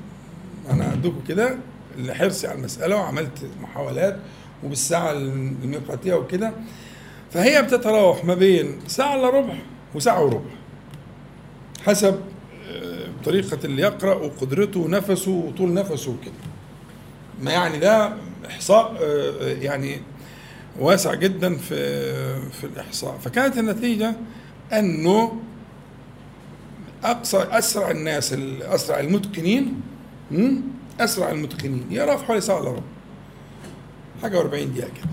أنا 0.71 0.85
عندكم 0.85 1.21
كده 1.29 1.57
لحرصي 1.99 2.47
على 2.47 2.59
المسألة 2.59 2.97
وعملت 2.97 3.39
محاولات. 3.63 4.19
وبالساعة 4.65 5.13
الميقاتيه 5.13 6.15
وكده 6.15 6.53
فهي 7.31 7.63
بتتراوح 7.63 8.25
ما 8.25 8.35
بين 8.35 8.79
ساعة 8.87 9.15
الا 9.15 9.31
ربع 9.31 9.55
وساعة 9.95 10.25
وربع 10.25 10.51
حسب 11.87 12.21
طريقة 13.25 13.59
اللي 13.65 13.83
يقرأ 13.83 14.15
وقدرته 14.15 14.81
ونفسه 14.81 15.31
وطول 15.31 15.75
نفسه 15.75 16.11
وكده. 16.11 16.33
ما 17.43 17.51
يعني 17.53 17.79
ده 17.79 18.13
إحصاء 18.47 18.97
يعني 19.63 20.01
واسع 20.81 21.15
جدا 21.15 21.57
في 21.57 21.77
في 22.51 22.65
الإحصاء. 22.65 23.19
فكانت 23.19 23.59
النتيجة 23.59 24.15
أنه 24.73 25.41
أقصى 27.05 27.47
أسرع 27.51 27.91
الناس 27.91 28.33
أسرع 28.63 29.01
المتقنين 29.01 29.81
أسرع 31.01 31.31
المتقنين 31.31 31.87
يقرأ 31.91 32.17
في 32.17 32.25
حوالي 32.25 32.41
ساعة 32.41 32.61
إلا 32.61 32.69
ربع. 32.71 32.83
حاجة 34.23 34.39
و40 34.43 34.45
دقيقة 34.55 34.89
كده. 34.89 35.09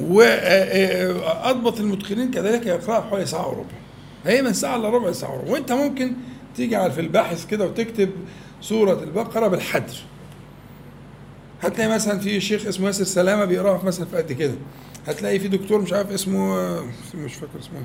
وأضبط 0.00 1.80
المتقنين 1.80 2.30
كذلك 2.30 2.66
يقرأ 2.66 3.00
حوالي 3.00 3.26
ساعة 3.26 3.48
وربع. 3.48 3.64
هي 4.26 4.42
من 4.42 4.52
ساعة 4.52 4.76
إلا 4.76 4.88
ربع 4.88 5.12
ساعة 5.12 5.34
وربع. 5.34 5.50
وأنت 5.50 5.72
ممكن 5.72 6.12
تيجي 6.56 6.76
على 6.76 6.92
في 6.92 7.00
الباحث 7.00 7.46
كده 7.46 7.64
وتكتب 7.66 8.10
سورة 8.60 9.02
البقرة 9.02 9.48
بالحدر. 9.48 9.94
هتلاقي 11.62 11.90
مثلا 11.90 12.18
في 12.18 12.40
شيخ 12.40 12.66
اسمه 12.66 12.86
ياسر 12.86 13.04
سلامة 13.04 13.44
بيقراها 13.44 13.84
مثلا 13.84 14.06
في 14.06 14.16
قد 14.16 14.32
كده. 14.32 14.54
هتلاقي 15.06 15.38
في 15.38 15.48
دكتور 15.48 15.80
مش 15.80 15.92
عارف 15.92 16.10
اسمه 16.10 16.56
مش 17.14 17.34
فاكر 17.34 17.58
اسمه. 17.60 17.78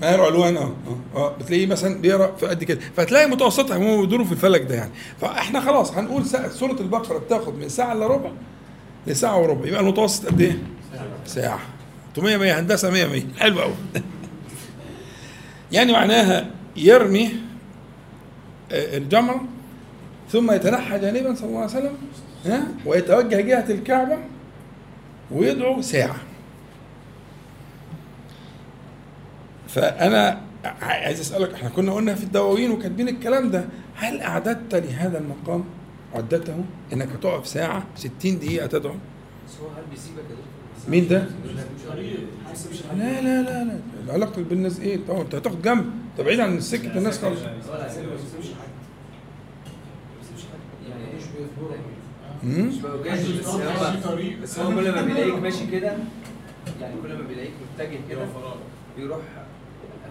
ماهر 0.00 0.20
علوان 0.20 0.56
آه 0.56 0.74
آه 1.16 1.36
بتلاقيه 1.36 1.66
مثلا 1.66 2.00
بيقرأ 2.00 2.36
في 2.36 2.46
قد 2.46 2.64
كده. 2.64 2.80
فتلاقي 2.96 3.26
متوسطها 3.30 3.76
هم 3.76 4.00
بيدوروا 4.00 4.24
في 4.26 4.32
الفلك 4.32 4.62
ده 4.62 4.74
يعني. 4.74 4.90
فإحنا 5.20 5.60
خلاص 5.60 5.92
هنقول 5.92 6.26
سورة 6.50 6.80
البقرة 6.80 7.18
بتاخد 7.18 7.54
من 7.58 7.68
ساعة 7.68 7.92
الا 7.92 8.06
ربع 8.06 8.30
لساعه 9.06 9.38
وربع. 9.40 9.66
يبقى 9.68 9.80
المتوسط 9.80 10.26
قد 10.26 10.40
إيه؟ 10.40 10.58
ساعة. 11.26 11.58
100 12.18 12.36
100 12.36 12.60
هندسة 12.60 12.90
100 12.90 13.06
100 13.06 13.22
حلو 13.38 13.60
قوي 13.60 13.74
يعني 15.72 15.92
معناها 15.92 16.46
يرمي 16.76 17.30
الجمره 18.72 19.44
ثم 20.32 20.50
يتنحى 20.52 20.98
جانبا 20.98 21.34
صلى 21.34 21.48
الله 21.48 21.58
عليه 21.60 21.70
وسلم 21.70 21.92
ها؟ 22.46 22.62
ويتوجه 22.86 23.40
جهة 23.40 23.64
الكعبة 23.70 24.18
ويدعو 25.30 25.82
ساعة. 25.82 26.16
فأنا 29.68 30.40
عايز 30.82 31.20
أسألك 31.20 31.54
إحنا 31.54 31.68
كنا 31.68 31.92
قلنا 31.92 32.14
في 32.14 32.24
الدواوين 32.24 32.70
وكاتبين 32.70 33.08
الكلام 33.08 33.50
ده 33.50 33.64
هل 33.96 34.20
أعددت 34.20 34.74
لهذا 34.74 35.18
المقام؟ 35.18 35.64
عدته 36.16 36.64
إنك 36.92 37.08
هتقف 37.08 37.46
ساعة 37.46 37.86
60 37.96 38.38
دقيقة 38.38 38.66
تدعو. 38.66 38.94
مين 40.88 41.08
ده؟ 41.08 41.26
لا 42.98 43.20
لا 43.20 43.42
لا 43.42 43.64
لا. 43.64 44.12
علاقتك 44.12 44.38
بالناس 44.42 44.80
إيه؟ 44.80 44.98
طبعا 45.08 45.20
أنت 45.22 45.34
هتاخد 45.34 45.62
جنب. 45.62 45.90
أنت 46.12 46.26
بعيد 46.26 46.40
عن 46.40 46.60
سكة 46.60 46.98
الناس 46.98 47.18
خالص. 47.22 47.40
مش 52.44 52.74
بس 54.42 54.58
هو 54.58 54.68
كل 54.74 54.92
ما 54.92 55.02
بيلاقيك 55.02 55.34
ماشي 55.34 55.66
كده 55.66 55.96
يعني 56.80 56.94
كل 57.02 57.14
ما 57.14 57.22
بيلاقيك 57.28 57.50
متجه 57.74 57.98
كده 58.10 58.26
بيروح 58.96 59.18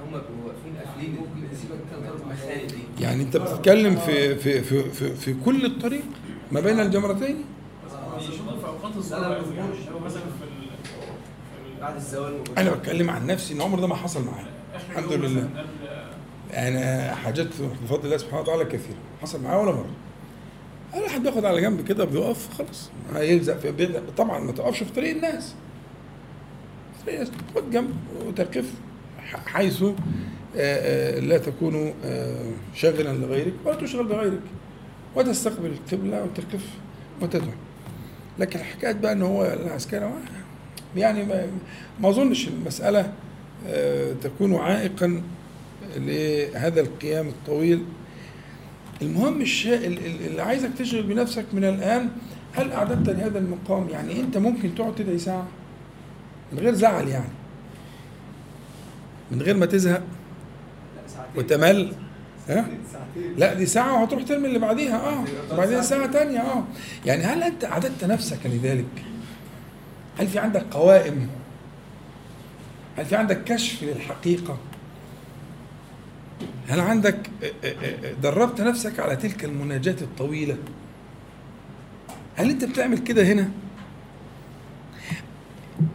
هم 0.06 0.12
بيبقوا 0.12 0.46
واقفين 0.46 0.78
قافلين 0.86 1.18
دي. 2.68 3.04
يعني 3.04 3.24
انت 3.24 3.38
بتتكلم 3.38 3.96
في 3.96 4.36
في 4.36 4.62
في 4.62 4.84
في, 4.92 5.16
في 5.16 5.36
كل 5.46 5.66
الطريق 5.66 6.04
ما 6.52 6.60
بين 6.60 6.80
الجمرتين؟ 6.80 7.46
بيشوفوا 8.18 8.58
في 8.60 8.66
اوقات 8.68 8.96
الظهر 8.96 9.42
مثلا 10.06 10.22
في 10.22 10.66
بعد 11.82 11.96
الزوال 11.96 12.34
أنا 12.58 12.72
بتكلم 12.72 13.10
عن 13.10 13.28
نفسي 13.28 13.54
ان 13.54 13.58
العمر 13.58 13.80
ده 13.80 13.88
ما 13.88 13.96
حصل 13.96 14.26
معايا. 14.26 14.48
الحمد 14.90 15.14
لله. 15.14 15.50
أنا 16.54 17.16
حاجات 17.16 17.48
بفضل 17.84 18.06
الله 18.06 18.18
سبحانه 18.18 18.42
وتعالى 18.42 18.66
كثيره 18.66 18.98
حصل 19.22 19.42
معايا 19.42 19.62
ولا 19.62 19.72
مرة؟ 19.72 19.90
الواحد 20.96 21.24
بياخد 21.24 21.46
على 21.46 21.62
جنب 21.62 21.82
كده 21.88 22.06
بيقف 22.06 22.54
خلاص. 22.58 22.90
هيلزق 23.16 23.58
في 23.58 24.02
طبعا 24.18 24.40
ما 24.40 24.52
تقفش 24.52 24.84
في 24.84 24.94
طريق 24.94 25.16
الناس. 25.16 25.56
في 26.98 27.06
طريق 27.06 27.20
الناس 27.20 27.32
خد 27.56 27.72
جنب 27.72 27.94
وتقف. 28.28 28.74
حيث 29.26 29.84
لا 31.24 31.38
تكون 31.38 31.94
شاغلا 32.76 33.14
لغيرك 33.14 33.54
ولا 33.66 33.76
تشغل 33.76 34.08
بغيرك. 34.08 34.42
وتستقبل 35.16 35.66
القبلة 35.72 36.24
وتقف 36.24 36.66
وتدعو. 37.22 37.52
لكن 38.40 38.60
حكاية 38.60 38.92
بقى 38.92 39.12
إن 39.12 39.22
هو 39.22 39.46
العسكري 39.46 40.10
يعني 40.98 41.24
ما, 41.24 41.48
ما 42.02 42.10
أظنش 42.10 42.48
المسألة 42.48 43.14
تكون 44.22 44.56
عائقا 44.56 45.22
لهذا 45.98 46.82
القيام 46.82 47.28
الطويل. 47.28 47.84
المهم 49.02 49.42
الشيء 49.42 49.88
اللي 50.28 50.42
عايزك 50.42 50.70
تشغل 50.80 51.04
بنفسك 51.04 51.46
من 51.54 51.64
الآن 51.64 52.10
هل 52.54 52.72
أعددت 52.72 53.10
لهذا 53.10 53.40
المقام؟ 53.40 53.90
يعني 53.90 54.20
أنت 54.20 54.38
ممكن 54.38 54.76
تقعد 54.76 54.96
تدعي 54.96 55.18
ساعة 55.20 55.48
من 56.54 56.60
غير 56.60 56.74
زعل 56.74 57.08
يعني. 57.08 57.30
من 59.32 59.42
غير 59.42 59.58
ما 59.58 59.66
تزهق 59.66 60.04
وتمل 61.36 61.94
ها 62.50 62.68
لا 63.38 63.54
دي 63.54 63.66
ساعة 63.66 64.02
وهتروح 64.02 64.24
ترمي 64.24 64.48
اللي 64.48 64.60
بعديها 64.60 64.96
آه 64.98 65.26
وبعدين 65.52 65.82
ساعة 65.84 66.12
تانية 66.12 66.40
آه 66.40 66.64
يعني 67.06 67.24
هل 67.24 67.44
أنت 67.44 67.66
اعددت 67.66 68.04
نفسك 68.04 68.40
لذلك؟ 68.46 69.06
هل 70.20 70.28
في 70.28 70.40
عندك 70.40 70.66
قوائم؟ 70.72 71.28
هل 72.98 73.06
في 73.06 73.16
عندك 73.16 73.44
كشف 73.44 73.84
للحقيقة؟ 73.84 74.58
هل 76.68 76.80
عندك 76.80 77.30
دربت 78.24 78.62
نفسك 78.62 79.00
على 79.00 79.16
تلك 79.16 79.46
المناجاة 79.46 79.96
الطويلة؟ 80.02 80.58
هل 82.36 82.50
أنت 82.50 82.66
بتعمل 82.66 82.98
كده 82.98 83.24
هنا؟ 83.24 83.50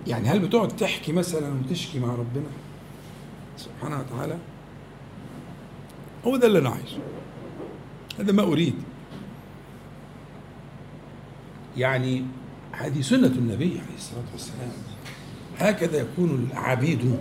يعني 0.06 0.28
هل 0.28 0.38
بتقعد 0.38 0.68
تحكي 0.68 1.12
مثلا 1.12 1.54
وتشكي 1.54 1.98
مع 1.98 2.08
ربنا 2.14 2.46
سبحانه 3.60 4.00
وتعالى؟ 4.00 4.38
هو 6.26 6.36
ده 6.36 6.46
اللي 6.46 6.58
أنا 6.58 6.70
عايزه. 6.70 6.98
هذا 8.18 8.32
ما 8.32 8.42
أريد. 8.42 8.74
يعني 11.76 12.24
هذه 12.72 13.00
سنة 13.00 13.26
النبي 13.26 13.70
عليه 13.70 13.96
الصلاة 13.96 14.24
والسلام. 14.32 14.70
هكذا 15.58 16.00
يكون 16.00 16.48
العبيد 16.52 17.16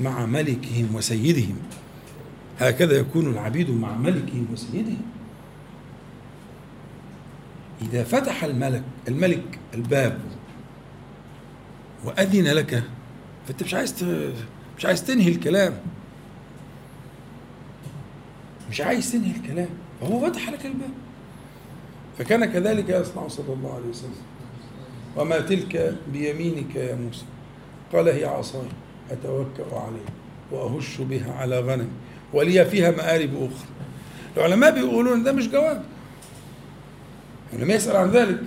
مع 0.00 0.26
ملكهم 0.26 0.94
وسيدهم. 0.94 1.56
هكذا 2.60 2.96
يكون 2.96 3.30
العبيد 3.30 3.70
مع 3.70 3.96
ملكهم 3.96 4.46
وسيدهم. 4.52 5.02
إذا 7.82 8.04
فتح 8.04 8.44
الملك 8.44 8.82
الملك 9.08 9.58
الباب 9.74 10.20
وأذن 12.04 12.44
لك 12.44 12.82
فأنت 13.46 13.62
مش 13.62 13.74
عايز 13.74 14.04
مش 14.78 14.86
عايز 14.86 15.04
تنهي 15.04 15.28
الكلام. 15.28 15.72
مش 18.70 18.80
عايز 18.80 19.12
تنهي 19.12 19.30
الكلام. 19.30 19.68
فهو 20.00 20.20
فتح 20.20 20.50
لك 20.50 20.66
الباب. 20.66 20.90
فكان 22.18 22.44
كذلك 22.44 22.88
يصنع 22.88 23.28
صلى 23.28 23.52
الله 23.52 23.74
عليه 23.74 23.88
وسلم. 23.88 24.14
وما 25.16 25.40
تلك 25.40 25.94
بيمينك 26.12 26.76
يا 26.76 26.94
موسى. 26.94 27.24
قال 27.92 28.08
هي 28.08 28.24
عصاي. 28.24 28.68
أتوكأ 29.10 29.64
عليها 29.72 30.12
وأهش 30.52 31.00
بها 31.00 31.32
على 31.32 31.60
غنمي 31.60 31.88
ولي 32.32 32.64
فيها 32.64 32.90
مآرب 32.90 33.34
أخرى. 33.34 33.68
العلماء 34.36 34.70
بيقولون 34.74 35.22
ده 35.22 35.32
مش 35.32 35.48
جواب. 35.48 35.82
لم 37.52 37.70
يسأل 37.70 37.96
عن 37.96 38.10
ذلك. 38.10 38.40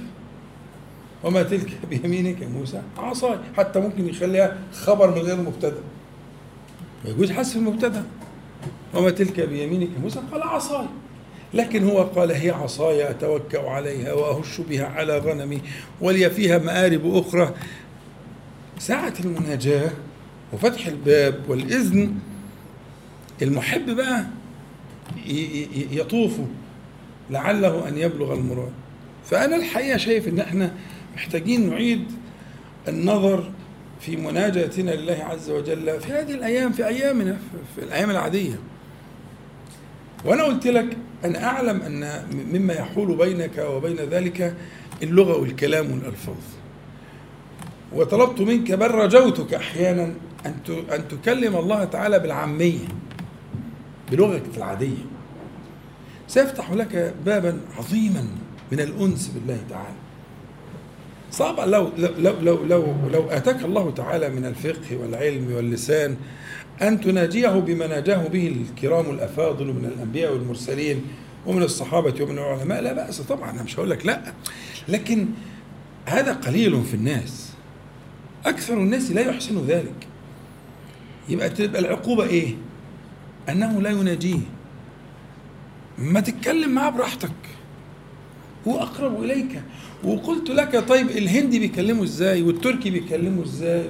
وما 1.23 1.43
تلك 1.43 1.77
بيمينك 1.89 2.41
يا 2.41 2.47
موسى. 2.47 2.81
عصاي. 2.97 3.39
حتى 3.57 3.79
ممكن 3.79 4.09
يخليها 4.09 4.57
خبر 4.73 5.15
من 5.15 5.21
غير 5.21 5.35
مبتدأ. 5.35 5.81
ويجوز 7.05 7.31
حذف 7.31 7.55
المبتدأ. 7.55 8.03
وما 8.93 9.09
تلك 9.09 9.39
بيمينك 9.39 9.89
موسى؟ 10.03 10.19
قال 10.31 10.43
عصاي. 10.43 10.85
لكن 11.53 11.89
هو 11.89 12.03
قال 12.03 12.31
هي 12.31 12.49
عصاي 12.49 13.09
أتوكأ 13.09 13.69
عليها 13.69 14.13
وأهش 14.13 14.61
بها 14.61 14.85
على 14.85 15.17
غنمي 15.17 15.61
ولي 16.01 16.29
فيها 16.29 16.57
مآرب 16.57 17.15
أخرى. 17.15 17.53
ساعة 18.79 19.13
المناجاة 19.25 19.91
وفتح 20.53 20.87
الباب 20.87 21.39
والإذن 21.47 22.15
المحب 23.41 23.89
بقى 23.95 24.25
يطوف 25.91 26.31
لعله 27.29 27.87
أن 27.87 27.97
يبلغ 27.97 28.33
المراد. 28.33 28.71
فأنا 29.25 29.55
الحقيقة 29.55 29.97
شايف 29.97 30.27
إن 30.27 30.39
إحنا 30.39 30.73
محتاجين 31.15 31.69
نعيد 31.69 32.11
النظر 32.87 33.51
في 33.99 34.15
مناجاتنا 34.17 34.91
لله 34.91 35.23
عز 35.29 35.49
وجل 35.49 35.99
في 35.99 36.11
هذه 36.11 36.31
الأيام 36.31 36.71
في 36.71 36.87
أيامنا 36.87 37.37
في 37.75 37.83
الأيام 37.83 38.09
العادية. 38.09 38.59
وأنا 40.25 40.43
قلت 40.43 40.67
لك 40.67 40.97
أنا 41.25 41.43
أعلم 41.43 41.81
أن 41.81 42.25
مما 42.53 42.73
يحول 42.73 43.17
بينك 43.17 43.57
وبين 43.57 43.95
ذلك 43.95 44.55
اللغة 45.03 45.37
والكلام 45.41 45.91
والألفاظ. 45.91 46.35
وطلبت 47.93 48.41
منك 48.41 48.71
بل 48.71 48.91
رجوتك 48.91 49.53
أحيانا 49.53 50.13
أن 50.91 51.07
تكلم 51.09 51.55
الله 51.55 51.83
تعالى 51.83 52.19
بالعامية 52.19 52.87
بلغتك 54.11 54.57
العادية. 54.57 55.05
سيفتح 56.27 56.71
لك 56.71 57.13
بابا 57.25 57.61
عظيما 57.77 58.27
من 58.71 58.79
الأنس 58.79 59.27
بالله 59.27 59.59
تعالى. 59.69 59.98
صعب. 61.31 61.59
لو 61.59 61.89
لو 61.97 62.33
لو 62.41 62.65
لو 62.65 62.93
لو 63.13 63.29
أتاك 63.29 63.63
الله 63.65 63.91
تعالى 63.91 64.29
من 64.29 64.45
الفقه 64.45 64.97
والعلم 64.97 65.53
واللسان 65.53 66.17
أن 66.81 67.01
تناجيه 67.01 67.47
بما 67.47 67.87
ناجاه 67.87 68.27
به 68.27 68.47
الكرام 68.47 69.09
الأفاضل 69.09 69.65
من 69.65 69.85
الأنبياء 69.85 70.33
والمرسلين 70.33 71.01
ومن 71.45 71.63
الصحابة 71.63 72.23
ومن 72.23 72.37
العلماء. 72.37 72.81
لا 72.81 72.93
بأس 72.93 73.21
طبعا 73.21 73.51
أنا 73.51 73.63
مش 73.63 73.79
هقول 73.79 73.89
لك 73.89 74.05
لا. 74.05 74.33
لكن 74.87 75.27
هذا 76.05 76.33
قليل 76.33 76.83
في 76.83 76.93
الناس. 76.93 77.49
أكثر 78.45 78.73
الناس 78.73 79.11
لا 79.11 79.21
يحسن 79.21 79.65
ذلك. 79.65 80.07
يبقى 81.29 81.49
تبقى 81.49 81.79
العقوبة 81.79 82.23
إيه؟ 82.23 82.55
أنه 83.49 83.81
لا 83.81 83.89
يناجيه. 83.89 84.39
ما 85.97 86.19
تتكلم 86.19 86.69
معاه 86.69 86.89
براحتك. 86.89 87.31
هو 88.67 88.81
أقرب 88.81 89.23
إليك. 89.23 89.61
وقلت 90.03 90.49
لك 90.49 90.87
طيب 90.89 91.09
الهندي 91.09 91.59
بيكلموا 91.59 92.03
إزاي؟ 92.03 92.41
والتركي 92.41 92.89
بيكلموا 92.89 93.43
إزاي؟ 93.43 93.85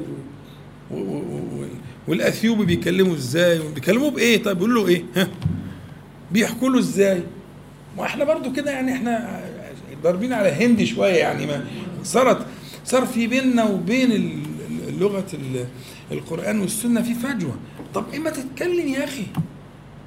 و... 0.91 0.95
و... 0.95 1.18
و... 1.18 1.66
والأثيوبي 2.07 2.66
بيكلموا 2.66 3.14
إزاي؟ 3.14 3.60
بيكلموا 3.76 4.10
بإيه؟ 4.10 4.43
طيب 4.43 4.57
بيقول 4.57 4.76
له 4.76 4.88
إيه؟ 4.88 5.03
ها؟ 5.16 5.28
بيحكوا 6.32 6.70
له 6.70 6.80
إزاي؟ 6.80 7.24
وإحنا 7.97 8.24
برضو 8.24 8.51
كده 8.53 8.72
يعني 8.72 8.93
إحنا 8.93 9.41
ضاربين 10.03 10.34
على 10.34 10.49
هندي 10.49 10.86
شوية 10.86 11.16
يعني 11.16 11.45
ما 11.45 11.66
صارت 12.03 12.45
صار 12.86 13.05
في 13.05 13.28
بيننا 13.28 13.64
وبين 13.64 14.43
لغة 14.99 15.26
القرآن 16.12 16.60
والسنة 16.60 17.01
في 17.01 17.14
فجوة. 17.14 17.55
طب 17.93 18.05
إيه 18.14 18.20
ما 18.20 18.30
تتكلم 18.30 18.88
يا 18.88 19.03
أخي 19.03 19.24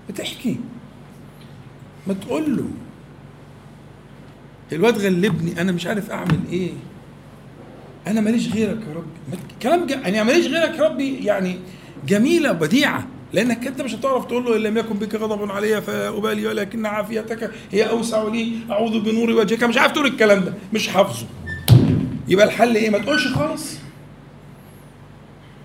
بتحكي 0.08 0.56
ما 2.06 2.14
تقول 2.14 2.56
له. 2.56 2.64
الواد 4.72 4.98
غلبني 4.98 5.60
أنا 5.60 5.72
مش 5.72 5.86
عارف 5.86 6.10
أعمل 6.10 6.38
إيه. 6.52 6.70
أنا 8.06 8.20
ماليش 8.20 8.48
غيرك 8.52 8.78
يا 8.88 8.94
ربي. 8.94 9.38
كلام 9.62 9.86
يعني 9.88 10.24
ماليش 10.24 10.46
غيرك 10.46 10.78
يا 10.78 10.82
ربي 10.84 11.24
يعني 11.24 11.58
جميلة 12.06 12.52
بديعة. 12.52 13.06
لأنك 13.32 13.66
أنت 13.66 13.82
مش 13.82 13.94
هتعرف 13.94 14.24
تقول 14.24 14.44
له 14.44 14.56
إن 14.56 14.60
لم 14.60 14.78
يكن 14.78 14.94
بك 14.94 15.14
غضب 15.14 15.50
علي 15.50 15.82
فأبالي 15.82 16.46
ولكن 16.46 16.86
عافيتك 16.86 17.50
هي 17.72 17.90
أوسع 17.90 18.28
لي. 18.28 18.52
أعوذ 18.70 19.00
بنور 19.00 19.30
وجهك. 19.30 19.64
مش 19.64 19.78
عارف 19.78 19.92
تقول 19.92 20.06
الكلام 20.06 20.44
ده. 20.44 20.54
مش 20.72 20.88
حافظه. 20.88 21.26
يبقى 22.28 22.46
الحل 22.46 22.74
إيه؟ 22.76 22.90
ما 22.90 22.98
تقولش 22.98 23.28
خالص. 23.28 23.76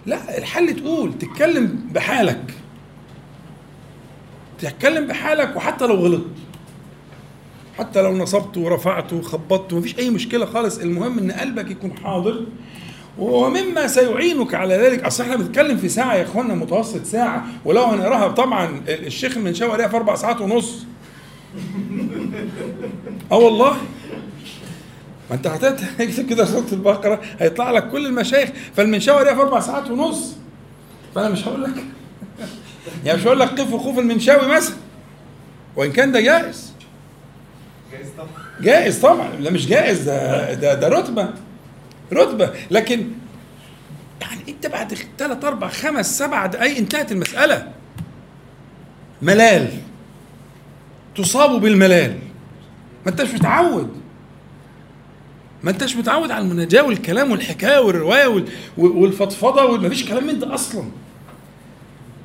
لا 0.06 0.38
الحل 0.38 0.76
تقول 0.76 1.18
تتكلم 1.18 1.80
بحالك. 1.94 2.54
تتكلم 4.60 5.08
بحالك 5.08 5.56
وحتى 5.56 5.88
لو 5.88 5.96
غلطت. 5.96 6.26
حتى 7.80 8.02
لو 8.02 8.18
نصبت 8.18 8.58
ورفعت 8.58 9.14
وخبطت 9.14 9.74
مفيش 9.74 10.00
أي 10.00 10.10
مشكلة 10.10 10.46
خالص 10.46 10.78
المهم 10.78 11.20
إن 11.20 11.32
قلبك 11.32 11.72
يكون 11.72 11.94
حاضر. 12.04 12.44
ومما 13.20 13.88
سيعينك 13.88 14.54
على 14.54 14.76
ذلك 14.76 15.04
أصل 15.04 15.24
إحنا 15.24 15.36
بنتكلم 15.36 15.78
في 15.78 15.90
ساعة 15.90 16.16
يا 16.16 16.24
إخوانا 16.24 16.56
متوسط 16.56 17.04
ساعة 17.06 17.46
ولو 17.66 17.84
هنقراها 17.84 18.28
طبعا 18.28 18.82
الشيخ 18.88 19.38
المنشاوي 19.38 19.72
قراها 19.72 19.88
في 19.88 19.96
أربع 19.98 20.16
ساعات 20.16 20.42
ونص. 20.42 20.86
آه 23.32 23.38
والله؟ 23.38 23.72
ما 25.30 25.36
أنت 25.36 25.48
هتكتب 25.48 26.30
كده 26.30 26.46
سورة 26.46 26.66
البقرة 26.72 27.22
هيطلع 27.40 27.72
لك 27.72 27.90
كل 27.90 28.06
المشايخ 28.06 28.50
فالمنشاوي 28.76 29.20
قراها 29.20 29.36
في 29.36 29.42
أربع 29.42 29.60
ساعات 29.60 29.90
ونص. 29.92 30.36
فأنا 31.16 31.30
مش 31.30 31.48
هقول 31.48 31.64
لك 31.64 31.74
يعني 33.06 33.18
مش 33.18 33.28
هقول 33.28 33.40
لك 33.40 33.50
قف 33.62 33.74
وخوف 33.74 34.00
المنشاوي 34.00 34.48
مثلا. 34.56 34.76
وإن 35.76 35.92
كان 35.92 36.12
ده 36.12 36.20
جائز. 36.20 36.67
جائز 37.92 38.08
طبعا. 38.18 38.30
جائز 38.62 39.00
طبعا. 39.00 39.30
لا 39.40 39.52
مش 39.52 39.68
جائز 39.68 40.02
ده 40.02 40.54
ده, 40.54 40.74
ده 40.74 40.88
رتبة. 40.88 41.30
رتبة. 42.14 42.54
لكن 42.72 43.08
يعني 44.22 44.42
انت 44.50 44.68
بعد 44.68 44.94
ثلاث 45.18 45.46
أربع 45.46 45.68
خمس 45.68 46.18
سبع 46.18 46.46
دقائق 46.46 46.78
انتهت 46.78 47.12
المسألة. 47.12 47.72
ملال. 49.22 49.70
تصاب 51.16 51.62
بالملال. 51.62 52.18
ما 53.06 53.12
انتش 53.12 53.34
متعود. 53.34 53.90
ما 55.64 55.72
انتش 55.72 55.96
متعود 55.96 56.32
على 56.32 56.44
المناجاة 56.46 56.82
والكلام 56.84 57.32
والحكاية 57.32 57.80
والرواية 57.80 58.46
والفضفضة 58.78 59.66
ومفيش 59.66 60.06
كلام 60.10 60.28
من 60.28 60.40
ده 60.40 60.54
أصلا. 60.54 60.84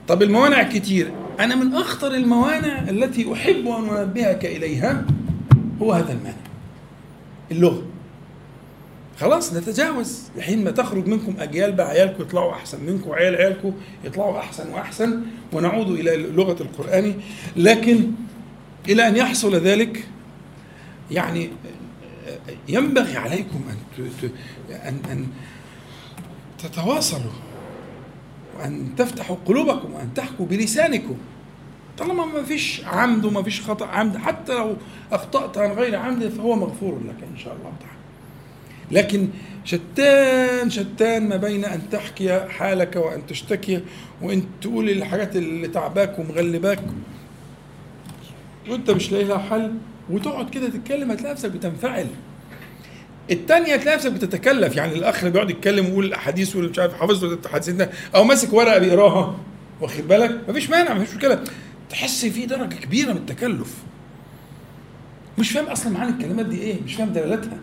طب 0.09 0.23
الموانع 0.23 0.63
كتير. 0.63 1.13
أنا 1.41 1.55
من 1.55 1.75
أخطر 1.75 2.15
الموانع 2.15 2.79
التي 2.79 3.33
أحب 3.33 3.67
أن 3.69 3.97
أنبهك 3.97 4.45
إليها 4.45 5.05
هو 5.83 5.93
هذا 5.93 6.13
المانع 6.13 6.37
اللغة. 7.51 7.83
خلاص 9.21 9.55
نتجاوز. 9.55 10.23
لحين 10.37 10.65
ما 10.65 10.71
تخرج 10.71 11.07
منكم 11.07 11.35
أجيال 11.39 11.73
بقى 11.73 11.89
عيالكم 11.89 12.23
يطلعوا 12.23 12.53
أحسن 12.53 12.85
منكم 12.85 13.11
وعيال 13.11 13.37
عيالكم 13.37 13.73
يطلعوا 14.05 14.39
أحسن 14.39 14.71
وأحسن. 14.71 15.21
ونعود 15.53 15.91
إلى 15.91 16.17
لغة 16.17 16.63
القرآن. 16.63 17.15
لكن 17.57 18.11
إلى 18.89 19.09
أن 19.09 19.17
يحصل 19.17 19.55
ذلك 19.55 20.09
يعني 21.11 21.51
ينبغي 22.69 23.17
عليكم 23.17 23.61
أن 23.71 23.77
أن 24.71 24.99
أن 25.11 25.27
تتواصلوا 26.59 27.33
وأن 28.59 28.89
تفتحوا 28.97 29.37
قلوبكم 29.47 29.93
وأن 29.93 30.15
تحكوا 30.15 30.47
بلسانكم. 30.47 31.17
طالما 31.99 32.25
ما 32.25 32.43
فيش 32.43 32.83
عمد 32.85 33.25
وما 33.25 33.43
فيش 33.43 33.61
خطأ 33.61 33.87
عمد 33.87 34.17
حتى 34.17 34.55
لو 34.55 34.77
أخطأت 35.13 35.59
عن 35.59 35.71
غير 35.71 35.97
عمد 35.97 36.29
فهو 36.29 36.57
مغفور 36.57 37.01
لك 37.09 37.25
إن 37.33 37.39
شاء 37.39 37.53
الله 37.53 37.73
تعالى. 37.81 37.93
لكن 38.91 39.29
شتان 39.65 40.71
شتان 40.71 41.29
ما 41.29 41.37
بين 41.37 41.65
أن 41.65 41.91
تحكي 41.91 42.41
حالك 42.49 42.97
وأن 42.97 43.27
تشتكي 43.27 43.81
وإن 44.23 44.43
تقول 44.63 44.91
الحاجات 44.91 45.37
اللي 45.37 45.69
تعباك 45.69 46.19
ومغلباك 46.19 46.79
وأنت 48.69 48.91
مش 48.91 49.13
لاقي 49.13 49.25
لها 49.25 49.39
حل 49.39 49.73
وتقعد 50.11 50.51
كده 50.51 50.69
تتكلم 50.69 51.11
هتلاقي 51.11 51.33
نفسك 51.33 51.51
بتنفعل. 51.51 52.07
التانية 53.31 53.77
تلاقي 53.77 53.97
نفسك 53.97 54.13
بتتكلف 54.13 54.77
يعني 54.77 54.95
الاخ 54.95 55.19
اللي 55.19 55.31
بيقعد 55.31 55.51
يتكلم 55.51 55.87
ويقول 55.87 56.13
احاديث 56.13 56.57
واللي 56.57 56.71
مش 56.71 56.79
عارف 56.79 56.95
حافظ 56.95 57.25
له 57.25 57.89
أو 58.15 58.25
ماسك 58.25 58.53
ورقة 58.53 58.79
بيقراها 58.79 59.37
واخد 59.81 60.09
بالك؟ 60.09 60.39
مفيش 60.49 60.71
مانع 60.71 60.95
مفيش 60.95 61.15
مشكلة. 61.15 61.45
تحس 61.93 62.27
في 62.27 62.47
درجة 62.47 62.75
كبيرة 62.75 63.13
من 63.13 63.17
التكلف. 63.17 63.75
مش 65.39 65.51
فاهم 65.51 65.65
أصلا 65.65 65.93
معاني 65.93 66.11
الكلمات 66.11 66.47
دي 66.47 66.61
إيه 66.61 66.83
مش 66.83 66.95
فاهم 66.95 67.13
دلالتها. 67.13 67.59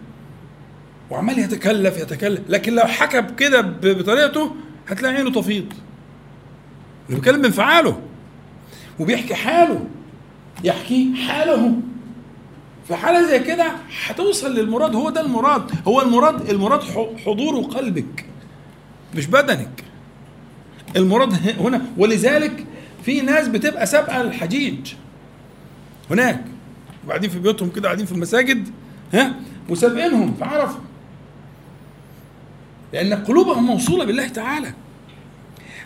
وعمال 1.09 1.39
يتكلف 1.39 1.97
يتكلف. 1.97 2.41
لكن 2.49 2.73
لو 2.75 2.84
حكى 2.84 3.21
كده 3.21 3.61
بطريقته 3.61 4.55
هتلاقي 4.88 5.15
عينه 5.15 5.32
تفيض. 5.32 5.73
اللي 7.05 7.19
بيتكلم 7.19 7.41
بانفعاله 7.41 8.01
وبيحكي 8.99 9.36
حاله. 9.36 9.86
يحكي 10.63 11.13
حاله. 11.27 11.71
في 12.88 12.95
حالة 12.95 13.27
زي 13.27 13.39
كده 13.39 13.71
هتوصل 14.05 14.55
للمراد. 14.55 14.95
هو 14.95 15.09
ده 15.09 15.21
المراد. 15.21 15.71
هو 15.88 16.01
المراد 16.01 16.49
المراد 16.49 16.82
حضور 17.25 17.61
قلبك 17.61 18.25
مش 19.15 19.25
بدنك. 19.27 19.84
المراد 20.95 21.59
هنا. 21.59 21.86
ولذلك 21.97 22.65
في 23.06 23.22
ناس 23.22 23.47
بتبقى 23.47 23.86
سابقة 23.86 24.22
الحجيج 24.22 24.93
هناك. 26.12 26.45
وقاعدين 27.08 27.30
في 27.30 27.39
بيوتهم 27.39 27.70
كده 27.70 27.84
قاعدين 27.88 28.06
في 28.06 28.12
المساجد 28.12 28.68
ها 29.14 29.36
وسابقينهم 29.70 30.34
في 30.36 30.43
عرفه 30.45 30.80
لأن 32.93 33.14
قلوبهم 33.14 33.64
موصولة 33.66 34.06
بالله 34.06 34.28
تعالى. 34.28 34.74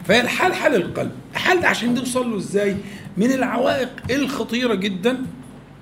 فهي 0.06 0.22
الحال 0.22 0.54
حال 0.54 0.76
القلب. 0.76 1.12
الحال 1.34 1.62
ده 1.62 1.68
عشان 1.68 1.96
توصل 1.96 2.32
له 2.32 2.38
إزاي؟ 2.38 2.76
من 3.18 3.32
العوائق 3.32 3.90
الخطيرة 4.12 4.74
جدا 4.76 5.18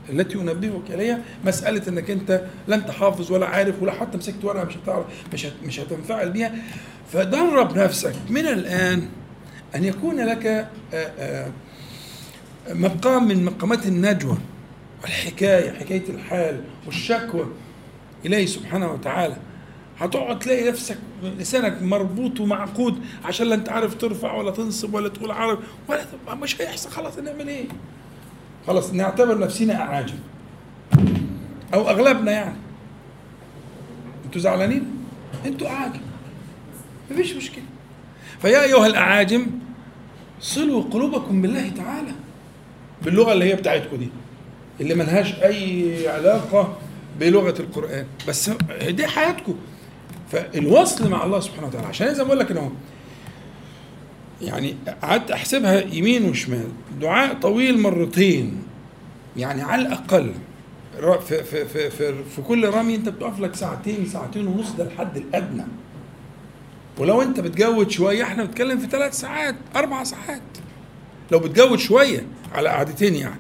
التي 0.09 0.35
انبهك 0.37 0.91
إليها 0.91 1.19
مسألة 1.45 1.81
إنك 1.87 2.11
أنت 2.11 2.41
لا 2.67 2.75
انت 2.75 2.91
حافظ 2.91 3.31
ولا 3.31 3.45
عارف 3.47 3.81
ولا 3.81 3.91
حتى 3.91 4.17
مسكت 4.17 4.43
ورقة 4.45 4.63
مش 4.65 4.77
هتعرف 4.77 5.05
مش 5.65 5.79
هتنفعل 5.79 6.29
بيها. 6.29 6.51
فدرب 7.13 7.77
نفسك. 7.77 8.13
من 8.29 8.45
الآن 8.47 9.07
أن 9.75 9.83
يكون 9.83 10.15
لك 10.15 10.69
مقام 12.69 13.27
من 13.27 13.45
مقامات 13.45 13.85
النجوى 13.85 14.37
والحكاية 15.01 15.71
حكاية 15.71 16.09
الحال 16.09 16.63
والشكوى 16.85 17.47
إليه 18.25 18.45
سبحانه 18.45 18.91
وتعالى. 18.91 19.35
هتقعد 19.99 20.39
تلاقي 20.39 20.69
نفسك 20.69 20.97
لسانك 21.23 21.81
مربوط 21.81 22.39
ومعقود 22.39 23.03
عشان 23.25 23.47
لا 23.47 23.55
أنت 23.55 23.69
عارف 23.69 23.95
ترفع 23.95 24.33
ولا 24.33 24.51
تنصب 24.51 24.93
ولا 24.93 25.09
تقول 25.09 25.31
عرب 25.31 25.59
ولا 25.87 26.05
مش 26.35 26.61
هيحصل. 26.61 26.89
خلاص 26.89 27.17
نعمل 27.17 27.47
إيه؟ 27.47 27.65
خلاص 28.67 28.93
نعتبر 28.93 29.39
نفسنا 29.39 29.81
أعاجم 29.81 30.15
أو 31.73 31.89
أغلبنا 31.89 32.31
يعني. 32.31 32.55
أنتوا 34.25 34.41
زعلانين؟ 34.41 34.85
أنتوا 35.45 35.67
أعاجم. 35.67 36.01
مفيش 37.11 37.33
مشكلة. 37.33 37.63
فيا 38.41 38.63
أيها 38.63 38.87
الأعاجم 38.87 39.47
صلوا 40.39 40.83
قلوبكم 40.83 41.41
بالله 41.41 41.69
تعالى. 41.69 42.11
باللغة 43.01 43.33
اللي 43.33 43.45
هي 43.45 43.55
بتاعتكم 43.55 43.97
دي 43.97 44.09
اللي 44.81 44.95
ملهاش 44.95 45.33
أي 45.33 46.07
علاقة 46.07 46.77
بلغة 47.19 47.59
القرآن. 47.59 48.05
بس 48.27 48.51
دي 48.89 49.07
حياتكم. 49.07 49.55
فالوصل 50.31 51.09
مع 51.09 51.25
الله 51.25 51.39
سبحانه 51.39 51.67
وتعالى. 51.67 51.87
عشان 51.87 52.13
زي 52.13 52.21
ما 52.23 52.27
بقول 52.27 52.39
لك 52.39 52.51
أنا 52.51 52.71
يعني 54.41 54.75
قعدت 55.01 55.31
أحسبها 55.31 55.81
يمين 55.93 56.29
وشمال. 56.29 56.67
دعاء 57.01 57.33
طويل 57.33 57.79
مرتين. 57.79 58.63
يعني 59.37 59.61
على 59.61 59.81
الأقل. 59.81 60.33
في 61.27 61.43
في 61.43 61.65
في 61.65 61.89
في, 61.89 62.13
في 62.35 62.41
كل 62.41 62.69
رمي 62.69 62.95
أنت 62.95 63.09
بتقف 63.09 63.39
لك 63.39 63.55
ساعتين 63.55 64.05
ساعتين 64.05 64.47
ونص 64.47 64.71
ده 64.71 64.83
الحد 64.83 65.17
الأدنى. 65.17 65.63
ولو 66.97 67.21
انت 67.21 67.39
بتجود 67.39 67.91
شوية 67.91 68.23
إحنا 68.23 68.43
بنتكلم 68.43 68.79
في 68.79 68.87
ثلاث 68.87 69.13
ساعات 69.19 69.55
أربع 69.75 70.03
ساعات. 70.03 70.41
لو 71.31 71.39
بتجود 71.39 71.79
شوية 71.79 72.25
على 72.53 72.69
قعدتين 72.69 73.15
يعني 73.15 73.35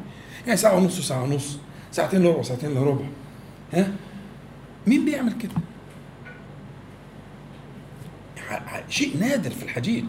يعني 0.45 0.57
ساعة 0.57 0.75
ونص 0.75 0.99
وساعة 0.99 1.23
ونص 1.23 1.57
ساعتين 1.91 2.25
ربع 2.25 2.41
ساعتين 2.41 2.71
إلا 2.71 2.79
ربع. 2.83 3.05
ها؟ 3.73 3.91
مين 4.87 5.05
بيعمل 5.05 5.33
كده؟ 5.33 5.51
شيء 8.89 9.17
نادر 9.19 9.49
في 9.51 9.63
الحجيج 9.63 10.05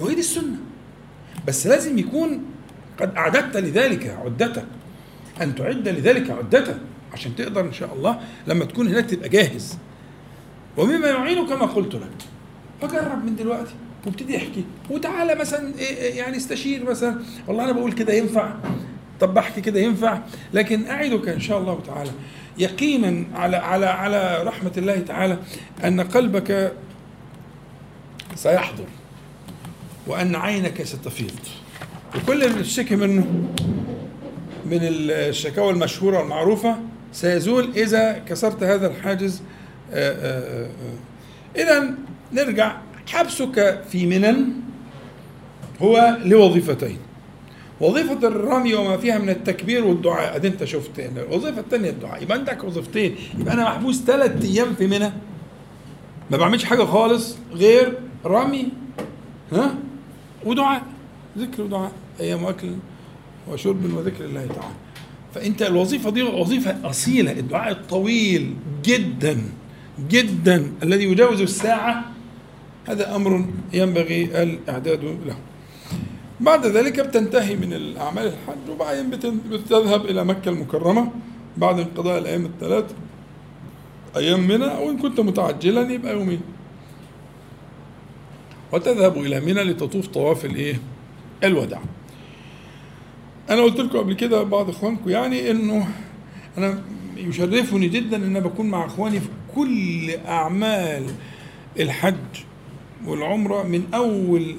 وهي 0.00 0.14
دي 0.14 0.20
السنة. 0.20 0.56
بس 1.46 1.66
لازم 1.66 1.98
يكون 1.98 2.44
قد 3.00 3.16
أعددت 3.16 3.56
لذلك 3.56 4.06
عدتك 4.24 4.64
أن 5.42 5.54
تعد 5.54 5.88
لذلك 5.88 6.30
عدتك 6.30 6.76
عشان 7.12 7.36
تقدر 7.36 7.60
إن 7.60 7.72
شاء 7.72 7.94
الله 7.94 8.20
لما 8.46 8.64
تكون 8.64 8.88
هناك 8.88 9.04
تبقى 9.10 9.28
جاهز. 9.28 9.78
ومما 10.76 11.08
يعينك 11.08 11.48
كما 11.48 11.66
قلت 11.66 11.94
لك. 11.94 12.10
فجرب 12.82 13.24
من 13.24 13.36
دلوقتي 13.36 13.74
وابتدي 14.06 14.36
احكي. 14.36 14.64
وتعالى 14.90 15.34
مثلا 15.34 15.74
إيه، 15.78 15.96
إيه، 15.96 16.14
يعني 16.18 16.36
استشير 16.36 16.84
مثلا. 16.84 17.18
والله 17.48 17.64
أنا 17.64 17.72
بقول 17.72 17.92
كده 17.92 18.12
ينفع. 18.12 18.54
طب 19.20 19.34
بحكي 19.34 19.60
كده 19.60 19.80
ينفع. 19.80 20.18
لكن 20.54 20.86
أعدك 20.86 21.28
إن 21.28 21.40
شاء 21.40 21.58
الله 21.58 21.80
تعالى 21.86 22.10
يقينا 22.58 23.24
على 23.34 23.56
على 23.56 23.86
على 23.86 24.42
رحمة 24.44 24.72
الله 24.76 24.98
تعالى 24.98 25.38
أن 25.84 26.00
قلبك 26.00 26.72
سيحضر 28.34 28.84
وأن 30.06 30.36
عينك 30.36 30.82
ستفيض. 30.82 31.38
وكل 32.16 32.44
اللي 32.44 32.58
بتشتكي 32.58 32.96
منه 32.96 33.22
من 34.66 34.78
الشكاوى 34.82 35.70
المشهورة 35.72 36.18
والمعروفة 36.18 36.76
سيزول 37.12 37.70
إذا 37.76 38.12
كسرت 38.28 38.62
هذا 38.62 38.86
الحاجز 38.86 39.42
آه، 39.92 40.12
آه، 40.12 40.66
آه، 40.66 41.62
اذا 41.62 41.94
نرجع. 42.32 42.76
حبسك 43.08 43.82
في 43.90 44.06
منن 44.06 44.52
هو 45.82 46.16
لوظيفتين. 46.24 46.98
وظيفة 47.80 48.28
الرمي 48.28 48.74
وما 48.74 48.96
فيها 48.96 49.18
من 49.18 49.28
التكبير 49.28 49.84
والدعاء. 49.84 50.36
ادي 50.36 50.48
أنت 50.48 50.64
شفت. 50.64 51.00
الوظيفة 51.00 51.60
الثانية 51.60 51.90
الدعاء. 51.90 52.22
يبقى 52.22 52.38
عندك 52.38 52.64
وظيفتين. 52.64 53.16
يبقى 53.38 53.54
أنا 53.54 53.64
محبوس 53.64 54.02
ثلاث 54.02 54.44
أيام 54.44 54.74
في 54.74 54.86
منى 54.86 55.12
ما 56.30 56.36
بعملش 56.36 56.64
حاجة 56.64 56.84
خالص 56.84 57.36
غير 57.52 57.98
رمي 58.26 58.68
ها 59.52 59.74
ودعاء. 60.44 60.82
ذكر 61.38 61.62
ودعاء 61.62 61.92
أيام 62.20 62.44
اكل 62.44 62.70
وشرب 63.50 63.94
وذكر 63.94 64.24
الله 64.24 64.46
تعالى. 64.46 64.74
فأنت 65.34 65.62
الوظيفة 65.62 66.10
دي 66.10 66.22
وظيفة 66.22 66.90
أصيلة. 66.90 67.32
الدعاء 67.32 67.72
الطويل 67.72 68.54
جدا. 68.84 69.42
جدا 70.10 70.72
الذي 70.82 71.04
يجاوز 71.04 71.40
الساعة 71.40 72.04
هذا 72.88 73.16
أمر 73.16 73.44
ينبغي 73.72 74.42
الإعداد 74.42 75.04
له 75.04 75.36
بعد 76.40 76.66
ذلك 76.66 77.00
بتنتهي 77.00 77.56
من 77.56 77.72
الأعمال 77.72 78.26
الحج 78.26 78.70
وبعدين 78.70 79.10
بتذهب 79.50 80.04
إلى 80.06 80.24
مكة 80.24 80.48
المكرمة 80.48 81.10
بعد 81.56 81.78
انقضاء 81.80 82.18
الأيام 82.18 82.44
الثلاث 82.44 82.84
أيام 84.16 84.40
منى 84.40 84.64
وإن 84.64 84.96
كنت 84.98 85.20
متعجلا 85.20 85.92
يبقى 85.92 86.12
يومين 86.12 86.40
وتذهب 88.72 89.16
إلى 89.16 89.40
منى 89.40 89.62
لتطوف 89.62 90.06
طواف 90.06 90.44
الإيه؟ 90.44 90.80
الوداع. 91.44 91.80
أنا 93.50 93.62
قلت 93.62 93.80
لكم 93.80 93.98
قبل 93.98 94.14
كده 94.14 94.42
بعض 94.42 94.68
إخوانكم 94.68 95.10
يعني 95.10 95.50
إنه 95.50 95.88
أنا 96.58 96.82
يشرفني 97.16 97.88
جدا 97.88 98.16
إن 98.16 98.24
أنا 98.24 98.40
بكون 98.40 98.66
مع 98.70 98.86
إخواني 98.86 99.20
في 99.20 99.28
كل 99.54 100.10
أعمال 100.26 101.06
الحج 101.80 102.14
والعمرة 103.06 103.62
من 103.62 103.82
أول 103.94 104.56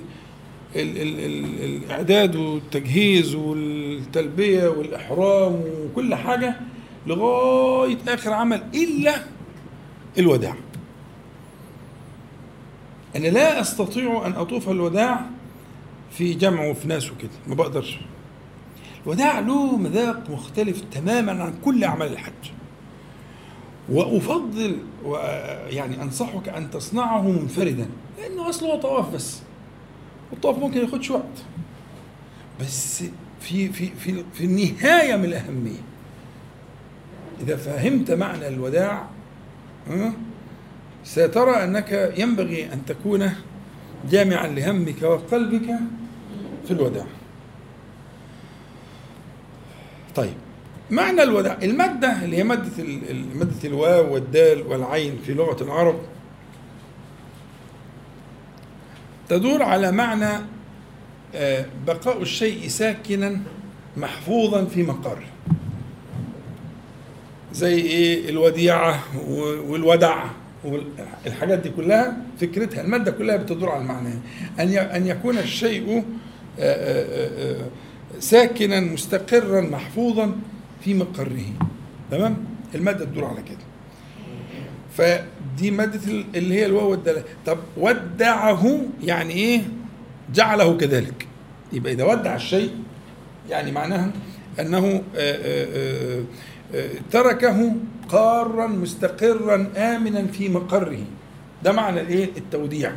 ال 0.75 1.01
ال 1.01 1.19
ال 1.19 1.63
الإعداد 1.63 2.35
والتجهيز 2.35 3.35
والتلبية 3.35 4.67
والإحرام 4.67 5.53
وكل 5.53 6.15
حاجة 6.15 6.55
لغاية 7.07 7.97
آخر 8.07 8.33
عمل 8.33 8.63
إلا 8.75 9.15
الوداع. 10.17 10.55
أنا 13.15 13.27
لا 13.27 13.61
أستطيع 13.61 14.25
أن 14.25 14.31
أطوف 14.31 14.69
الوداع 14.69 15.25
في 16.11 16.33
جمع 16.33 16.65
وفي 16.65 16.87
ناس 16.87 17.11
وكده 17.11 17.29
ما 17.47 17.55
بقدرش. 17.55 17.97
الوداع 19.05 19.39
له 19.39 19.77
مذاق 19.77 20.29
مختلف 20.29 20.81
تماما 20.91 21.43
عن 21.43 21.53
كل 21.65 21.83
أعمال 21.83 22.13
الحج. 22.13 22.51
وأفضل 23.89 24.77
يعني 25.69 26.01
أنصحك 26.01 26.49
أن 26.49 26.71
تصنعه 26.71 27.21
منفردا 27.21 27.87
لأنه 28.17 28.49
أصله 28.49 28.75
طواف 28.79 29.13
بس. 29.13 29.39
والطواف 30.31 30.57
ممكن 30.57 30.81
ياخدش 30.81 31.11
وقت. 31.11 31.43
بس 32.61 33.03
في 33.39 33.69
في 33.69 33.89
في 33.99 34.23
في 34.33 34.45
النهاية 34.45 35.15
من 35.15 35.25
الأهمية. 35.25 35.81
إذا 37.41 37.57
فهمت 37.57 38.11
معنى 38.11 38.47
الوداع 38.47 39.07
سترى 41.03 41.63
أنك 41.63 42.13
ينبغي 42.17 42.73
أن 42.73 42.85
تكون 42.85 43.31
جامعا 44.09 44.47
لهمك 44.47 45.01
وقلبك 45.01 45.79
في 46.65 46.71
الوداع. 46.71 47.05
طيب. 50.15 50.33
معنى 50.91 51.23
الوداع 51.23 51.57
المادة 51.63 52.23
اللي 52.23 52.37
هي 52.37 52.43
مادة 52.43 52.71
مادة 53.35 53.55
الواو 53.67 54.13
والدال 54.13 54.67
والعين 54.67 55.19
في 55.25 55.33
لغة 55.33 55.63
العرب 55.63 55.99
تدور 59.29 59.63
على 59.63 59.91
معنى 59.91 60.39
آه، 61.35 61.65
بقاء 61.87 62.21
الشيء 62.21 62.67
ساكنا 62.67 63.39
محفوظا 63.97 64.65
في 64.65 64.83
مقر. 64.83 65.17
زي 67.53 67.75
إيه؟ 67.75 68.29
الوديعة 68.29 69.03
والودع 69.67 70.23
والحاجات 70.63 71.59
دي 71.59 71.69
كلها 71.69 72.17
فكرتها 72.41 72.81
المادة 72.81 73.11
كلها 73.11 73.37
بتدور 73.37 73.69
على 73.69 73.81
المعنى. 73.81 74.13
أن 74.59 74.69
أن 74.77 75.07
يكون 75.07 75.37
الشيء 75.37 75.97
آه، 75.97 76.03
آه، 76.59 77.65
ساكنا 78.19 78.79
مستقرا 78.79 79.61
محفوظا 79.61 80.35
في 80.81 80.93
مقره. 80.93 81.45
تمام؟ 82.11 82.37
المادة 82.75 83.05
تدور 83.05 83.25
على 83.25 83.41
كده. 83.41 83.65
فدي 84.97 85.71
مادة 85.71 85.99
اللي 86.35 86.55
هي 86.55 86.65
الواو 86.65 86.91
والدالة. 86.91 87.23
طب 87.45 87.57
ودعه 87.77 88.81
يعني 89.03 89.33
إيه؟ 89.33 89.61
جعله 90.33 90.77
كذلك. 90.77 91.27
يبقى 91.73 91.93
إذا 91.93 92.03
ودع 92.03 92.35
الشيء 92.35 92.71
يعني 93.49 93.71
معناها 93.71 94.11
أنه 94.59 94.85
آآ 94.87 95.01
آه، 95.15 95.35
آآ 95.43 95.67
آه، 95.75 96.23
آه، 96.75 96.89
تركه 97.11 97.75
قارا 98.09 98.67
مستقرا 98.67 99.71
آمنا 99.77 100.27
في 100.27 100.49
مقره. 100.49 100.99
ده 101.63 101.71
معنى 101.71 102.01
الإيه؟ 102.01 102.29
التوديع. 102.37 102.91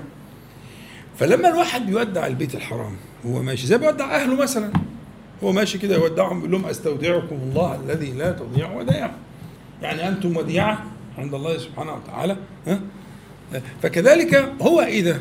فلما 1.17 1.49
الواحد 1.49 1.87
بيودع 1.87 2.27
البيت 2.27 2.55
الحرام 2.55 2.97
هو 3.27 3.43
ماشي 3.43 3.67
زي 3.67 3.79
بيودع 3.79 4.17
أهله 4.17 4.37
مثلا. 4.43 4.73
هو 5.45 5.53
ماشي 5.53 5.79
كده 5.79 5.95
يودعهم 5.97 6.37
بيقول 6.37 6.53
لهم 6.53 6.67
أستودعكم 6.67 7.37
الله 7.37 7.81
الذي 7.85 8.13
لا 8.13 8.33
تضيع 8.33 8.73
ودائعه 8.73 9.15
يعني 9.83 10.09
أنتم 10.09 10.37
وديعة 10.37 10.85
عند 11.19 11.35
الله 11.35 11.59
سبحانه 11.59 11.95
وتعالى 11.95 12.37
ها؟ 12.67 12.81
فكذلك 13.83 14.53
هو 14.63 14.81
إذا 14.81 15.21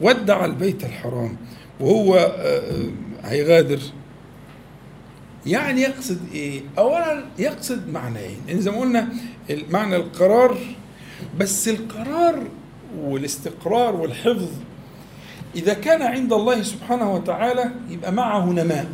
ودع 0.00 0.44
البيت 0.44 0.84
الحرام 0.84 1.36
وهو 1.80 2.16
آه، 2.16 2.88
هيغادر 3.24 3.78
يعني 5.46 5.80
يقصد 5.80 6.18
إيه؟ 6.34 6.60
اولا 6.78 7.24
يقصد 7.38 7.88
معنيين. 7.88 8.38
يعني 8.48 8.60
زي 8.60 8.70
ما 8.70 8.80
قلنا 8.80 9.08
معنى 9.70 9.96
القرار 9.96 10.58
بس 11.38 11.68
القرار 11.68 12.42
والاستقرار 12.98 13.96
والحفظ 13.96 14.48
إذا 15.56 15.74
كان 15.74 16.02
عند 16.02 16.32
الله 16.32 16.62
سبحانه 16.62 17.14
وتعالى 17.14 17.70
يبقى 17.90 18.12
معه 18.12 18.44
نماء. 18.52 18.86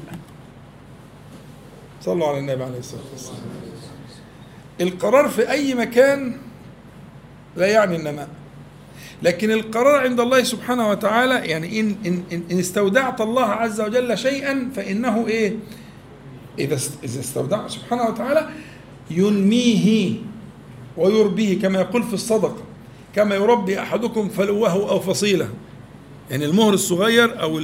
صلوا 2.00 2.26
على 2.26 2.38
النبي 2.38 2.64
عليه 2.64 2.78
الصلاة 2.78 3.02
والسلام. 3.12 3.38
القرار 4.80 5.28
في 5.28 5.50
أي 5.50 5.74
مكان 5.74 6.36
لا 7.56 7.66
يعني 7.66 7.96
النماء 7.96 8.28
لكن 9.22 9.50
القرار 9.50 10.00
عند 10.00 10.20
الله 10.20 10.42
سبحانه 10.42 10.90
وتعالى 10.90 11.34
يعني 11.34 11.80
إن 11.80 11.96
إن 12.06 12.22
إن 12.50 12.58
استودعت 12.58 13.20
الله 13.20 13.44
عز 13.44 13.80
وجل 13.80 14.18
شيئا 14.18 14.70
فإنه 14.76 15.26
إيه؟ 15.26 15.56
إذا 16.58 16.78
إذا 17.04 17.20
استودع 17.20 17.68
سبحانه 17.68 18.02
وتعالى 18.02 18.48
ينميه 19.10 20.14
ويربيه 20.96 21.60
كما 21.60 21.80
يقول 21.80 22.02
في 22.02 22.14
الصدقه 22.14 22.62
كما 23.14 23.34
يربي 23.34 23.80
أحدكم 23.80 24.28
فلوه 24.28 24.72
أو 24.72 25.00
فصيله. 25.00 25.48
يعني 26.30 26.44
المهر 26.44 26.74
الصغير 26.74 27.42
أو 27.42 27.58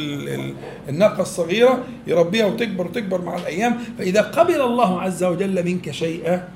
الناقة 0.88 1.22
الصغيرة 1.22 1.84
يربيها 2.06 2.46
وتكبر 2.46 2.86
وتكبر 2.86 3.22
مع 3.22 3.36
الأيام. 3.36 3.78
فإذا 3.98 4.20
قبل 4.20 4.60
الله 4.60 5.00
عز 5.00 5.24
وجل 5.24 5.64
منك 5.64 5.90
شيئا 5.90 6.48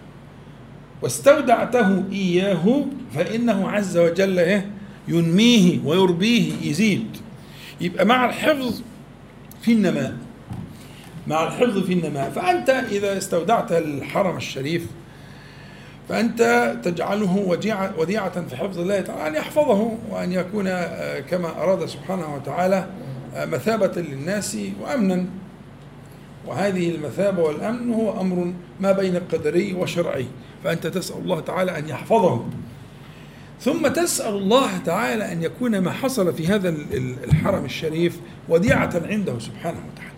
واستودعته 1.03 2.05
إياه 2.13 2.85
فإنه 3.15 3.71
عز 3.71 3.99
وجل 3.99 4.39
إيه؟ 4.39 4.71
ينميه 5.09 5.79
ويربيه 5.85 6.53
يزيد. 6.63 7.17
يبقى 7.81 8.07
مع 8.07 8.25
الحفظ 8.25 8.83
في 9.63 9.73
النماء. 9.73 10.17
مع 11.27 11.47
الحفظ 11.47 11.79
في 11.79 11.93
النماء. 11.93 12.31
فأنت 12.31 12.71
إذا 12.71 13.19
استودعت 13.19 13.73
الحرم 13.73 14.37
الشريف 14.37 14.87
فأنت 16.09 16.73
تجعله 16.85 17.37
وديعة, 17.99 18.47
في 18.49 18.57
حفظ 18.57 18.79
الله 18.79 19.01
تعالى 19.01 19.29
أن 19.29 19.35
يحفظه 19.35 19.93
وأن 20.11 20.33
يكون 20.33 20.67
آه، 20.67 21.21
كما 21.21 21.49
أراد 21.63 21.87
سبحانه 21.87 22.35
وتعالى 22.35 22.87
آه، 23.35 23.45
مثابة 23.45 24.03
للناس 24.03 24.57
وأمنا. 24.81 25.27
وهذه 26.47 26.91
المثابة 26.91 27.43
والأمن 27.43 27.95
هو 27.95 28.21
أمر 28.21 28.53
ما 28.81 28.93
بين 28.93 29.17
قدري 29.33 29.75
وشرعي. 29.75 30.27
فأنت 30.65 30.87
تسأل 30.87 31.19
الله 31.19 31.41
تعالى 31.41 31.79
أن 31.79 31.89
يحفظه. 31.89 32.45
ثم 33.61 33.89
تسأل 33.89 34.35
الله 34.35 34.79
تعالى 34.79 35.33
أن 35.33 35.43
يكون 35.43 35.79
ما 35.79 35.91
حصل 35.91 36.35
في 36.35 36.47
هذا 36.47 36.69
الحرم 37.25 37.65
الشريف 37.65 38.21
وديعة 38.49 39.03
عنده 39.05 39.39
سبحانه 39.39 39.79
وتعالى. 39.93 40.17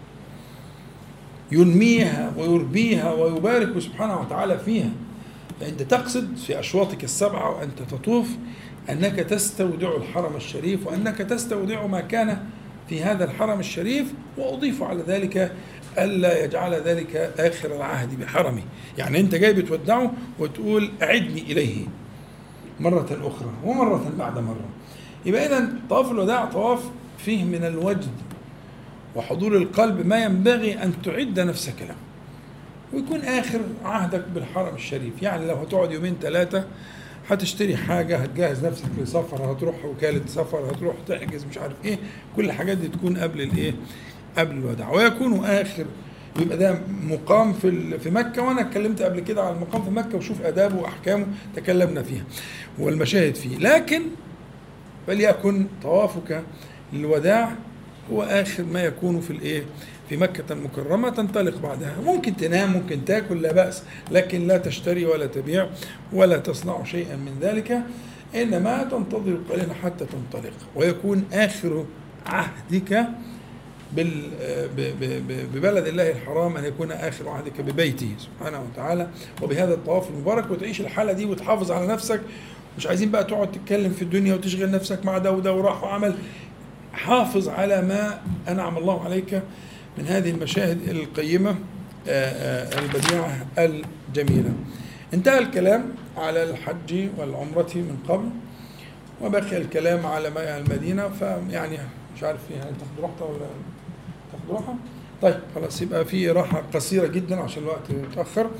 ينميها 1.52 2.32
ويربيها 2.36 3.12
ويبارك 3.12 3.78
سبحانه 3.78 4.20
وتعالى 4.20 4.58
فيها. 4.58 4.90
فأنت 5.60 5.82
تقصد 5.82 6.36
في 6.36 6.58
أشواطك 6.60 7.04
السبعة 7.04 7.56
وأنت 7.56 7.82
تطوف 7.82 8.28
أنك 8.90 9.14
تستودع 9.16 9.96
الحرم 9.96 10.36
الشريف 10.36 10.86
وأنك 10.86 11.16
تستودع 11.18 11.86
ما 11.86 12.00
كان 12.00 12.38
في 12.88 13.02
هذا 13.02 13.24
الحرم 13.24 13.60
الشريف 13.60 14.12
وأضيف 14.36 14.82
على 14.82 15.02
ذلك 15.02 15.52
ألا 15.98 16.44
يجعل 16.44 16.74
ذلك 16.74 17.16
آخر 17.38 17.76
العهد 17.76 18.20
بحرمي 18.20 18.62
يعني 18.98 19.20
أنت 19.20 19.34
جاي 19.34 19.52
بتودعه 19.52 20.12
وتقول 20.38 20.90
أعدني 21.02 21.40
إليه 21.42 21.86
مرة 22.80 23.18
أخرى 23.22 23.50
ومرة 23.64 24.12
بعد 24.18 24.38
مرة. 24.38 24.64
يبقى 25.26 25.46
إذا 25.46 25.72
طواف 25.90 26.10
الوداع 26.10 26.44
طواف 26.44 26.80
فيه 27.18 27.44
من 27.44 27.64
الوجد 27.64 28.10
وحضور 29.16 29.56
القلب 29.56 30.06
ما 30.06 30.24
ينبغي 30.24 30.82
أن 30.82 30.92
تعد 31.02 31.40
نفسك 31.40 31.82
له. 31.82 31.94
ويكون 32.92 33.20
آخر 33.20 33.60
عهدك 33.84 34.24
بالحرم 34.34 34.74
الشريف. 34.74 35.22
يعني 35.22 35.46
لو 35.46 35.54
هتقعد 35.54 35.92
يومين 35.92 36.16
ثلاثة 36.22 36.64
هتشتري 37.30 37.76
حاجة 37.76 38.16
هتجهز 38.16 38.64
نفسك 38.66 38.84
لسفر 38.98 39.52
هتروح 39.52 39.84
وكالة 39.84 40.20
سفر 40.26 40.70
هتروح 40.70 40.94
تحجز 41.08 41.44
مش 41.44 41.58
عارف 41.58 41.74
إيه. 41.84 41.98
كل 42.36 42.44
الحاجات 42.44 42.78
دي 42.78 42.88
تكون 42.88 43.16
قبل 43.16 43.40
الإيه؟ 43.40 43.74
قبل 44.38 44.56
الوداع. 44.56 44.90
ويكون 44.92 45.44
آخر 45.44 45.84
يبقى 46.40 46.58
ده 46.58 46.78
مقام 47.10 47.52
في 47.52 47.98
في 47.98 48.10
مكة. 48.10 48.42
وأنا 48.42 48.60
اتكلمت 48.60 49.02
قبل 49.02 49.20
كده 49.20 49.42
على 49.42 49.54
المقام 49.56 49.82
في 49.82 49.90
مكة 49.90 50.16
وشوف 50.18 50.42
آدابه 50.42 50.76
وأحكامه 50.80 51.26
تكلمنا 51.56 52.02
فيها 52.02 52.24
والمشاهد 52.78 53.34
فيه. 53.34 53.56
لكن 53.58 54.02
فليكن 55.06 55.66
طوافك 55.82 56.42
للوداع 56.92 57.52
هو 58.12 58.22
آخر 58.22 58.64
ما 58.64 58.82
يكون 58.82 59.20
في 59.20 59.30
الإيه؟ 59.30 59.62
في 60.08 60.16
مكة 60.16 60.52
المكرمة 60.52 61.10
تنطلق 61.10 61.58
بعدها. 61.58 61.96
ممكن 62.04 62.36
تنام 62.36 62.72
ممكن 62.72 63.04
تاكل 63.04 63.42
لا 63.42 63.52
بأس 63.52 63.82
لكن 64.10 64.46
لا 64.46 64.58
تشتري 64.58 65.06
ولا 65.06 65.26
تبيع 65.26 65.68
ولا 66.12 66.38
تصنع 66.38 66.84
شيئا 66.84 67.16
من 67.16 67.38
ذلك 67.40 67.82
إنما 68.34 68.82
تنتظر 68.82 69.38
قليلا 69.50 69.74
حتى 69.74 70.04
تنطلق. 70.04 70.52
ويكون 70.76 71.24
آخر 71.32 71.84
عهدك 72.26 73.06
ببلد 75.54 75.86
الله 75.86 76.10
الحرام 76.10 76.56
أن 76.56 76.64
يكون 76.64 76.92
آخر 76.92 77.28
عهدك 77.28 77.60
ببيته 77.60 78.14
سبحانه 78.18 78.62
وتعالى. 78.62 79.08
وبهذا 79.42 79.74
الطواف 79.74 80.10
المبارك 80.10 80.50
وتعيش 80.50 80.80
الحالة 80.80 81.12
دي 81.12 81.24
وتحافظ 81.24 81.70
على 81.70 81.86
نفسك. 81.86 82.20
مش 82.78 82.86
عايزين 82.86 83.10
بقى 83.10 83.24
تقعد 83.24 83.52
تتكلم 83.52 83.92
في 83.92 84.02
الدنيا 84.02 84.34
وتشغل 84.34 84.70
نفسك 84.70 85.04
مع 85.04 85.18
ده 85.18 85.32
وده 85.32 85.52
وراح 85.52 85.84
وعمل. 85.84 86.14
حافظ 86.92 87.48
على 87.48 87.82
ما 87.82 88.20
أنعم 88.48 88.78
الله 88.78 89.04
عليك 89.04 89.42
من 89.98 90.06
هذه 90.06 90.30
المشاهد 90.30 90.88
القيمة 90.88 91.50
آه، 92.08 92.68
آه، 92.68 92.78
البديعة 92.78 93.46
الجميلة. 93.58 94.52
انتهى 95.14 95.38
الكلام 95.38 95.84
على 96.16 96.42
الحج 96.42 97.08
والعمرة 97.18 97.70
من 97.74 97.98
قبل 98.08 98.28
وبقي 99.22 99.56
الكلام 99.56 100.06
على 100.06 100.28
المدينة. 100.58 101.08
فيعني 101.08 101.78
مش 102.16 102.22
عارف 102.22 102.40
فيها 102.48 102.60
تاخد 102.60 103.00
راحتها 103.02 103.24
ولا 103.24 103.46
تاخد 104.32 104.50
راحة؟ 104.60 104.74
طيب 105.22 105.40
خلاص 105.54 105.82
يبقى 105.82 106.04
في 106.04 106.30
راحة 106.30 106.62
قصيرة 106.74 107.06
جدا 107.06 107.40
عشان 107.40 107.62
الوقت 107.62 107.90
متأخر 107.90 108.50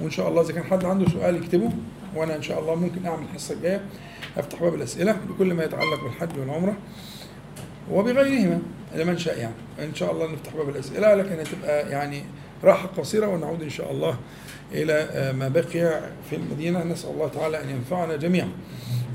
وإن 0.00 0.10
شاء 0.10 0.28
الله 0.28 0.42
إذا 0.42 0.52
كان 0.52 0.64
حد 0.64 0.84
عنده 0.84 1.10
سؤال 1.10 1.36
يكتبه 1.36 1.70
وأنا 2.14 2.36
إن 2.36 2.42
شاء 2.42 2.60
الله 2.60 2.74
ممكن 2.74 3.06
أعمل 3.06 3.22
الحصة 3.24 3.54
الجاية. 3.54 3.80
أفتح 4.36 4.60
باب 4.62 4.74
الأسئلة 4.74 5.16
بكل 5.28 5.54
ما 5.54 5.64
يتعلق 5.64 6.02
بالحج 6.04 6.38
والعمرة. 6.38 6.76
وبغيرهما 7.92 8.58
لمن 8.94 9.18
شاء 9.18 9.38
يعني. 9.38 9.54
إن 9.78 9.94
شاء 9.94 10.12
الله 10.12 10.32
نفتح 10.32 10.56
باب 10.56 10.68
الأسئلة 10.68 11.14
لكن 11.14 11.40
هتبقى 11.40 11.90
يعني 11.90 12.22
راحة 12.64 12.88
قصيرة 12.98 13.26
ونعود 13.26 13.62
إن 13.62 13.70
شاء 13.70 13.92
الله 13.92 14.16
إلى 14.72 15.32
ما 15.38 15.48
بقي 15.48 16.00
في 16.30 16.36
المدينة. 16.36 16.84
نسأل 16.84 17.10
الله 17.10 17.28
تعالى 17.28 17.62
أن 17.62 17.68
ينفعنا 17.70 18.16
جميعا 18.16 18.48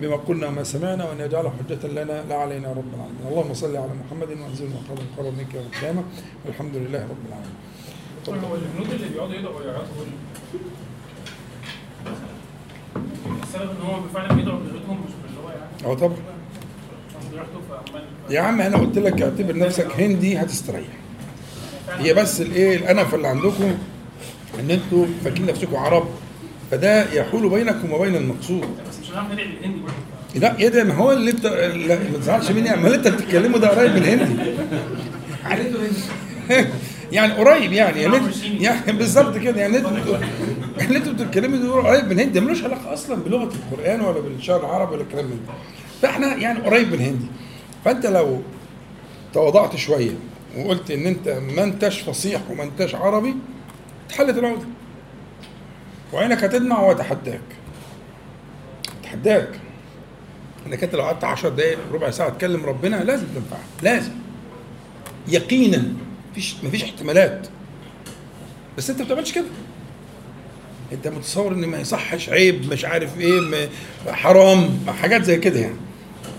بما 0.01 0.15
قلنا 0.15 0.47
وما 0.47 0.63
سمعنا 0.63 1.09
وأن 1.09 1.19
يجعله 1.19 1.49
حجة 1.59 1.87
لنا 1.87 2.23
لا 2.29 2.35
علينا 2.35 2.71
رب 2.71 2.93
العالمين. 2.93 3.27
اللهم 3.29 3.53
صل 3.53 3.75
على 3.75 3.91
محمد 4.05 4.29
وأنزل 4.39 4.69
مقام 4.69 4.97
القرب 4.97 5.37
منك 5.37 5.53
يوم 5.53 5.65
القيامة. 5.73 6.03
والحمد 6.45 6.75
لله 6.75 6.99
رب 6.99 7.25
العالمين. 7.27 7.55
هو 8.27 8.55
الهنود 8.55 8.93
اللي 8.93 9.09
بيقعدوا 9.09 9.35
يدعوا 9.35 9.59
ويعيطوا 9.59 9.85
دول 9.97 10.07
السبب 13.43 13.69
إن 13.69 13.81
هم 13.81 14.07
فعلا 14.13 14.33
بيدعوا 14.33 14.59
بلغتهم 14.59 15.01
مش 15.05 15.11
باللي 15.23 15.39
هو 15.43 15.49
يعني؟ 15.49 15.93
آه 15.93 15.95
طبعا. 15.99 16.17
يا 18.29 18.41
عم 18.41 18.61
أنا 18.61 18.77
قلت 18.77 18.97
لك 18.97 19.21
اعتبر 19.21 19.57
نفسك 19.57 19.87
هندي 19.99 20.37
هتستريح. 20.37 20.87
هي 21.97 22.13
بس 22.13 22.41
الايه 22.41 22.75
الأنف 22.77 23.15
اللي 23.15 23.27
عندكم 23.27 23.77
ان 24.59 24.71
أنتوا 24.71 25.05
فاكرين 25.23 25.45
نفسكم 25.45 25.75
عرب 25.75 26.07
فده 26.71 27.13
يحول 27.13 27.49
بينكم 27.49 27.91
وبين 27.93 28.15
المقصود. 28.15 28.61
بس 28.89 28.99
مش 29.03 29.11
لا 30.35 30.59
إيه 30.59 30.67
ده 30.67 30.83
ما 30.83 30.93
هو 30.93 31.11
اللي 31.11 31.31
انت 31.31 31.45
ما 32.11 32.17
تزعلش 32.17 32.51
مني 32.51 32.75
ما 32.75 32.95
انت 32.95 33.07
بتتكلمه 33.07 33.57
ده 33.57 33.67
قريب 33.69 33.91
من 33.91 33.97
الهندي 33.97 34.51
يعني 37.11 37.33
قريب 37.33 37.73
يعني 37.73 38.01
يعني, 38.01 38.17
يعني 38.63 38.91
بالظبط 38.91 39.37
كده 39.37 39.61
يعني 39.61 39.77
اللي 39.77 40.97
أنتوا 40.97 41.13
بتتكلموا 41.13 41.57
ده 41.57 41.71
قريب 41.89 42.05
من 42.05 42.11
الهندي 42.11 42.39
ملوش 42.39 42.63
علاقة 42.63 42.93
أصلا 42.93 43.15
بلغة 43.23 43.51
القرآن 43.55 44.01
ولا 44.01 44.19
بالشعر 44.19 44.59
العربي 44.59 44.93
ولا 44.93 45.01
الكلام 45.01 45.29
ده. 45.29 45.35
فاحنا 46.01 46.35
يعني 46.35 46.59
قريب 46.59 46.87
من 46.87 46.93
الهندي. 46.93 47.25
فانت 47.85 48.05
لو 48.05 48.41
تواضعت 49.33 49.75
شوية 49.75 50.11
وقلت 50.57 50.91
إن 50.91 51.05
أنت 51.05 51.29
ما 51.29 51.63
أنتش 51.63 51.99
فصيح 51.99 52.41
وما 52.49 52.63
أنتش 52.63 52.95
عربي 52.95 53.35
اتحلت 54.07 54.37
العقده 54.37 54.65
وعينك 56.13 56.43
هتدمع 56.43 56.79
واتحداك 56.81 57.41
اتحداك 59.01 59.59
إنك 60.67 60.83
أنت 60.83 60.95
لو 60.95 61.01
قعدت 61.01 61.23
10 61.23 61.49
دقائق 61.49 61.77
ربع 61.93 62.11
ساعة 62.11 62.29
تكلم 62.29 62.65
ربنا 62.65 62.95
لازم 62.95 63.25
تنفعك 63.35 63.65
لازم. 63.83 64.11
يقينا. 65.27 65.93
مفيش 66.31 66.55
مفيش 66.63 66.83
احتمالات. 66.83 67.47
بس 68.77 68.89
أنت 68.89 68.99
ما 68.99 69.05
بتعملش 69.05 69.31
كده. 69.31 69.45
أنت 70.91 71.07
متصور 71.07 71.51
إن 71.53 71.65
ما 71.65 71.79
يصحش 71.79 72.29
عيب 72.29 72.73
مش 72.73 72.85
عارف 72.85 73.19
إيه 73.19 73.69
حرام 74.07 74.79
حاجات 75.01 75.23
زي 75.23 75.37
كده 75.37 75.59
يعني. 75.59 75.75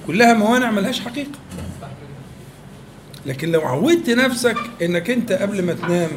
كلها 0.07 0.35
موانع 0.35 0.71
ملهاش 0.71 1.01
حقيقة. 1.01 1.31
لكن 3.27 3.53
لو 3.53 3.61
عودت 3.61 4.11
نفسك 4.11 4.57
إنك 4.83 5.11
أنت 5.11 5.33
قبل 5.33 5.63
ما 5.63 5.73
تنام 5.73 6.11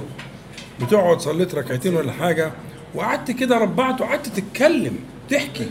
بتقعد 0.82 1.20
صليت 1.22 1.56
ركعتين 1.56 1.96
ولا 1.96 2.12
حاجة 2.12 2.52
وقعدت 2.96 3.32
كده 3.32 3.58
ربعت 3.58 4.02
وقعدت 4.02 4.28
تتكلم 4.28 5.00
تحكي. 5.30 5.68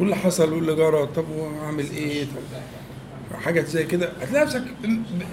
واللي 0.00 0.16
حصل 0.16 0.52
واللي 0.52 0.74
جرى 0.74 1.06
طب 1.06 1.24
وأعمل 1.30 1.90
إيه؟ 1.90 2.24
طب 2.24 3.36
حاجات 3.44 3.66
زي 3.66 3.84
كده. 3.84 4.12
هتلاقي 4.22 4.44
نفسك 4.44 4.62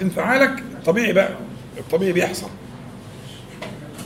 انفعالك 0.02 0.64
طبيعي 0.86 1.14
بقى 1.14 1.30
الطبيعي 1.78 2.14
بيحصل. 2.14 2.50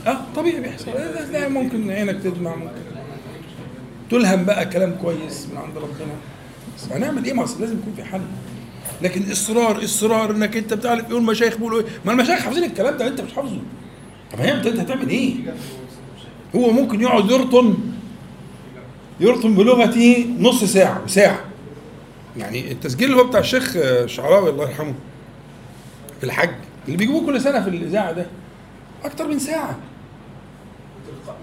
آه 0.06 0.20
طبيعي 0.36 0.60
بيحصل. 0.60 0.90
لا 1.32 1.48
ممكن 1.48 1.90
عينك 1.90 2.22
تدمع 2.22 2.56
ممكن. 2.56 2.72
تلهم 4.10 4.44
بقى 4.44 4.66
كلام 4.66 4.96
كويس 5.02 5.46
من 5.46 5.56
عند 5.58 5.78
ربنا. 5.78 6.14
هنعمل 6.90 7.24
إيه؟ 7.24 7.32
ما 7.32 7.40
لازم 7.42 7.78
يكون 7.78 7.92
في 7.96 8.04
حل. 8.04 8.20
لكن 9.02 9.30
إصرار 9.32 9.84
إصرار 9.84 10.30
إنك 10.30 10.56
أنت 10.56 10.74
بتعرف 10.74 11.10
إيه 11.10 11.18
المشايخ 11.18 11.56
بيقولوا 11.56 11.80
إيه؟ 11.80 11.86
ما 12.04 12.12
المشايخ 12.12 12.40
حافظين 12.40 12.64
الكلام 12.64 12.96
ده 12.96 13.06
أنت 13.08 13.20
مش 13.20 13.32
حافظه 13.34 13.58
طب 14.32 14.40
هي 14.40 14.54
انت 14.54 14.66
هتعمل 14.66 15.08
إيه؟ 15.08 15.34
هو 16.56 16.70
ممكن 16.70 17.00
يقعد 17.00 17.30
يرطن 17.30 17.74
يرطن 19.20 19.54
بلغته 19.54 20.26
نص 20.38 20.64
ساعة 20.64 21.06
ساعة. 21.06 21.44
يعني 22.36 22.72
التسجيل 22.72 23.10
اللي 23.10 23.20
هو 23.22 23.26
بتاع 23.26 23.40
الشيخ 23.40 23.76
شعراوي 24.06 24.50
الله 24.50 24.68
يرحمه 24.68 24.94
في 26.20 26.24
الحج 26.26 26.50
اللي 26.86 26.96
بيجيبوه 26.96 27.26
كل 27.26 27.40
سنة 27.40 27.62
في 27.62 27.70
الإذاعة 27.70 28.12
ده 28.12 28.26
أكتر 29.04 29.28
من 29.28 29.38
ساعة. 29.38 29.78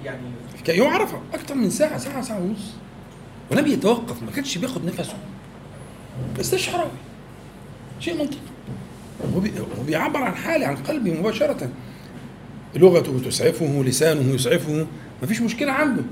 يعني. 0.06 0.22
يوم 0.70 0.94
عرفه 0.94 1.20
أكتر 1.34 1.56
من 1.56 1.70
ساعة 1.70 1.98
ساعة 1.98 2.22
ساعة 2.22 2.40
ونص. 2.40 2.74
ولم 3.52 3.68
يتوقف 3.68 4.24
ما 4.24 4.32
كانش 4.32 4.58
بياخد 4.58 4.86
نفسه. 4.86 5.16
شعراوي 6.56 6.92
شيء 8.00 8.18
منطقي. 8.18 8.38
هو 9.36 9.40
بي- 9.40 9.52
هو 9.80 9.84
بيعبر 9.84 10.22
عن 10.22 10.36
حالي 10.36 10.66
عن 10.66 10.76
قلبي 10.76 11.12
مباشرة. 11.12 11.70
لغته 12.76 13.20
تسعفه 13.26 13.84
لسانه 13.86 14.34
يسعفه. 14.36 14.88
ما 15.22 15.28
فيش 15.28 15.42
مشكلة 15.42 15.72
عنده. 15.72 16.04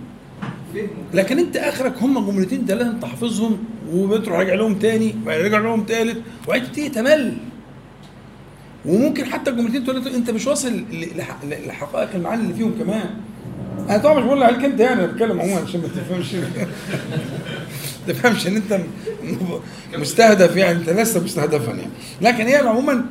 لكن 1.14 1.40
انت 1.40 1.58
اخرك 1.58 1.98
هم 1.98 2.26
جملتين 2.32 2.66
ثلاثة 2.66 2.90
انت 2.92 3.06
حافظهم 3.06 3.58
وبتروح 3.92 4.38
راجع 4.40 4.54
لهم 4.54 4.80
تاني 4.80 5.16
راجع 5.26 5.58
لهم 5.60 5.84
تالت 5.84 6.22
وبعدين 6.48 6.68
تبتدي 6.68 6.90
تمل. 6.90 7.38
وممكن 8.86 9.26
حتى 9.26 9.50
الجملتين 9.52 9.86
ثلاثة 9.86 10.16
انت 10.16 10.30
مش 10.32 10.48
واصل 10.48 10.84
لحقائق 11.68 12.16
المعاني 12.16 12.42
اللي 12.42 12.54
فيهم 12.54 12.74
كمان. 12.80 13.10
أنا 13.90 13.98
طبعا 13.98 14.20
مش 14.20 14.24
بقول 14.26 14.44
عليك 14.44 14.66
انت 14.66 14.80
يعني؟ 14.80 15.04
أنا 15.04 15.12
بتكلم 15.12 15.42
عموما 15.42 15.62
عشان 15.62 15.82
ما 15.82 15.88
تفهمش. 15.88 16.34
ما 18.08 18.14
تفهمش 18.14 18.48
إن 18.48 18.56
أنت 18.56 18.80
مستهدف 19.98 20.56
يعني 20.56 20.80
أنت 20.80 20.90
لست 20.90 21.18
مستهدفا 21.18 21.72
يعني. 21.72 21.92
لكن 22.22 22.48
هي 22.48 22.56
عموما 22.56 23.06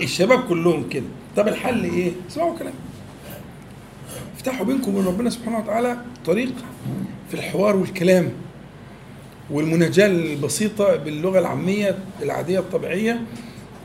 الشباب 0.00 0.40
كلهم 0.48 0.88
كده. 0.88 1.04
طب 1.36 1.48
الحل 1.48 1.84
إيه؟ 1.84 2.12
اسمعوا 2.30 2.58
كلام. 2.58 2.72
افتحوا 4.36 4.66
بينكم 4.66 4.94
وبين 4.94 5.06
ربنا 5.06 5.30
سبحانه 5.30 5.58
وتعالى 5.58 5.96
طريق 6.26 6.52
في 7.28 7.34
الحوار 7.34 7.76
والكلام 7.76 8.28
والمناجاة 9.50 10.06
البسيطة 10.06 10.96
باللغة 10.96 11.38
العامية 11.38 11.98
العادية 12.22 12.58
الطبيعية. 12.58 13.20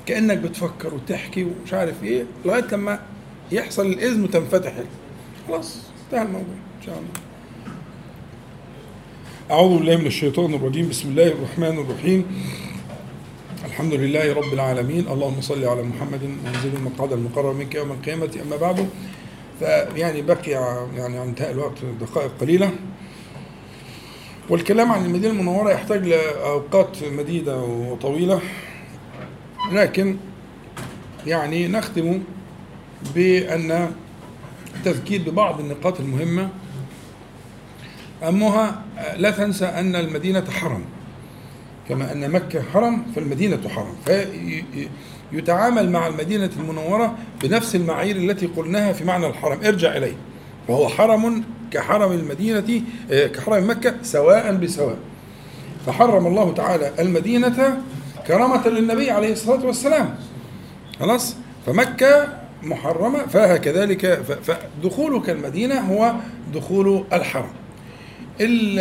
كأنك 0.05 0.37
بتفكر 0.37 0.93
وتحكي 0.93 1.43
ومش 1.43 1.73
عارف 1.73 2.03
إيه 2.03 2.25
لغاية 2.45 2.65
لما 2.71 2.99
يحصل 3.51 3.85
الإذن 3.85 4.23
وتنفتح. 4.23 4.73
خلاص. 5.47 5.96
انتهى 6.07 6.21
الموضوع 6.21 6.55
إن 6.79 6.85
شاء 6.85 6.95
الله. 6.95 7.09
أعوذ 9.51 9.77
بالله 9.77 9.97
من 9.97 10.05
الشيطان 10.05 10.53
الرجيم. 10.53 10.89
بسم 10.89 11.09
الله 11.09 11.27
الرحمن 11.27 11.79
الرحيم. 11.79 12.25
الحمد 13.65 13.93
لله 13.93 14.33
رب 14.33 14.53
العالمين. 14.53 15.07
اللهم 15.07 15.41
صل 15.41 15.65
على 15.65 15.83
محمد 15.83 16.23
وانزل 16.45 16.75
المقعد 16.75 17.13
المقرر 17.13 17.53
منك 17.53 17.75
يوم 17.75 17.91
القيامة. 17.91 18.29
أما 18.47 18.55
بعد 18.55 18.87
فيعني 19.59 20.21
بقي 20.21 20.51
يعني 20.95 21.17
عن 21.17 21.27
انتهاء 21.27 21.51
الوقت 21.51 21.77
دقائق 22.01 22.31
قليلة. 22.41 22.71
والكلام 24.49 24.91
عن 24.91 25.05
المدينة 25.05 25.33
المنورة 25.33 25.71
يحتاج 25.71 26.07
لأوقات 26.07 27.03
مديدة 27.03 27.61
وطويلة. 27.61 28.41
لكن 29.71 30.17
يعني 31.27 31.67
نختم 31.67 32.23
بأن 33.15 33.91
التذكير 34.77 35.21
ببعض 35.29 35.59
النقاط 35.59 35.99
المهمة. 35.99 36.49
أهمها 38.23 38.81
لا 39.17 39.31
تنسى 39.31 39.65
أن 39.65 39.95
المدينة 39.95 40.45
حرم. 40.51 40.83
كما 41.89 42.11
أن 42.11 42.31
مكة 42.31 42.61
حرم 42.73 43.05
فالمدينة 43.15 43.69
حرم. 43.69 43.95
فيتعامل 45.31 45.89
مع 45.91 46.07
المدينة 46.07 46.49
المنورة 46.59 47.15
بنفس 47.43 47.75
المعايير 47.75 48.15
التي 48.15 48.45
قلناها 48.45 48.93
في 48.93 49.03
معنى 49.03 49.27
الحرم. 49.27 49.59
ارجع 49.65 49.97
إليه. 49.97 50.15
وهو 50.67 50.87
حرم 50.87 51.43
كحرم 51.71 52.11
المدينة 52.11 52.81
كحرم 53.09 53.69
مكة 53.69 53.95
سواء 54.03 54.55
بسواء. 54.55 54.97
فحرم 55.85 56.27
الله 56.27 56.53
تعالى 56.53 56.91
المدينة 56.99 57.81
كرامة 58.27 58.67
للنبي 58.67 59.11
عليه 59.11 59.31
الصلاة 59.31 59.65
والسلام. 59.65 60.15
خلاص؟ 60.99 61.35
فمكة 61.65 62.27
محرمة 62.63 63.25
فكذلك 63.25 64.05
ف- 64.05 64.51
فدخولك 64.51 65.29
المدينة 65.29 65.79
هو 65.79 66.13
دخول 66.53 67.03
الحرم. 67.13 67.49
ال- 68.41 68.79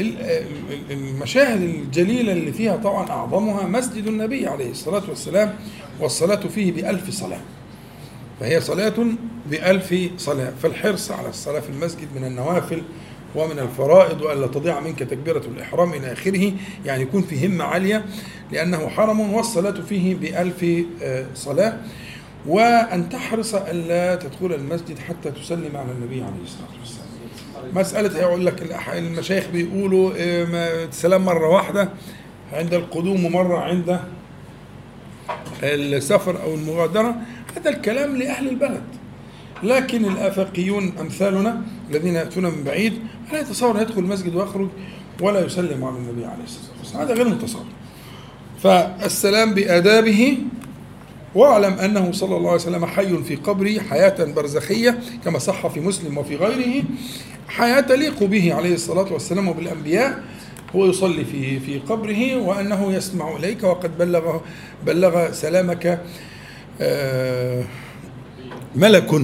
ال- 0.00 0.44
المشاهد 0.90 1.62
الجليلة 1.62 2.32
اللي 2.32 2.52
فيها 2.52 2.76
طبعا 2.76 3.10
أعظمها 3.10 3.66
مسجد 3.66 4.06
النبي 4.06 4.46
عليه 4.46 4.70
الصلاة 4.70 5.02
والسلام 5.08 5.54
والصلاة 6.00 6.36
فيه 6.54 6.72
بألف 6.72 7.10
صلاة. 7.10 7.40
فهي 8.40 8.60
صلاة 8.60 8.94
بألف 9.50 9.94
صلاة. 10.18 10.52
فالحرص 10.62 11.10
على 11.10 11.28
الصلاة 11.28 11.60
في 11.60 11.70
المسجد 11.70 12.08
من 12.16 12.24
النوافل 12.24 12.82
ومن 13.34 13.58
الفرائض 13.58 14.22
وألا 14.22 14.46
تضيع 14.46 14.80
منك 14.80 14.98
تكبيرة 14.98 15.42
الإحرام 15.56 15.92
إلى 15.92 16.12
آخره. 16.12 16.52
يعني 16.86 17.02
يكون 17.02 17.22
في 17.22 17.46
همة 17.46 17.64
عالية 17.64 18.04
لأنه 18.52 18.88
حرم 18.88 19.20
والصلاة 19.20 19.80
فيه 19.88 20.14
بألف 20.14 20.64
آه، 21.02 21.26
صلاة. 21.34 21.76
وأن 22.46 23.08
تحرص 23.08 23.54
ألا 23.54 24.14
تدخل 24.14 24.54
المسجد 24.54 24.98
حتى 24.98 25.30
تسلم 25.30 25.76
على 25.76 25.92
النبي 25.92 26.22
عليه 26.22 26.42
الصلاة 26.44 26.68
والسلام. 26.80 27.06
مسألة 27.74 28.18
هيقول 28.18 28.46
لك 28.46 28.76
المشايخ 28.92 29.46
بيقولوا 29.52 30.12
السلام 30.88 31.24
مرة 31.24 31.48
واحدة 31.48 31.88
عند 32.52 32.74
القدوم 32.74 33.24
ومرة 33.24 33.58
عند 33.58 34.00
السفر 35.62 36.42
أو 36.42 36.54
المغادرة. 36.54 37.16
هذا 37.56 37.70
الكلام 37.70 38.16
لأهل 38.16 38.48
البلد. 38.48 38.82
لكن 39.62 40.04
الآفاقيون 40.04 40.92
أمثالنا 41.00 41.62
الذين 41.90 42.14
يأتون 42.14 42.44
من 42.44 42.64
بعيد 42.64 42.92
لا 43.32 43.40
يتصور 43.40 43.80
يدخل 43.80 43.98
المسجد 43.98 44.34
ويخرج 44.34 44.68
ولا 45.20 45.40
يسلم 45.40 45.84
على 45.84 45.96
النبي 45.96 46.24
عليه 46.24 46.44
الصلاة 46.44 46.78
والسلام. 46.78 47.02
هذا 47.02 47.14
غير 47.14 47.28
متصور. 47.28 47.64
فالسلام 48.62 49.54
بآدابه 49.54 50.38
واعلم 51.34 51.72
أنه 51.72 52.12
صلى 52.12 52.36
الله 52.36 52.50
عليه 52.50 52.60
وسلم 52.60 52.86
حي 52.86 53.16
في 53.22 53.36
قبره 53.36 53.78
حياة 53.78 54.24
برزخية 54.24 54.98
كما 55.24 55.38
صح 55.38 55.66
في 55.66 55.80
مسلم 55.80 56.18
وفي 56.18 56.36
غيره. 56.36 56.84
حياة 57.48 57.80
تليق 57.80 58.24
به 58.24 58.54
عليه 58.54 58.74
الصلاة 58.74 59.12
والسلام 59.12 59.48
وبالأنبياء. 59.48 60.22
هو 60.76 60.86
يصلي 60.86 61.24
في 61.24 61.60
في 61.60 61.78
قبره 61.78 62.36
وأنه 62.36 62.92
يسمع 62.92 63.36
إليك 63.36 63.62
وقد 63.62 63.98
بلغ 63.98 64.38
بلغ 64.86 65.32
سلامك. 65.32 66.00
آه، 66.80 67.64
ملك 68.76 69.22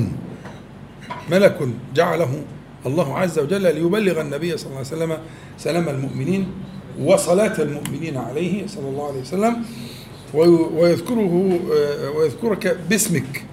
ملك 1.31 1.59
جعله 1.95 2.43
الله 2.87 3.19
عز 3.19 3.39
وجل 3.39 3.63
ليبلغ 3.63 4.21
النبي 4.21 4.57
صلى 4.57 4.67
الله 4.67 4.79
عليه 4.79 4.89
وسلم 4.89 5.19
سلام 5.59 5.89
المؤمنين 5.89 6.47
وصلاة 7.03 7.63
المؤمنين 7.63 8.17
عليه 8.17 8.67
صلى 8.67 8.89
الله 8.89 9.09
عليه 9.09 9.21
وسلم. 9.21 9.65
ويذكره 10.35 11.61
آه، 11.73 12.11
ويذكرك 12.11 12.77
باسمك 12.91 13.45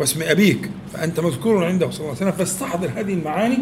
واسم 0.00 0.22
أبيك 0.22 0.70
فأنت 0.92 1.20
مذكور 1.20 1.64
عنده 1.64 1.90
صلى 1.90 2.00
الله 2.00 2.08
عليه 2.08 2.16
وسلم. 2.16 2.32
فاستحضر 2.32 2.90
هذه 2.96 3.12
المعاني 3.12 3.58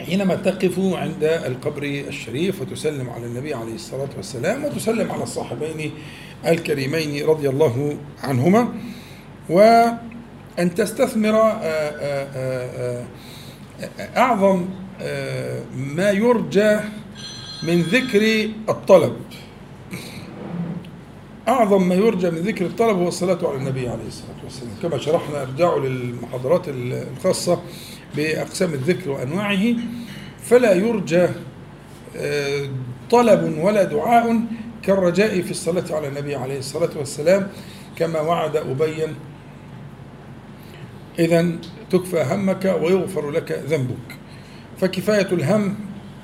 حينما 0.00 0.34
تقف 0.34 0.78
عند 0.78 1.24
القبر 1.24 1.82
الشريف 1.82 2.60
وتسلم 2.60 3.10
على 3.10 3.26
النبي 3.26 3.54
عليه 3.54 3.74
الصلاة 3.74 4.08
والسلام 4.16 4.64
وتسلم 4.64 5.12
على 5.12 5.22
الصاحبين 5.22 5.90
الكريمين 6.46 7.26
رضي 7.26 7.48
الله 7.48 7.96
عنهما. 8.22 8.68
وأن 9.48 10.74
تستثمر 10.76 11.34
آه، 11.34 11.62
آه، 11.62 13.04
أعظم 14.16 14.64
ما 15.76 16.10
يرجى 16.10 16.76
من 17.62 17.82
ذكر 17.82 18.50
الطلب. 18.68 19.16
أعظم 21.48 21.88
ما 21.88 21.94
يرجى 21.94 22.30
من 22.30 22.38
ذكر 22.38 22.66
الطلب 22.66 22.96
هو 22.98 23.08
الصلاة 23.08 23.38
على 23.48 23.56
النبي 23.56 23.88
عليه 23.88 24.06
الصلاة 24.06 24.36
والسلام. 24.44 24.70
كما 24.82 24.98
شرحنا 24.98 25.42
ارجعوا 25.42 25.80
للمحاضرات 25.80 26.62
الخاصة 26.68 27.62
بأقسام 28.16 28.74
الذكر 28.74 29.10
وأنواعه 29.10 29.74
فلا 30.42 30.72
يرجى 30.72 31.28
آه، 32.16 32.68
طلب 33.10 33.58
ولا 33.62 33.84
دعاء 33.84 34.40
كالرجاء 34.82 35.40
في 35.40 35.50
الصلاة 35.50 35.84
على 35.90 36.08
النبي 36.08 36.34
عليه 36.34 36.58
الصلاة 36.58 36.90
والسلام 36.98 37.48
كما 37.96 38.20
وعد 38.20 38.56
أبي 38.56 39.06
إذا 41.18 41.46
تكفى 41.90 42.24
همك 42.30 42.78
ويغفر 42.82 43.30
لك 43.30 43.62
ذنبك. 43.68 44.16
فكفاية 44.80 45.32
الهم 45.32 45.74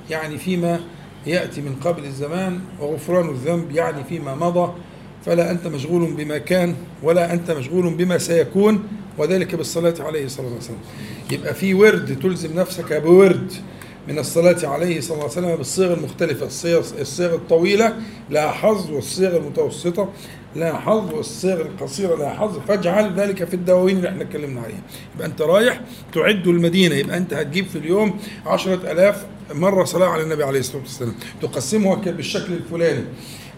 يعني 0.09 0.37
فيما 0.37 0.79
يأتي 1.27 1.61
من 1.61 1.75
قبل 1.75 2.05
الزمان 2.05 2.59
وغفران 2.79 3.29
الذنب 3.29 3.71
يعني 3.71 4.03
فيما 4.03 4.35
مضى 4.35 4.73
فلا 5.25 5.51
أنت 5.51 5.67
مشغول 5.67 6.13
بما 6.13 6.37
كان 6.37 6.75
ولا 7.03 7.33
أنت 7.33 7.51
مشغول 7.51 7.93
بما 7.93 8.17
سيكون 8.17 8.83
وذلك 9.17 9.55
بالصلاة 9.55 9.93
عليه 9.99 10.27
صلى 10.27 10.39
الله 10.39 10.51
عليه 10.57 10.65
وسلم. 10.65 10.77
يبقى 11.31 11.53
في 11.53 11.73
ورد 11.73 12.19
تلزم 12.23 12.59
نفسك 12.59 12.93
بورد 12.93 13.51
من 14.07 14.19
الصلاة 14.19 14.57
عليه 14.63 15.01
صلى 15.01 15.11
الله 15.11 15.23
عليه 15.23 15.33
وسلم 15.33 15.55
بالصيغ 15.55 15.93
المختلفة 15.93 16.45
الصيغ, 16.45 16.83
الصيغ 16.99 17.35
الطويلة 17.35 17.95
لها 18.29 18.51
حظ 18.51 18.91
والصيغ 18.91 19.37
المتوسطة 19.37 20.09
لها 20.55 20.73
حظ 20.73 21.13
والصيغ 21.13 21.61
القصيرة 21.61 22.15
لها 22.15 22.29
حظ. 22.33 22.59
فاجعل 22.67 23.13
ذلك 23.19 23.43
في 23.43 23.53
الدواوين 23.53 23.97
اللي 23.97 24.09
إحنا 24.09 24.21
اتكلمنا 24.23 24.61
عليها. 24.61 24.81
يبقى 25.15 25.27
أنت 25.27 25.41
رايح 25.41 25.81
تعد 26.13 26.47
المدينة 26.47 26.95
يبقى 26.95 27.17
أنت 27.17 27.33
هتجيب 27.33 27.65
في 27.65 27.77
اليوم 27.77 28.19
عشرة 28.45 28.91
ألاف 28.91 29.25
مرة 29.53 29.83
صلاة 29.83 30.07
على 30.07 30.23
النبي 30.23 30.43
عليه 30.43 30.59
الصلاة 30.59 30.81
والسلام. 30.81 31.15
تقسمها 31.41 31.95
بالشكل 31.95 32.53
الفلاني. 32.53 33.03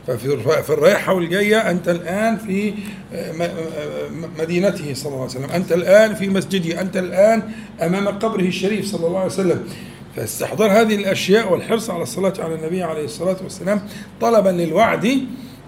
ففي 0.08 0.38
في 0.64 0.70
الرايحة 0.70 1.14
والجاية 1.14 1.58
أنت 1.72 1.89
الآن 1.89 2.38
في 2.38 2.72
م- 2.72 3.43
م- 3.43 4.30
مدينته 4.39 4.93
صلى 4.93 5.06
الله 5.06 5.22
عليه 5.22 5.32
وسلم. 5.32 5.49
أنت 5.49 5.72
الآن 5.72 6.16
في 6.16 6.30
مسجده. 6.30 6.82
أنت 6.82 6.97
الآن 6.97 7.41
أمام 7.82 8.08
قبره 8.08 8.41
الشريف 8.41 8.86
صلى 8.86 9.08
الله 9.08 9.18
عليه 9.20 9.32
وسلم. 9.32 9.64
فاستحضار 10.16 10.72
هذه 10.72 10.95
الأشياء 10.95 11.51
والحرص 11.51 11.89
على 11.89 12.04
الصلاة 12.04 12.34
على 12.39 12.56
النبي 12.56 12.84
عليه 12.84 13.06
الصلاة 13.06 13.38
والسلام 13.43 13.82
طلبا 14.22 14.49
للوعد 14.49 15.20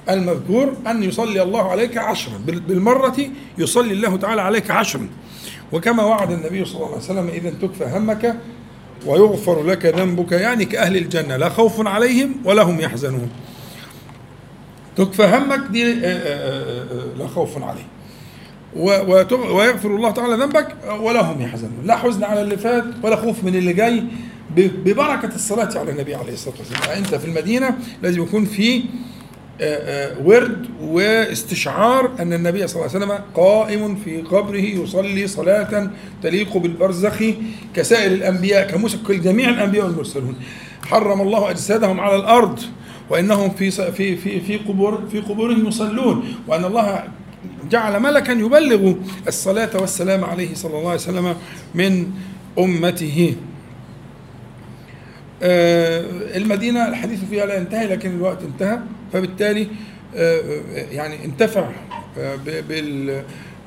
المذكور 0.10 0.74
أن 0.88 1.04
يصلي 1.04 1.42
الله 1.42 1.72
عليك 1.72 1.98
عشرا. 1.98 2.38
بال- 2.46 2.60
بالمرة 2.60 3.18
يصلي 3.58 3.94
الله 3.94 4.18
تعالى 4.18 4.42
عليك 4.42 4.72
عشرا. 4.72 5.08
وكما 5.72 6.04
وعد 6.04 6.32
النبي 6.32 6.66
صلى 6.66 6.76
الله 6.76 6.88
عليه 6.88 6.98
وسلم 6.98 7.28
إذا 7.28 7.50
تكفى 7.62 7.86
همك 7.98 8.36
ويغفر 9.06 9.64
لك 9.64 9.86
ذنبك 9.86 10.32
يعني 10.32 10.66
كأهل 10.66 10.98
الجنة. 10.98 11.38
لا 11.38 11.50
خوف 11.50 11.88
عليهم 11.88 12.36
ولا 12.44 12.62
هم 12.64 12.80
يحزنون. 12.82 13.30
تكفى 14.96 15.24
همك 15.24 15.60
دي 15.72 15.94
آه، 15.94 15.98
آه، 16.04 16.84
آه، 16.84 17.18
لا 17.18 17.28
خوف 17.28 17.64
عليه 17.64 17.88
ويغفر 18.76 19.96
الله 19.96 20.12
تعالى 20.12 20.36
ذنبك 20.44 20.76
ولا 21.00 21.22
هم 21.22 21.42
يحزنون. 21.42 21.86
لا 21.86 21.96
حزن 21.96 22.24
على 22.24 22.42
اللي 22.42 22.58
فات 22.58 22.84
ولا 23.04 23.16
خوف 23.16 23.44
من 23.44 23.56
اللي 23.56 23.74
جاي. 23.74 24.04
ببركة 24.56 25.36
الصلاة 25.36 25.80
على 25.80 25.92
النبي 25.92 26.16
عليه 26.16 26.34
الصلاة 26.34 26.56
والسلام. 26.60 26.98
أنت 26.98 27.16
في 27.16 27.26
المدينة 27.26 27.78
لازم 28.04 28.24
يكون 28.24 28.46
في 28.46 28.84
ورد 30.24 30.66
واستشعار 30.82 32.12
أن 32.20 32.34
النبي 32.34 32.68
صلى 32.68 32.86
الله 32.86 32.96
عليه 32.96 33.06
وسلم 33.06 33.20
قائم 33.36 33.96
في 33.96 34.22
قبره 34.22 34.58
يصلي 34.58 35.28
صلاة 35.28 35.90
تليق 36.24 36.58
بالبرزخ 36.58 37.24
كسائر 37.76 38.12
الأنبياء 38.12 38.68
كموسى 38.72 38.98
كجميع 38.98 39.50
الأنبياء 39.50 39.86
والمرسلون. 39.86 40.36
حرم 40.86 41.22
الله 41.22 41.50
أجسادهم 41.50 42.00
على 42.00 42.16
الأرض. 42.16 42.60
وإنهم 43.10 43.50
في 43.50 43.72
في 43.72 44.16
في 44.16 44.40
في 44.40 44.58
قبور 44.58 45.08
في 45.12 45.20
قبورهم 45.20 45.68
يصلون 45.68 46.36
وأن 46.48 46.66
الله 46.66 47.04
جعل 47.70 48.00
ملكا 48.00 48.32
يبلغ 48.32 48.94
الصلاة 49.28 49.70
والسلام 49.74 50.24
عليه 50.24 50.54
صلى 50.54 50.78
الله 50.78 50.90
عليه 50.90 51.00
وسلم 51.00 51.36
من 51.76 52.12
أمته. 52.60 53.36
آه، 55.44 56.06
المدينة 56.38 56.88
الحديث 56.88 57.20
فيها 57.30 57.46
لا 57.46 57.58
ينتهي 57.58 57.88
لكن 57.88 58.10
الوقت 58.10 58.44
انتهى 58.44 58.80
فبالتالي 59.14 59.68
آه، 60.16 60.40
آه، 60.40 60.92
يعني 60.92 61.26
انتفع 61.26 61.70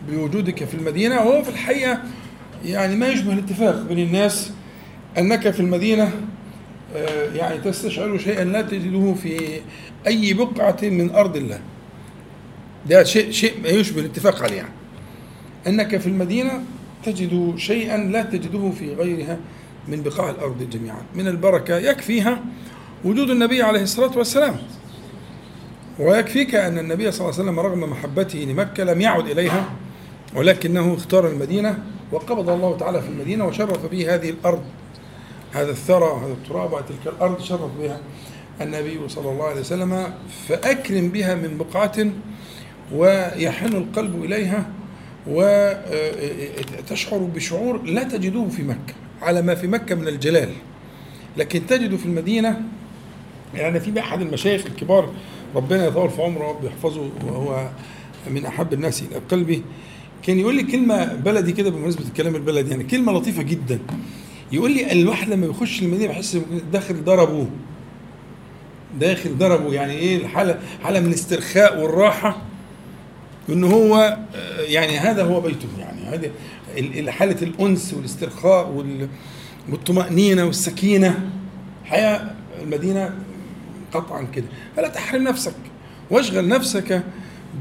بوجودك 0.09 0.64
في 0.64 0.74
المدينة. 0.74 1.16
وهو 1.16 1.43
في 1.43 1.49
الحقيقة 1.49 1.99
يعني 2.64 2.97
ما 2.97 3.09
يشبه 3.09 3.32
الاتفاق 3.32 3.82
بين 3.82 3.99
الناس 3.99 4.53
أنك 5.18 5.51
في 5.51 5.61
المدينة 5.61 6.05
آه، 6.05 6.11
يعني 7.34 7.59
تستشعر 7.59 8.18
شيئا 8.18 8.45
لا 8.45 8.62
تجده 8.62 9.14
في 9.22 9.61
أي 10.07 10.34
بقعة 10.34 10.76
من 10.82 11.11
أرض 11.11 11.36
الله. 11.36 11.61
ده 12.89 13.05
شيء 13.05 13.30
شيء 13.30 13.53
ما 13.62 13.68
يشبه 13.68 14.01
الاتفاق 14.01 14.43
عليه 14.43 14.57
يعني. 14.57 14.72
أنك 15.66 15.97
في 15.97 16.07
المدينة 16.07 16.62
تجد 17.05 17.55
شيئا 17.57 17.97
لا 17.97 18.22
تجده 18.22 18.70
في 18.70 18.95
غيرها 18.95 19.39
من 19.89 20.03
بقاع 20.03 20.30
الأرض 20.30 20.70
جميعا. 20.70 21.03
من 21.14 21.28
البركة 21.28 21.76
يكفيها 21.78 22.43
وجود 23.05 23.30
النبي 23.30 23.62
عليه 23.62 23.82
الصلاة 23.82 24.18
والسلام. 24.18 24.57
ويكفيك 25.99 26.55
أن 26.55 26.78
النبي 26.78 27.12
صلى 27.12 27.20
الله 27.20 27.41
عليه 27.41 27.51
وسلم 27.51 27.61
رغم 27.61 27.91
محبته 27.91 28.39
لمكة 28.39 28.84
لم 28.84 29.01
يعد 29.01 29.26
إليها 29.26 29.70
ولكنه 30.36 30.95
اختار 30.95 31.28
المدينة 31.28 31.78
وقبض 32.12 32.49
الله 32.49 32.76
تعالى 32.76 33.03
في 33.03 33.09
المدينة 33.09 33.47
وشرف 33.47 33.86
به 33.86 34.14
هذه 34.14 34.30
الأرض. 34.30 34.62
هذا 35.53 35.70
الثرى 35.70 36.05
وهذا 36.05 36.32
التراب 36.32 36.72
وتلك 36.72 37.07
الأرض 37.07 37.40
شرف 37.40 37.70
بها 37.80 38.01
النبي 38.61 39.09
صلى 39.09 39.30
الله 39.30 39.44
عليه 39.44 39.61
وسلم 39.61 40.12
فأكرم 40.49 41.09
بها 41.09 41.34
من 41.34 41.59
بقعة 41.59 42.07
ويحن 42.92 43.76
القلب 43.76 44.24
إليها 44.24 44.70
وتشعر 45.26 47.18
بشعور 47.18 47.82
لا 47.82 48.03
تجده 48.03 48.49
في 48.49 48.62
مكة 48.62 48.94
على 49.22 49.42
ما 49.42 49.55
في 49.55 49.66
مكة 49.66 49.94
من 49.94 50.09
الجلال. 50.09 50.49
لكن 51.36 51.66
تجد 51.66 51.96
في 51.96 52.07
المدينة 52.07 52.61
يعني 53.55 53.80
في 53.80 54.01
أحد 54.01 54.20
المشايخ 54.20 54.66
الكبار 54.66 55.11
ربنا 55.55 55.86
يطول 55.86 56.11
في 56.11 56.22
عمره 56.22 56.59
ويحفظه 56.62 57.11
وهو 57.26 57.68
من 58.30 58.46
أحب 58.46 58.72
الناس 58.72 59.03
إلى 59.03 59.20
قلبي 59.30 59.62
كان 60.22 60.38
يقول 60.38 60.55
لي 60.57 60.62
كلمة 60.62 61.14
بلدي 61.14 61.53
كده 61.53 61.70
بمناسبة 61.70 62.07
الكلام 62.07 62.36
البلدي 62.36 62.70
يعني 62.70 62.84
كلمة 62.84 63.12
لطيفة 63.12 63.42
جدا. 63.42 63.78
يقول 64.53 64.70
لي 64.74 64.92
الواحد 64.92 65.28
لما 65.28 65.46
بيخش 65.46 65.82
المدينة 65.82 66.07
بيحس 66.12 66.38
داخل 66.72 67.05
ضربه. 67.05 67.46
داخل 69.01 69.38
ضربه 69.38 69.72
يعني 69.72 69.92
إيه؟ 69.92 70.16
الحالة 70.16 70.61
حالة 70.82 71.01
من 71.01 71.07
الاسترخاء 71.07 71.80
والراحة 71.82 72.42
وان 73.49 73.64
هو 73.64 74.18
يعني 74.59 74.99
هذا 74.99 75.24
هو 75.24 75.40
بيته 75.40 75.68
يعني. 75.78 76.01
هذه 76.03 76.30
ال- 76.78 76.99
ال- 76.99 77.11
حالة 77.11 77.42
الأنس 77.42 77.94
والاسترخاء 77.94 78.68
وال- 78.68 79.09
والطمأنينة 79.70 80.44
والسكينة. 80.44 81.30
حياة 81.84 82.30
المدينة 82.62 83.14
قطعا 83.92 84.22
كده. 84.34 84.46
فلا 84.76 84.88
تحرم 84.88 85.22
نفسك 85.22 85.55
واشغل 86.11 86.49
نفسك 86.49 87.03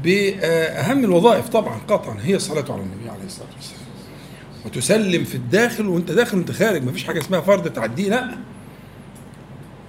بأهم 0.04 1.04
الوظائف 1.04 1.48
طبعا 1.48 1.78
قطعا. 1.88 2.16
هي 2.22 2.34
الصلاة 2.36 2.72
على 2.72 2.82
النبي 2.82 3.10
عليه 3.10 3.26
الصلاة 3.26 3.48
والسلام. 3.56 3.77
وتسلم 4.68 5.24
في 5.24 5.34
الداخل 5.34 5.86
وانت 5.86 6.12
داخل 6.12 6.36
وانت 6.36 6.50
خارج. 6.52 6.84
مفيش 6.84 7.04
حاجة 7.04 7.18
اسمها 7.20 7.40
فرض 7.40 7.68
تعديه 7.68 8.08
لا. 8.08 8.30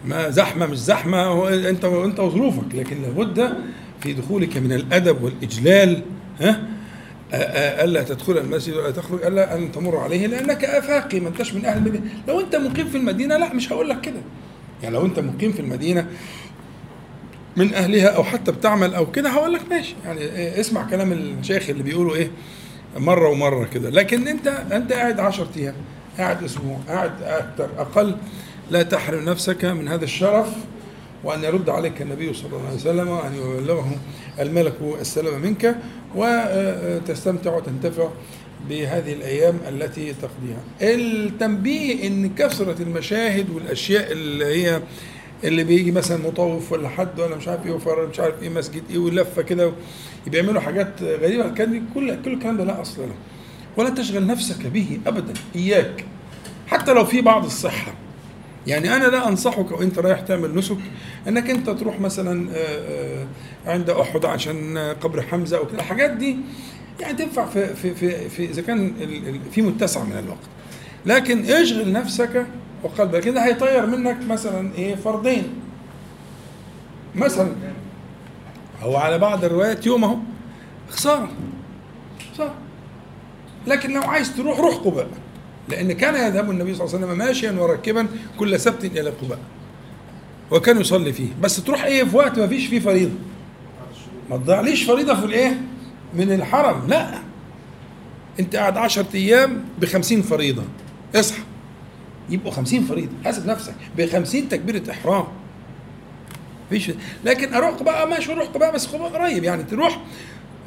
ما 0.06 0.30
زحمة 0.30 0.66
مش 0.66 0.78
زحمة 0.78 1.24
هو 1.24 1.48
انت 1.48 1.86
وانت 1.86 2.20
وظروفك. 2.20 2.76
لكن 2.76 3.02
لابد 3.02 3.54
في 4.02 4.14
دخولك 4.14 4.58
من 4.58 4.74
الأدب 4.74 5.24
والإجلال 5.24 6.02
ها؟ 6.42 6.62
ألا 7.84 8.04
تدخل 8.04 8.38
المسجد 8.38 8.74
ولا 8.74 8.92
تخرج 8.92 9.24
ألا 9.26 9.56
أن 9.56 9.72
تمر 9.72 9.98
عليه 9.98 10.28
لأنك 10.28 10.66
آفاقي 10.66 11.20
ما 11.20 11.30
أنتش 11.30 11.54
من 11.54 11.66
أهل 11.66 11.78
المدينة 11.78 12.04
لو 12.28 12.40
أنت 12.40 12.56
مقيم 12.56 12.88
في 12.88 12.98
المدينة 12.98 13.38
لا 13.38 13.54
مش 13.54 13.72
هقول 13.72 13.90
لك 13.90 14.02
كده. 14.02 14.22
يعني 14.84 14.96
لو 14.96 15.06
أنت 15.06 15.20
مقيم 15.20 15.52
في 15.52 15.60
المدينة 15.60 16.08
من 17.58 17.74
أهلها 17.74 18.08
أو 18.08 18.24
حتى 18.24 18.52
بتعمل 18.52 18.96
أو 18.96 19.12
كده 19.12 19.30
هقول 19.30 19.54
لك 19.54 19.62
ماشي. 19.70 19.96
يعني 20.06 20.60
اسمع 20.60 20.90
كلام 20.90 21.12
المشايخ 21.12 21.70
اللي 21.70 21.84
بيقولوا 21.84 22.16
إيه؟ 22.16 22.32
مرة 22.98 23.30
ومرة 23.30 23.66
كده. 23.74 23.90
لكن 23.90 24.28
أنت 24.28 24.48
أنت 24.48 24.94
قاعد 24.94 25.20
10 25.20 25.48
أيام 25.58 25.76
قاعد 26.18 26.44
أسبوع 26.44 26.78
قاعد 26.88 27.12
أكثر 27.24 27.70
أقل 27.78 28.16
لا 28.72 28.84
تحرم 28.84 29.26
نفسك 29.26 29.66
من 29.66 29.88
هذا 29.88 30.04
الشرف 30.04 30.48
وأن 31.24 31.44
يرد 31.44 31.70
عليك 31.70 32.02
النبي 32.02 32.34
صلى 32.34 32.46
الله 32.46 32.66
عليه 32.68 32.76
وسلم 32.76 33.08
وأن 33.08 33.36
يبلغه 33.36 33.92
الملك 34.40 34.74
السلام 35.02 35.42
منك 35.42 35.76
وتستمتع 36.16 37.56
وتنتفع 37.56 38.10
بهذه 38.70 39.14
الأيام 39.14 39.58
التي 39.70 40.14
تقضيها. 40.14 40.62
التنبيه 40.82 42.08
أن 42.08 42.36
كثرة 42.36 42.82
المشاهد 42.82 43.50
والأشياء 43.50 44.12
اللي 44.12 44.46
هي 44.46 44.82
اللي 45.44 45.64
بيجي 45.64 45.92
مثلا 45.92 46.18
مطوف 46.18 46.72
ولا 46.72 46.90
حد 46.90 47.20
ولا 47.20 47.36
مش 47.36 47.48
عارف 47.48 47.66
إيه 47.66 47.72
وفر 47.72 48.08
مش 48.08 48.20
عارف 48.20 48.44
إيه 48.44 48.50
مسجد 48.50 48.84
إيه 48.90 48.98
ولفة 48.98 49.42
كده 49.42 49.72
بيعملوا 50.28 50.62
حاجات 50.62 51.02
غريبة. 51.04 51.50
كان 51.50 51.84
كل 51.94 52.22
كل 52.22 52.34
الكلام 52.34 52.58
ده 52.58 52.64
لا 52.64 52.82
أصل 52.82 53.02
له. 53.02 53.14
ولا 53.78 53.90
تشغل 53.90 54.28
نفسك 54.28 54.68
به 54.68 55.00
ابدا 55.08 55.34
إياك. 55.56 56.06
حتى 56.68 56.94
لو 56.94 57.06
في 57.06 57.22
بعض 57.22 57.46
الصحة. 57.46 57.94
يعني 58.68 58.96
أنا 58.96 59.06
لا 59.06 59.28
أنصحك 59.28 59.72
وإنت 59.72 60.00
رايح 60.00 60.20
تعمل 60.20 60.56
نسك 60.56 60.78
إنك 61.28 61.50
إنت 61.50 61.70
تروح 61.70 62.00
مثلا 62.00 62.50
آه، 62.56 62.56
آه، 62.56 63.28
عند 63.66 63.90
أحد 63.90 64.26
عشان 64.26 64.78
قبر 65.02 65.22
حمزة 65.22 65.58
أو 65.58 65.68
كده. 65.68 65.78
الحاجات 65.78 66.12
دي 66.12 66.38
يعني 67.00 67.18
تنفع 67.18 67.46
في 67.46 67.76
في 67.76 68.30
في, 68.30 68.46
إذا 68.46 68.62
كان 68.62 68.94
في 69.52 69.62
متسع 69.62 70.04
من 70.04 70.18
الوقت. 70.18 70.40
لكن 71.06 71.46
اشغل 71.46 71.92
نفسك 71.92 72.46
وقلبك. 72.84 73.20
كده 73.20 73.46
هيطير 73.46 73.86
منك 73.86 74.18
مثلا 74.28 74.74
إيه 74.76 74.96
فرضين 74.96 75.44
مثلا. 77.16 77.52
هو 78.82 78.98
على 78.98 79.18
بعض 79.18 79.44
الروايات 79.46 79.86
يوم 79.86 80.04
اهو 80.04 80.18
خسارة. 80.90 81.30
خساره 82.34 82.54
لكن 83.68 83.94
لو 83.94 84.02
عايز 84.02 84.36
تروح 84.36 84.60
روح 84.60 84.76
قباء. 84.76 85.08
لأن 85.70 85.92
كان 85.92 86.16
يذهب 86.16 86.52
النبي 86.52 86.76
صلى 86.76 86.86
الله 86.86 86.96
عليه 86.96 87.06
وسلم 87.08 87.18
ماشيا 87.18 87.52
وراكبا 87.52 88.08
كل 88.40 88.60
سبت 88.60 88.86
إلى 88.86 89.10
قباء. 89.10 89.40
وكان 90.52 90.80
يصلي 90.82 91.14
فيه. 91.14 91.30
بس 91.42 91.64
تروح 91.64 91.84
إيه 91.84 92.04
في 92.04 92.18
وقت 92.18 92.40
ما 92.40 92.48
فيش 92.48 92.68
فيه 92.68 92.80
فريضة. 92.80 93.16
ما 94.30 94.38
تضيعليش 94.38 94.84
فريضة 94.84 95.16
في 95.16 95.26
الإيه؟ 95.26 95.62
من 96.14 96.32
الحرم. 96.32 96.88
لا. 96.88 97.20
أنت 98.40 98.56
قاعد 98.56 98.78
10 98.78 99.06
أيام 99.16 99.64
ب 99.80 99.86
50 99.86 100.22
فريضة. 100.22 100.64
اصحى. 101.16 101.42
يبقوا 102.30 102.52
50 102.52 102.84
فريضة. 102.84 103.12
حاسب 103.26 103.46
نفسك. 103.48 103.74
ب 103.98 104.06
50 104.06 104.50
تكبيرة 104.50 104.92
إحرام. 104.92 105.24
فيش 106.70 106.92
لكن 107.26 107.54
أروح 107.54 107.84
بقى 107.84 108.08
ماشي 108.08 108.34
أروح 108.34 108.58
بقى 108.58 108.72
بس 108.72 108.88
قريب. 108.88 109.44
يعني 109.44 109.64
تروح 109.64 110.02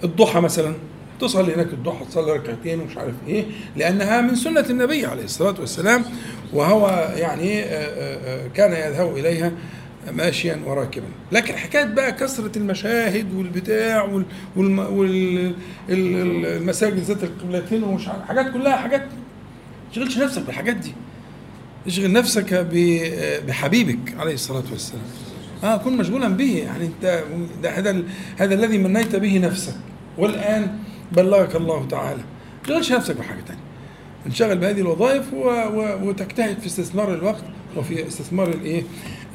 الضحى 0.04 0.40
مثلا. 0.40 0.74
تصلي 1.20 1.54
هناك 1.54 1.66
الضحى 1.72 2.04
تصلي 2.04 2.32
ركعتين 2.32 2.80
ومش 2.80 2.96
عارف 2.96 3.14
إيه. 3.28 3.44
لأنها 3.76 4.20
من 4.20 4.34
سنة 4.34 4.64
النبي 4.70 5.06
عليه 5.06 5.24
الصلاة 5.24 5.54
والسلام. 5.60 6.04
وهو 6.52 7.12
يعني 7.16 7.62
آه، 7.62 7.66
آه، 7.66 8.44
آه، 8.44 8.48
كان 8.48 8.72
يذهب 8.72 9.16
إليها 9.16 9.52
ماشيا 10.12 10.60
وراكبا. 10.66 11.06
لكن 11.32 11.54
حكاية 11.56 11.84
بقى 11.84 12.12
كثرة 12.12 12.58
المشاهد 12.58 13.34
والبتاع 13.34 14.02
وال- 14.02 14.24
والم- 14.56 14.78
وال- 14.78 15.54
ال- 15.88 16.46
المساجد 16.46 16.98
ذات 16.98 17.22
القبلتين 17.24 17.82
ومش 17.82 18.08
حاجات 18.28 18.52
كلها 18.52 18.76
حاجات. 18.76 19.00
ما 19.02 19.92
تشغلش 19.92 20.18
نفسك 20.18 20.42
بالحاجات 20.42 20.76
دي. 20.76 20.92
اشغل 21.86 22.12
نفسك 22.12 22.54
بحبيبك 23.46 24.14
عليه 24.18 24.34
الصلاة 24.34 24.62
والسلام. 24.70 25.02
آه 25.64 25.76
كن 25.76 25.96
مشغولا 25.96 26.28
به. 26.28 26.56
يعني 26.58 26.90
ده 27.62 27.70
هذا 27.70 28.02
هذا 28.36 28.54
الذي 28.54 28.78
منيت 28.78 29.16
به 29.16 29.38
نفسك. 29.38 29.74
والآن 30.18 30.78
بلغك 31.12 31.56
الله 31.56 31.86
تعالى. 31.86 32.18
ما 32.18 32.64
تشغلش 32.64 32.92
نفسك 32.92 33.16
بحاجة 33.16 33.40
ثانية 33.48 33.60
انشغل 34.26 34.58
بهذه 34.58 34.80
الوظائف. 34.80 35.24
وتجتهد 36.02 36.58
في 36.60 36.66
استثمار 36.66 37.14
الوقت 37.14 37.44
وفي 37.76 38.06
استثمار 38.06 38.48
الإيه؟ 38.48 38.82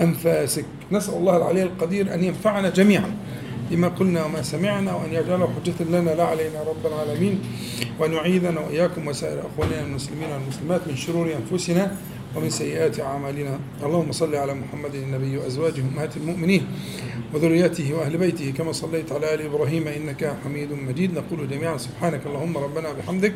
أنفاسك. 0.01 0.65
نسأل 0.91 1.13
الله 1.13 1.37
العلي 1.37 1.63
القدير 1.63 2.13
أن 2.13 2.23
ينفعنا 2.23 2.69
جميعا 2.69 3.11
بما 3.71 3.87
قلنا 3.87 4.25
وما 4.25 4.41
سمعنا 4.41 4.95
وأن 4.95 5.13
يجعله 5.13 5.49
حجة 5.55 5.83
لنا 5.89 6.09
لا 6.09 6.23
علينا 6.23 6.61
رب 6.61 6.85
العالمين. 6.85 7.39
وأن 7.99 8.13
يعيذنا 8.13 8.59
وإياكم 8.59 9.07
وسائر 9.07 9.39
أخواننا 9.39 9.81
المسلمين 9.81 10.29
والمسلمات 10.29 10.87
من 10.87 10.95
شرور 10.95 11.35
أنفسنا 11.35 11.91
ومن 12.35 12.49
سيئات 12.49 12.99
أعمالنا. 12.99 13.59
اللهم 13.83 14.11
صل 14.11 14.35
على 14.35 14.53
محمد 14.53 14.95
النبي 14.95 15.37
وأزواجه 15.37 15.81
أمهات 15.81 16.17
المؤمنين 16.17 16.63
وذريته 17.33 17.93
وأهل 17.93 18.17
بيته. 18.17 18.53
كما 18.57 18.71
صليت 18.71 19.11
على 19.11 19.33
آل 19.33 19.41
إبراهيم 19.41 19.87
إنك 19.87 20.37
حميد 20.43 20.71
مجيد. 20.71 21.13
نقول 21.13 21.49
جميعا 21.49 21.77
سبحانك 21.77 22.21
اللهم 22.25 22.57
ربنا 22.57 22.93
بحمدك. 22.93 23.33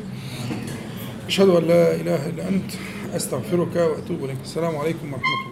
أشهد 1.27 1.49
أن 1.49 1.63
لا 1.67 1.95
إله 1.95 2.29
إلا 2.29 2.49
أنت. 2.49 2.71
أستغفرك 3.15 3.75
وأتوب 3.75 4.19
إليك. 4.25 4.37
السلام 4.43 4.77
عليكم 4.77 5.13
ورحمة 5.13 5.33
الله. 5.39 5.50